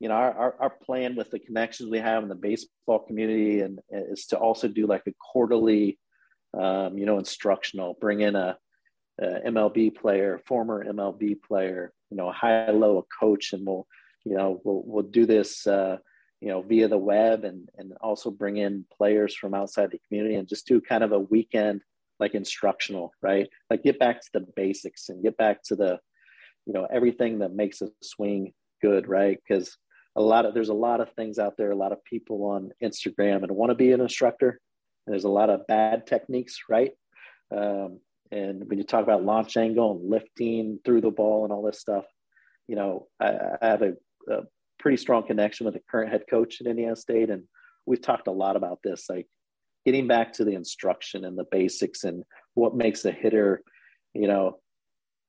you 0.00 0.08
know, 0.08 0.14
our, 0.14 0.32
our, 0.32 0.54
our 0.58 0.70
plan 0.70 1.14
with 1.14 1.30
the 1.30 1.38
connections 1.38 1.90
we 1.90 1.98
have 1.98 2.22
in 2.22 2.30
the 2.30 2.34
baseball 2.34 3.00
community, 3.00 3.60
and 3.60 3.80
is 3.90 4.26
to 4.28 4.38
also 4.38 4.66
do 4.66 4.86
like 4.86 5.02
a 5.06 5.12
quarterly, 5.20 5.98
um, 6.58 6.96
you 6.96 7.04
know, 7.04 7.18
instructional. 7.18 7.98
Bring 8.00 8.22
in 8.22 8.34
a, 8.34 8.56
a 9.20 9.40
MLB 9.50 9.94
player, 9.94 10.40
former 10.46 10.84
MLB 10.84 11.42
player, 11.42 11.92
you 12.10 12.16
know, 12.16 12.28
a 12.28 12.32
high 12.32 12.70
low 12.70 12.98
a 12.98 13.02
coach, 13.02 13.52
and 13.52 13.66
we'll, 13.66 13.86
you 14.24 14.36
know, 14.36 14.60
we'll 14.64 14.82
we'll 14.84 15.02
do 15.04 15.26
this, 15.26 15.66
uh, 15.66 15.96
you 16.40 16.48
know, 16.48 16.62
via 16.62 16.88
the 16.88 16.98
web, 16.98 17.44
and 17.44 17.68
and 17.78 17.92
also 18.00 18.30
bring 18.30 18.56
in 18.58 18.84
players 18.96 19.34
from 19.34 19.54
outside 19.54 19.90
the 19.90 20.00
community, 20.06 20.34
and 20.36 20.48
just 20.48 20.66
do 20.66 20.80
kind 20.80 21.04
of 21.04 21.12
a 21.12 21.20
weekend 21.20 21.82
like 22.18 22.34
instructional, 22.34 23.12
right? 23.22 23.48
Like 23.70 23.82
get 23.82 23.98
back 23.98 24.20
to 24.20 24.28
the 24.32 24.46
basics 24.56 25.08
and 25.08 25.22
get 25.22 25.36
back 25.36 25.62
to 25.64 25.76
the, 25.76 25.98
you 26.66 26.72
know, 26.72 26.86
everything 26.90 27.40
that 27.40 27.54
makes 27.54 27.82
a 27.82 27.90
swing 28.02 28.52
good, 28.82 29.08
right? 29.08 29.38
Because 29.46 29.76
a 30.16 30.22
lot 30.22 30.46
of 30.46 30.54
there's 30.54 30.70
a 30.70 30.74
lot 30.74 31.00
of 31.00 31.12
things 31.12 31.38
out 31.38 31.56
there, 31.56 31.70
a 31.70 31.76
lot 31.76 31.92
of 31.92 32.04
people 32.04 32.44
on 32.44 32.70
Instagram 32.82 33.42
and 33.42 33.52
want 33.52 33.70
to 33.70 33.74
be 33.74 33.92
an 33.92 34.00
instructor. 34.00 34.60
And 35.06 35.12
there's 35.12 35.24
a 35.24 35.28
lot 35.30 35.50
of 35.50 35.66
bad 35.66 36.06
techniques, 36.06 36.58
right? 36.68 36.92
Um, 37.54 38.00
and 38.30 38.68
when 38.68 38.78
you 38.78 38.84
talk 38.84 39.02
about 39.02 39.24
launch 39.24 39.56
angle 39.56 39.92
and 39.92 40.10
lifting 40.10 40.78
through 40.84 41.00
the 41.00 41.10
ball 41.10 41.44
and 41.44 41.52
all 41.52 41.62
this 41.62 41.80
stuff, 41.80 42.04
you 42.66 42.76
know, 42.76 43.06
I, 43.20 43.34
I 43.60 43.66
have 43.66 43.82
a, 43.82 43.92
a, 44.30 44.42
pretty 44.78 44.98
strong 44.98 45.26
connection 45.26 45.64
with 45.64 45.74
the 45.74 45.80
current 45.90 46.12
head 46.12 46.24
coach 46.28 46.60
at 46.60 46.66
Indiana 46.66 46.94
State. 46.94 47.30
And 47.30 47.44
we've 47.86 48.02
talked 48.02 48.28
a 48.28 48.32
lot 48.32 48.56
about 48.56 48.80
this, 48.84 49.06
like 49.08 49.26
getting 49.86 50.06
back 50.06 50.34
to 50.34 50.44
the 50.44 50.54
instruction 50.54 51.24
and 51.24 51.36
the 51.36 51.46
basics 51.50 52.04
and 52.04 52.24
what 52.54 52.76
makes 52.76 53.04
a 53.04 53.10
hitter, 53.10 53.62
you 54.12 54.28
know, 54.28 54.58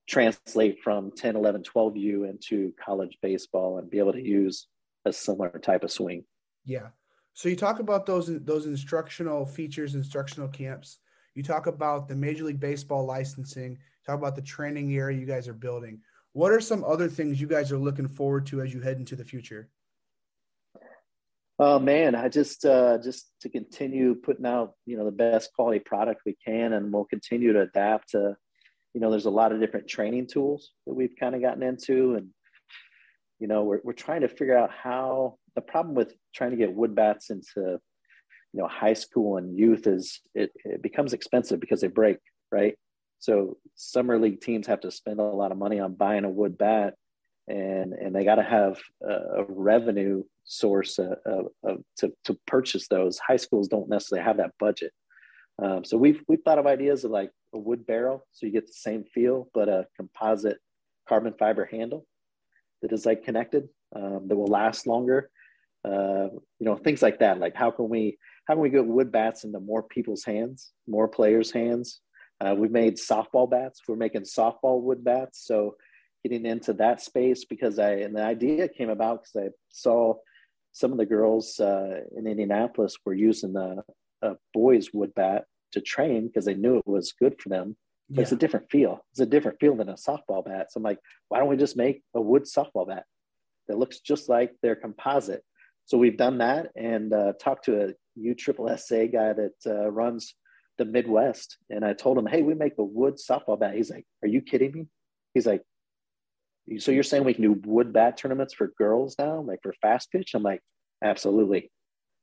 translate 0.07 0.79
from 0.83 1.11
10, 1.11 1.35
11, 1.35 1.63
12 1.63 1.97
U 1.97 2.23
into 2.25 2.73
college 2.83 3.17
baseball 3.21 3.77
and 3.77 3.89
be 3.89 3.99
able 3.99 4.13
to 4.13 4.21
use 4.21 4.67
a 5.05 5.13
similar 5.13 5.59
type 5.63 5.83
of 5.83 5.91
swing. 5.91 6.23
Yeah. 6.65 6.87
So 7.33 7.49
you 7.49 7.55
talk 7.55 7.79
about 7.79 8.05
those 8.05 8.27
those 8.43 8.65
instructional 8.65 9.45
features, 9.45 9.95
instructional 9.95 10.49
camps. 10.49 10.99
You 11.37 11.43
talk 11.43 11.67
about 11.67 12.07
the 12.07 12.15
Major 12.15 12.45
League 12.45 12.59
Baseball 12.59 13.05
licensing, 13.05 13.77
talk 14.07 14.17
about 14.17 14.35
the 14.35 14.41
training 14.41 14.95
area 14.95 15.19
you 15.19 15.27
guys 15.27 15.47
are 15.47 15.53
building. 15.53 16.01
What 16.33 16.51
are 16.51 16.59
some 16.59 16.83
other 16.83 17.07
things 17.07 17.39
you 17.39 17.45
guys 17.45 17.71
are 17.71 17.77
looking 17.77 18.07
forward 18.07 18.47
to 18.47 18.61
as 18.61 18.73
you 18.73 18.81
head 18.81 18.97
into 18.97 19.15
the 19.15 19.23
future? 19.23 19.69
Oh 21.59 21.77
man, 21.77 22.15
I 22.15 22.27
just 22.27 22.65
uh, 22.65 22.97
just 22.97 23.27
to 23.41 23.49
continue 23.49 24.15
putting 24.15 24.47
out 24.47 24.73
you 24.87 24.97
know 24.97 25.05
the 25.05 25.11
best 25.11 25.53
quality 25.53 25.77
product 25.77 26.23
we 26.25 26.35
can, 26.43 26.73
and 26.73 26.91
we'll 26.91 27.05
continue 27.05 27.53
to 27.53 27.61
adapt 27.61 28.09
to. 28.13 28.35
You 28.95 29.01
know, 29.01 29.11
there's 29.11 29.25
a 29.25 29.29
lot 29.29 29.51
of 29.51 29.59
different 29.59 29.87
training 29.87 30.25
tools 30.25 30.71
that 30.87 30.95
we've 30.95 31.15
kind 31.19 31.35
of 31.35 31.41
gotten 31.41 31.61
into, 31.61 32.15
and 32.15 32.29
you 33.37 33.47
know, 33.47 33.63
we're 33.63 33.81
we're 33.83 33.93
trying 33.93 34.21
to 34.21 34.27
figure 34.27 34.57
out 34.57 34.71
how 34.71 35.37
the 35.53 35.61
problem 35.61 35.93
with 35.93 36.15
trying 36.33 36.49
to 36.49 36.57
get 36.57 36.73
wood 36.73 36.95
bats 36.95 37.29
into 37.29 37.79
you 38.53 38.61
know 38.61 38.67
high 38.67 38.93
school 38.93 39.37
and 39.37 39.57
youth 39.57 39.87
is 39.87 40.21
it, 40.33 40.51
it 40.65 40.81
becomes 40.81 41.13
expensive 41.13 41.59
because 41.59 41.81
they 41.81 41.87
break 41.87 42.17
right? 42.51 42.75
So 43.19 43.57
summer 43.75 44.19
league 44.19 44.41
teams 44.41 44.67
have 44.67 44.81
to 44.81 44.91
spend 44.91 45.19
a 45.19 45.23
lot 45.23 45.51
of 45.51 45.57
money 45.57 45.79
on 45.79 45.95
buying 45.95 46.23
a 46.23 46.29
wood 46.29 46.57
bat 46.57 46.95
and 47.47 47.93
and 47.93 48.15
they 48.15 48.23
got 48.23 48.35
to 48.35 48.43
have 48.43 48.77
a, 49.01 49.43
revenue 49.47 50.23
source 50.43 50.99
uh, 50.99 51.43
to, 51.97 52.13
to 52.25 52.37
purchase 52.45 52.87
those. 52.87 53.19
High 53.19 53.37
schools 53.37 53.67
don't 53.67 53.89
necessarily 53.89 54.25
have 54.25 54.37
that 54.37 54.51
budget. 54.59 54.91
Um, 55.61 55.83
so 55.83 55.97
we've 55.97 56.21
we've 56.27 56.41
thought 56.43 56.59
of 56.59 56.67
ideas 56.67 57.03
of 57.03 57.11
like 57.11 57.31
a 57.53 57.57
wood 57.57 57.87
barrel 57.87 58.25
so 58.33 58.45
you 58.45 58.51
get 58.51 58.67
the 58.67 58.73
same 58.73 59.05
feel 59.05 59.49
but 59.53 59.69
a 59.69 59.87
composite 59.95 60.57
carbon 61.07 61.33
fiber 61.39 61.65
handle 61.65 62.05
that 62.81 62.91
is 62.91 63.05
like 63.05 63.23
connected 63.23 63.69
um, 63.95 64.27
that 64.27 64.35
will 64.35 64.47
last 64.47 64.85
longer. 64.85 65.29
Uh, 65.85 66.27
you 66.59 66.65
know 66.65 66.75
things 66.75 67.01
like 67.01 67.19
that 67.19 67.39
like 67.39 67.55
how 67.55 67.71
can 67.71 67.87
we 67.87 68.17
how 68.47 68.53
can 68.53 68.61
we 68.61 68.69
get 68.69 68.85
wood 68.85 69.11
bats 69.11 69.43
into 69.43 69.59
more 69.59 69.83
people's 69.83 70.23
hands, 70.23 70.71
more 70.87 71.07
players' 71.07 71.51
hands? 71.51 71.99
Uh, 72.39 72.55
we've 72.57 72.71
made 72.71 72.95
softball 72.95 73.49
bats. 73.49 73.81
We're 73.87 73.95
making 73.97 74.21
softball 74.21 74.81
wood 74.81 75.03
bats. 75.03 75.45
So 75.45 75.75
getting 76.23 76.45
into 76.45 76.73
that 76.73 77.01
space 77.01 77.45
because 77.45 77.77
I 77.77 77.91
and 77.95 78.15
the 78.15 78.23
idea 78.23 78.69
came 78.69 78.89
about 78.89 79.23
because 79.23 79.49
I 79.49 79.51
saw 79.69 80.15
some 80.71 80.91
of 80.91 80.97
the 80.97 81.05
girls 81.05 81.59
uh, 81.59 82.01
in 82.15 82.27
Indianapolis 82.27 82.95
were 83.05 83.13
using 83.13 83.53
the 83.53 83.83
a 84.21 84.35
boys 84.53 84.89
wood 84.93 85.13
bat 85.15 85.45
to 85.73 85.81
train 85.81 86.27
because 86.27 86.45
they 86.45 86.55
knew 86.55 86.77
it 86.77 86.87
was 86.87 87.13
good 87.19 87.35
for 87.41 87.49
them. 87.49 87.75
But 88.09 88.19
Yeah. 88.19 88.21
it's 88.23 88.31
a 88.31 88.37
different 88.37 88.71
feel. 88.71 89.05
It's 89.11 89.19
a 89.19 89.25
different 89.25 89.59
feel 89.59 89.75
than 89.75 89.89
a 89.89 89.93
softball 89.95 90.45
bat. 90.45 90.71
So 90.71 90.77
I'm 90.77 90.83
like, 90.83 90.99
why 91.27 91.39
don't 91.39 91.49
we 91.49 91.57
just 91.57 91.75
make 91.75 92.03
a 92.15 92.21
wood 92.21 92.43
softball 92.43 92.87
bat 92.87 93.05
that 93.67 93.77
looks 93.77 93.99
just 93.99 94.29
like 94.29 94.53
their 94.61 94.75
composite? 94.75 95.43
So 95.87 95.97
we've 95.97 96.17
done 96.17 96.37
that 96.39 96.67
and 96.75 97.13
uh, 97.13 97.33
talked 97.41 97.65
to 97.65 97.87
a 97.87 97.93
U 98.15 98.35
triple 98.35 98.67
SA 98.77 99.05
guy 99.05 99.33
that 99.33 99.55
uh, 99.65 99.89
runs 99.89 100.35
the 100.77 100.85
Midwest, 100.85 101.57
and 101.69 101.83
I 101.83 101.93
told 101.93 102.17
him, 102.19 102.27
hey, 102.27 102.43
we 102.43 102.53
make 102.53 102.73
a 102.77 102.83
wood 102.83 103.15
softball 103.15 103.59
bat. 103.59 103.73
He's 103.73 103.89
like, 103.89 104.05
are 104.21 104.27
you 104.27 104.41
kidding 104.41 104.71
me? 104.73 104.85
He's 105.33 105.47
like, 105.47 105.63
so 106.77 106.91
you're 106.91 107.03
saying 107.03 107.23
we 107.23 107.33
can 107.33 107.43
do 107.43 107.61
wood 107.65 107.93
bat 107.93 108.17
tournaments 108.17 108.53
for 108.53 108.73
girls 108.77 109.15
now, 109.17 109.41
like 109.41 109.59
for 109.63 109.73
fast 109.81 110.11
pitch? 110.11 110.33
I'm 110.35 110.43
like, 110.43 110.61
absolutely. 111.03 111.71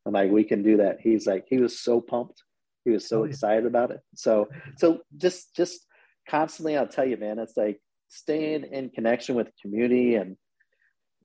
I'm 0.07 0.13
like, 0.13 0.31
we 0.31 0.45
can 0.45 0.63
do 0.63 0.77
that. 0.77 0.99
He's 1.01 1.27
like, 1.27 1.47
he 1.49 1.59
was 1.59 1.81
so 1.81 2.01
pumped. 2.01 2.43
He 2.85 2.91
was 2.91 3.09
so 3.09 3.23
Oh, 3.23 3.25
excited 3.25 3.65
about 3.65 3.91
it. 3.91 4.01
So, 4.15 4.49
so 4.77 5.01
just, 5.17 5.57
just 5.57 5.87
constantly, 6.29 6.77
I'll 6.77 6.87
tell 6.87 7.07
you, 7.09 7.17
man, 7.17 7.39
it's 7.39 7.57
like 7.57 7.81
staying 8.09 8.65
in 8.65 8.91
connection 8.91 9.35
with 9.35 9.47
the 9.47 9.53
community 9.63 10.17
and 10.17 10.37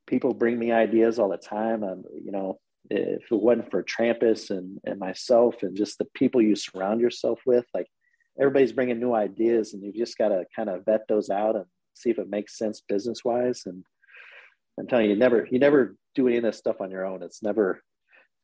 people 0.09 0.33
bring 0.33 0.57
me 0.57 0.71
ideas 0.71 1.19
all 1.19 1.29
the 1.29 1.37
time. 1.37 1.83
And, 1.83 2.03
you 2.21 2.31
know, 2.31 2.59
if 2.89 3.31
it 3.31 3.41
wasn't 3.41 3.69
for 3.69 3.83
Trampus 3.83 4.49
and, 4.49 4.79
and 4.83 4.99
myself 4.99 5.61
and 5.61 5.77
just 5.77 5.99
the 5.99 6.07
people 6.15 6.41
you 6.41 6.55
surround 6.55 6.99
yourself 6.99 7.39
with, 7.45 7.65
like 7.73 7.85
everybody's 8.39 8.73
bringing 8.73 8.99
new 8.99 9.13
ideas 9.13 9.73
and 9.73 9.83
you've 9.83 9.95
just 9.95 10.17
got 10.17 10.29
to 10.29 10.45
kind 10.55 10.69
of 10.69 10.85
vet 10.85 11.01
those 11.07 11.29
out 11.29 11.55
and 11.55 11.65
see 11.93 12.09
if 12.09 12.17
it 12.17 12.29
makes 12.29 12.57
sense 12.57 12.81
business 12.81 13.23
wise. 13.23 13.63
And 13.67 13.85
I'm 14.79 14.87
telling 14.87 15.05
you, 15.05 15.11
you 15.11 15.17
never, 15.17 15.47
you 15.51 15.59
never 15.59 15.95
do 16.15 16.27
any 16.27 16.37
of 16.37 16.43
this 16.43 16.57
stuff 16.57 16.81
on 16.81 16.89
your 16.89 17.05
own. 17.05 17.21
It's 17.21 17.43
never, 17.43 17.83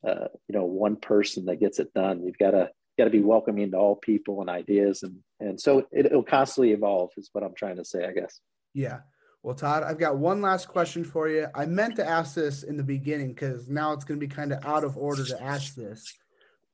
uh, 0.07 0.27
you 0.47 0.55
know, 0.55 0.65
one 0.65 0.97
person 0.97 1.45
that 1.45 1.59
gets 1.59 1.79
it 1.79 1.93
done. 1.93 2.23
You've 2.23 2.37
got 2.37 2.51
to, 2.51 2.69
got 2.99 3.05
to 3.05 3.09
be 3.09 3.21
welcoming 3.21 3.71
to 3.71 3.77
all 3.77 3.95
people 3.95 4.41
and 4.41 4.49
ideas. 4.49 5.01
And, 5.01 5.17
and 5.39 5.59
so 5.59 5.87
it, 5.91 6.05
it'll 6.05 6.23
constantly 6.23 6.73
evolve 6.73 7.09
is 7.17 7.29
what 7.33 7.43
I'm 7.43 7.55
trying 7.55 7.77
to 7.77 7.85
say, 7.85 8.05
I 8.05 8.11
guess. 8.11 8.39
Yeah. 8.73 8.99
Well, 9.45 9.53
Todd, 9.53 9.83
I've 9.83 9.99
got 9.99 10.17
one 10.17 10.41
last 10.41 10.67
question 10.67 11.03
for 11.03 11.29
you. 11.29 11.45
I 11.53 11.67
meant 11.67 11.97
to 11.97 12.09
ask 12.09 12.33
this 12.33 12.63
in 12.63 12.77
the 12.77 12.83
beginning 12.83 13.27
because 13.27 13.67
now 13.67 13.93
it's 13.93 14.03
going 14.03 14.19
to 14.19 14.27
be 14.27 14.33
kind 14.33 14.51
of 14.51 14.65
out 14.65 14.83
of 14.83 14.97
order 14.97 15.23
to 15.23 15.39
ask 15.39 15.75
this. 15.75 16.11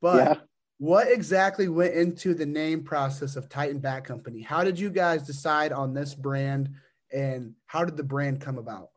But 0.01 0.15
yeah. 0.15 0.35
what 0.77 1.11
exactly 1.11 1.67
went 1.67 1.95
into 1.95 2.33
the 2.33 2.45
name 2.45 2.81
process 2.85 3.35
of 3.35 3.49
Titan 3.49 3.79
Bat 3.79 4.05
Company? 4.05 4.41
How 4.41 4.63
did 4.63 4.79
you 4.79 4.89
guys 4.89 5.23
decide 5.23 5.73
on 5.73 5.93
this 5.93 6.15
brand 6.15 6.69
and 7.11 7.55
how 7.65 7.83
did 7.83 7.97
the 7.97 8.05
brand 8.05 8.39
come 8.39 8.57
about? 8.57 8.87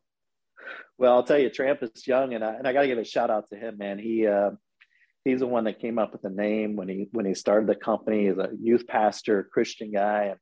Well, 0.96 1.12
I'll 1.12 1.24
tell 1.24 1.40
you, 1.40 1.50
Trampus 1.50 2.06
Young, 2.06 2.32
and 2.34 2.44
I, 2.44 2.54
and 2.54 2.68
I 2.68 2.72
got 2.72 2.82
to 2.82 2.86
give 2.86 2.98
a 2.98 3.04
shout 3.04 3.28
out 3.28 3.48
to 3.48 3.56
him, 3.56 3.76
man. 3.76 3.98
He 3.98 4.24
uh, 4.24 4.50
he's 5.24 5.40
the 5.40 5.48
one 5.48 5.64
that 5.64 5.80
came 5.80 5.98
up 5.98 6.12
with 6.12 6.22
the 6.22 6.30
name 6.30 6.76
when 6.76 6.88
he 6.88 7.08
when 7.10 7.26
he 7.26 7.34
started 7.34 7.68
the 7.68 7.74
company. 7.74 8.28
He's 8.28 8.38
a 8.38 8.50
youth 8.56 8.86
pastor, 8.86 9.50
Christian 9.52 9.90
guy, 9.90 10.26
and 10.26 10.38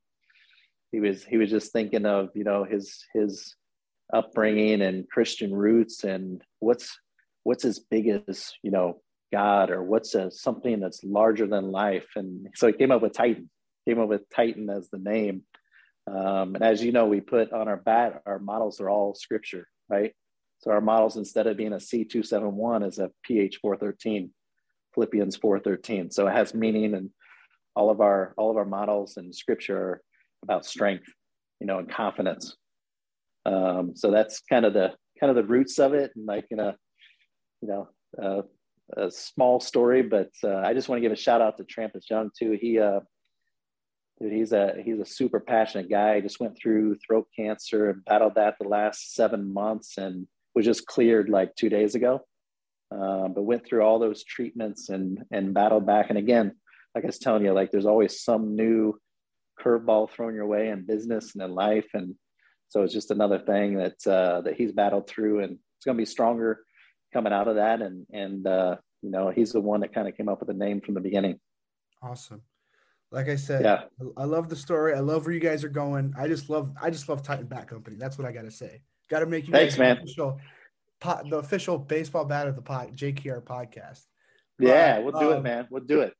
he 0.93 0.99
was 0.99 1.25
he 1.25 1.37
was 1.37 1.49
just 1.49 1.73
thinking 1.73 2.05
of 2.05 2.29
you 2.35 2.45
know 2.45 2.63
his 2.63 3.03
his 3.13 3.55
upbringing 4.13 4.81
and 4.81 5.09
Christian 5.09 5.53
roots, 5.53 6.03
and 6.03 6.41
what's 6.59 6.97
what's 7.43 7.63
his 7.63 7.79
biggest 7.79 8.57
you 8.61 8.71
know 8.71 9.01
God 9.33 9.71
or 9.71 9.83
what's 9.83 10.13
a, 10.13 10.29
something 10.29 10.79
that's 10.79 11.03
larger 11.03 11.47
than 11.47 11.71
life, 11.71 12.07
and 12.15 12.47
so 12.55 12.67
he 12.67 12.73
came 12.73 12.91
up 12.91 13.01
with 13.01 13.13
Titan. 13.13 13.49
Came 13.89 13.99
up 13.99 14.07
with 14.07 14.29
Titan 14.33 14.69
as 14.69 14.89
the 14.89 14.99
name. 14.99 15.41
Um, 16.07 16.55
and 16.55 16.63
as 16.63 16.83
you 16.83 16.91
know, 16.91 17.07
we 17.07 17.21
put 17.21 17.51
on 17.51 17.67
our 17.67 17.77
bat, 17.77 18.21
our 18.25 18.39
models 18.39 18.79
are 18.79 18.89
all 18.89 19.15
scripture, 19.15 19.67
right? 19.89 20.13
So 20.59 20.71
our 20.71 20.79
models, 20.79 21.17
instead 21.17 21.47
of 21.47 21.57
being 21.57 21.73
a 21.73 21.77
C271, 21.77 22.87
is 22.87 22.99
a 22.99 23.09
PH413, 23.29 24.29
Philippians 24.93 25.37
413. 25.37 26.11
So 26.11 26.27
it 26.27 26.33
has 26.33 26.53
meaning, 26.53 26.93
and 26.93 27.09
all 27.75 27.89
of 27.89 27.99
our 27.99 28.35
all 28.37 28.51
of 28.51 28.57
our 28.57 28.65
models 28.65 29.17
and 29.17 29.33
scripture 29.33 30.01
about 30.43 30.65
strength, 30.65 31.07
you 31.59 31.67
know, 31.67 31.79
and 31.79 31.89
confidence. 31.89 32.55
Um, 33.45 33.93
so 33.95 34.11
that's 34.11 34.41
kind 34.49 34.65
of 34.65 34.73
the 34.73 34.93
kind 35.19 35.29
of 35.29 35.35
the 35.35 35.43
roots 35.43 35.79
of 35.79 35.93
it, 35.93 36.11
and 36.15 36.25
like 36.25 36.45
in 36.51 36.59
a 36.59 36.75
you 37.61 37.67
know 37.67 37.89
a 38.97 39.09
small 39.11 39.59
story, 39.59 40.01
but 40.01 40.29
uh, 40.43 40.57
I 40.57 40.73
just 40.73 40.89
want 40.89 40.97
to 40.97 41.01
give 41.01 41.11
a 41.11 41.15
shout 41.15 41.41
out 41.41 41.57
to 41.57 41.63
Trampus 41.63 42.09
Young 42.09 42.29
too. 42.37 42.57
He 42.59 42.79
uh, 42.79 42.99
dude, 44.19 44.33
he's 44.33 44.51
a 44.51 44.75
he's 44.83 44.99
a 44.99 45.05
super 45.05 45.39
passionate 45.39 45.89
guy. 45.89 46.15
He 46.15 46.21
just 46.21 46.39
went 46.39 46.57
through 46.57 46.97
throat 47.05 47.27
cancer 47.35 47.89
and 47.89 48.05
battled 48.05 48.35
that 48.35 48.55
the 48.59 48.67
last 48.67 49.13
seven 49.13 49.53
months, 49.53 49.97
and 49.97 50.27
was 50.55 50.65
just 50.65 50.85
cleared 50.85 51.29
like 51.29 51.55
two 51.55 51.69
days 51.69 51.95
ago. 51.95 52.21
Uh, 52.91 53.27
but 53.27 53.41
went 53.41 53.65
through 53.65 53.81
all 53.81 53.99
those 53.99 54.23
treatments 54.23 54.89
and 54.89 55.23
and 55.31 55.53
battled 55.53 55.85
back. 55.85 56.09
And 56.09 56.17
again, 56.17 56.53
like 56.93 57.03
I 57.03 57.07
was 57.07 57.19
telling 57.19 57.43
you, 57.43 57.53
like 57.53 57.71
there's 57.71 57.85
always 57.85 58.21
some 58.21 58.55
new 58.55 58.99
curveball 59.63 60.09
thrown 60.09 60.35
your 60.35 60.47
way 60.47 60.69
in 60.69 60.85
business 60.85 61.33
and 61.33 61.43
in 61.43 61.51
life, 61.51 61.87
and 61.93 62.15
so 62.69 62.83
it's 62.83 62.93
just 62.93 63.11
another 63.11 63.39
thing 63.39 63.75
that 63.75 64.07
uh, 64.07 64.41
that 64.41 64.55
he's 64.55 64.71
battled 64.71 65.07
through, 65.07 65.43
and 65.43 65.51
it's 65.53 65.85
going 65.85 65.97
to 65.97 66.01
be 66.01 66.05
stronger 66.05 66.63
coming 67.13 67.33
out 67.33 67.47
of 67.47 67.55
that. 67.55 67.81
And 67.81 68.05
and 68.11 68.45
uh, 68.47 68.77
you 69.01 69.11
know, 69.11 69.29
he's 69.29 69.51
the 69.51 69.61
one 69.61 69.81
that 69.81 69.93
kind 69.93 70.07
of 70.07 70.17
came 70.17 70.29
up 70.29 70.39
with 70.39 70.47
the 70.47 70.53
name 70.53 70.81
from 70.81 70.93
the 70.95 71.01
beginning. 71.01 71.39
Awesome. 72.01 72.41
Like 73.11 73.29
I 73.29 73.35
said, 73.35 73.63
Yeah. 73.63 73.83
I 74.17 74.23
love 74.23 74.49
the 74.49 74.55
story. 74.55 74.95
I 74.95 74.99
love 74.99 75.25
where 75.25 75.35
you 75.35 75.39
guys 75.39 75.63
are 75.63 75.69
going. 75.69 76.13
I 76.17 76.27
just 76.27 76.49
love, 76.49 76.73
I 76.81 76.89
just 76.89 77.07
love 77.07 77.21
Titan 77.21 77.45
Bat 77.45 77.67
Company. 77.67 77.95
That's 77.95 78.17
what 78.17 78.27
I 78.27 78.31
got 78.31 78.41
to 78.41 78.51
say. 78.51 78.81
Got 79.09 79.19
to 79.19 79.27
make 79.27 79.45
you 79.45 79.53
Thanks, 79.53 79.77
man. 79.77 79.97
The 79.97 80.01
official, 80.01 80.39
pot, 80.99 81.29
the 81.29 81.37
official 81.37 81.77
baseball 81.77 82.25
bat 82.25 82.47
of 82.47 82.55
the 82.55 82.63
pod, 82.63 82.97
JKR 82.97 83.43
podcast. 83.43 84.01
Yeah, 84.57 84.97
we'll 84.99 85.19
do 85.19 85.31
it, 85.31 85.37
um, 85.37 85.43
man. 85.43 85.67
We'll 85.69 85.83
do 85.83 86.01
it. 86.01 86.13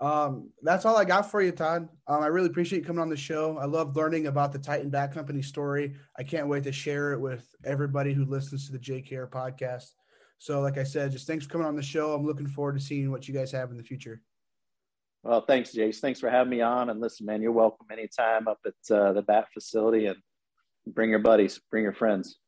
Um, 0.00 0.50
that's 0.62 0.86
all 0.86 0.96
I 0.96 1.04
got 1.04 1.30
for 1.30 1.42
you, 1.42 1.52
Todd. 1.52 1.88
Um, 2.06 2.22
I 2.22 2.28
really 2.28 2.48
appreciate 2.48 2.78
you 2.78 2.84
coming 2.84 3.02
on 3.02 3.10
the 3.10 3.16
show. 3.16 3.58
I 3.58 3.66
love 3.66 3.96
learning 3.96 4.28
about 4.28 4.50
the 4.50 4.58
Titan 4.58 4.88
Bat 4.88 5.12
Company 5.12 5.42
story. 5.42 5.94
I 6.18 6.22
can't 6.22 6.48
wait 6.48 6.64
to 6.64 6.72
share 6.72 7.12
it 7.12 7.20
with 7.20 7.46
everybody 7.64 8.14
who 8.14 8.24
listens 8.24 8.66
to 8.66 8.72
the 8.72 8.78
JKR 8.78 9.28
podcast. 9.28 9.90
So, 10.38 10.62
like 10.62 10.78
I 10.78 10.84
said, 10.84 11.12
just 11.12 11.26
thanks 11.26 11.44
for 11.44 11.52
coming 11.52 11.66
on 11.66 11.76
the 11.76 11.82
show. 11.82 12.14
I'm 12.14 12.26
looking 12.26 12.46
forward 12.46 12.78
to 12.78 12.84
seeing 12.84 13.10
what 13.10 13.28
you 13.28 13.34
guys 13.34 13.52
have 13.52 13.70
in 13.70 13.76
the 13.76 13.82
future. 13.82 14.22
Well, 15.22 15.42
thanks, 15.42 15.74
Jayce. 15.74 15.98
Thanks 15.98 16.18
for 16.18 16.30
having 16.30 16.50
me 16.50 16.62
on. 16.62 16.88
And 16.88 16.98
listen, 16.98 17.26
man, 17.26 17.42
you're 17.42 17.52
welcome 17.52 17.86
anytime 17.92 18.48
up 18.48 18.58
at 18.64 18.94
uh, 18.94 19.12
the 19.12 19.20
bat 19.20 19.48
facility 19.52 20.06
and 20.06 20.16
bring 20.86 21.10
your 21.10 21.18
buddies, 21.18 21.60
bring 21.70 21.82
your 21.82 21.92
friends. 21.92 22.38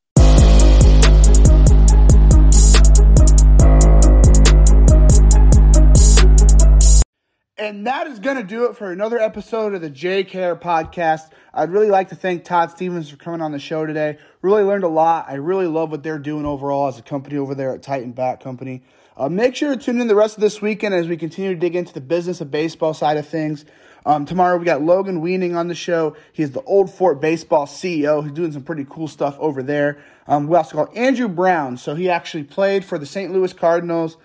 And 7.83 7.89
that 7.89 8.07
is 8.07 8.20
going 8.20 8.37
to 8.37 8.45
do 8.45 8.66
it 8.66 8.76
for 8.76 8.93
another 8.93 9.18
episode 9.18 9.74
of 9.74 9.80
the 9.80 9.91
JKR 9.91 10.61
podcast. 10.61 11.33
I'd 11.53 11.72
really 11.72 11.89
like 11.89 12.11
to 12.11 12.14
thank 12.14 12.45
Todd 12.45 12.70
Stephens 12.70 13.11
for 13.11 13.16
coming 13.16 13.41
on 13.41 13.51
the 13.51 13.59
show 13.59 13.85
today. 13.85 14.18
Really 14.41 14.62
learned 14.62 14.85
a 14.85 14.89
lot. 14.89 15.24
I 15.28 15.35
really 15.35 15.66
love 15.66 15.91
what 15.91 16.05
they're 16.05 16.20
doing 16.20 16.47
overall 16.47 16.87
as 16.87 17.01
a 17.01 17.03
company 17.03 17.39
over 17.39 17.57
there 17.57 17.74
at 17.74 17.83
Titan 17.83 18.12
Bat 18.12 18.39
Company. 18.39 18.85
Uh, 19.16 19.28
make 19.28 19.57
sure 19.57 19.74
to 19.74 19.76
tune 19.76 20.01
in 20.01 20.07
the 20.07 20.14
rest 20.14 20.37
of 20.37 20.43
this 20.43 20.62
weekend 20.62 20.95
as 20.95 21.09
we 21.09 21.16
continue 21.16 21.55
to 21.55 21.59
dig 21.59 21.74
into 21.74 21.93
the 21.93 22.01
business 22.01 22.41
of 22.41 22.53
baseball 22.53 22.95
side 22.95 23.16
of 23.16 23.26
things. 23.26 23.64
Um, 24.07 24.26
tomorrow 24.26 24.59
we 24.59 24.64
got 24.64 24.80
Logan 24.80 25.20
Weening 25.20 25.57
on 25.57 25.66
the 25.66 25.74
show. 25.74 26.14
He 26.33 26.45
is 26.45 26.53
the 26.53 26.62
Old 26.62 26.89
Fort 26.89 27.20
Baseball 27.20 27.66
CEO. 27.66 28.22
He's 28.22 28.30
doing 28.30 28.53
some 28.53 28.62
pretty 28.62 28.87
cool 28.89 29.09
stuff 29.09 29.37
over 29.41 29.61
there. 29.61 29.99
Um, 30.28 30.47
we 30.47 30.57
also 30.57 30.76
got 30.76 30.97
Andrew 30.97 31.26
Brown. 31.26 31.76
So 31.76 31.97
he 31.97 32.09
actually 32.09 32.45
played 32.45 32.85
for 32.85 32.97
the 32.97 33.07
St. 33.07 33.33
Louis 33.33 33.53
Cardinals, 33.53 34.18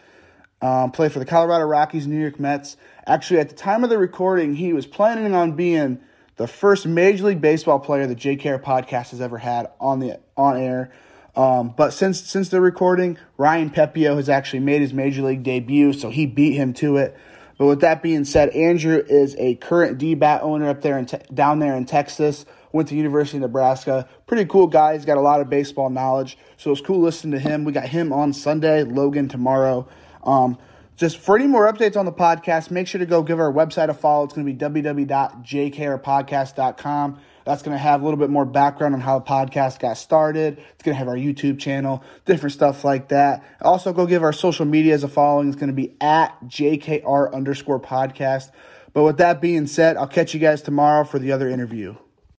um, 0.61 0.91
played 0.91 1.11
for 1.11 1.17
the 1.17 1.25
Colorado 1.25 1.65
Rockies, 1.65 2.05
New 2.05 2.21
York 2.21 2.39
Mets. 2.39 2.77
Actually, 3.07 3.39
at 3.39 3.47
the 3.47 3.55
time 3.55 3.85
of 3.85 3.89
the 3.89 3.97
recording, 3.97 4.53
he 4.55 4.73
was 4.73 4.85
planning 4.85 5.33
on 5.33 5.53
being 5.53 5.97
the 6.35 6.45
first 6.45 6.85
Major 6.85 7.27
League 7.27 7.39
Baseball 7.39 7.79
player 7.79 8.05
the 8.05 8.15
JKR 8.15 8.61
podcast 8.61 9.11
has 9.11 9.21
ever 9.21 9.37
had 9.37 9.69
on 9.79 9.99
the 9.99 10.19
on 10.35 10.57
air. 10.57 10.91
Um, 11.33 11.73
but 11.75 11.93
since 11.93 12.21
since 12.21 12.49
the 12.49 12.59
recording, 12.59 13.17
Ryan 13.37 13.69
Pepiot 13.69 14.17
has 14.17 14.27
actually 14.27 14.59
made 14.59 14.81
his 14.81 14.93
Major 14.93 15.21
League 15.21 15.43
debut, 15.43 15.93
so 15.93 16.09
he 16.09 16.25
beat 16.25 16.53
him 16.53 16.73
to 16.75 16.97
it. 16.97 17.15
But 17.57 17.67
with 17.67 17.79
that 17.79 18.03
being 18.03 18.25
said, 18.25 18.49
Andrew 18.49 19.01
is 19.07 19.35
a 19.39 19.55
current 19.55 19.97
D-bat 19.97 20.41
owner 20.43 20.67
up 20.67 20.81
there 20.81 20.99
in 20.99 21.05
te- 21.05 21.17
down 21.33 21.59
there 21.59 21.75
in 21.75 21.85
Texas. 21.85 22.45
Went 22.73 22.89
to 22.89 22.95
University 22.95 23.37
of 23.37 23.43
Nebraska. 23.43 24.07
Pretty 24.27 24.45
cool 24.45 24.67
guy. 24.67 24.93
He's 24.93 25.05
got 25.05 25.17
a 25.17 25.21
lot 25.21 25.39
of 25.39 25.49
baseball 25.49 25.89
knowledge, 25.89 26.37
so 26.57 26.71
it's 26.71 26.81
cool 26.81 26.99
listening 26.99 27.31
to 27.31 27.39
him. 27.39 27.63
We 27.63 27.71
got 27.71 27.87
him 27.87 28.11
on 28.11 28.33
Sunday, 28.33 28.83
Logan 28.83 29.29
tomorrow. 29.29 29.87
Um, 30.23 30.57
just 30.97 31.19
for 31.19 31.37
any 31.37 31.47
more 31.47 31.71
updates 31.71 31.95
on 31.95 32.05
the 32.05 32.11
podcast, 32.11 32.71
make 32.71 32.87
sure 32.87 32.97
to 32.99 33.05
go 33.05 33.21
give 33.21 33.39
our 33.39 33.53
website 33.53 33.89
a 33.89 33.93
follow. 33.93 34.23
It's 34.25 34.33
going 34.33 34.47
to 34.47 34.53
be 34.53 34.81
www.jkrpodcast.com. 34.81 37.19
That's 37.45 37.61
going 37.61 37.75
to 37.75 37.81
have 37.81 38.01
a 38.01 38.03
little 38.03 38.19
bit 38.19 38.31
more 38.31 38.45
background 38.45 38.95
on 38.95 39.01
how 39.01 39.19
the 39.19 39.25
podcast 39.25 39.77
got 39.79 39.97
started. 39.97 40.57
It's 40.57 40.83
going 40.83 40.95
to 40.95 40.99
have 40.99 41.07
our 41.07 41.15
YouTube 41.15 41.59
channel, 41.59 42.03
different 42.25 42.53
stuff 42.53 42.83
like 42.83 43.09
that. 43.09 43.43
Also, 43.61 43.93
go 43.93 44.07
give 44.07 44.23
our 44.23 44.33
social 44.33 44.65
medias 44.65 45.03
a 45.03 45.07
following. 45.07 45.47
It's 45.47 45.55
going 45.55 45.69
to 45.69 45.73
be 45.73 45.95
at 46.01 46.35
JKR 46.45 47.31
underscore 47.31 47.79
podcast. 47.79 48.49
But 48.91 49.03
with 49.03 49.17
that 49.17 49.39
being 49.39 49.67
said, 49.67 49.97
I'll 49.97 50.07
catch 50.07 50.33
you 50.33 50.39
guys 50.39 50.63
tomorrow 50.63 51.03
for 51.05 51.19
the 51.19 51.31
other 51.31 51.47
interview. 51.47 51.95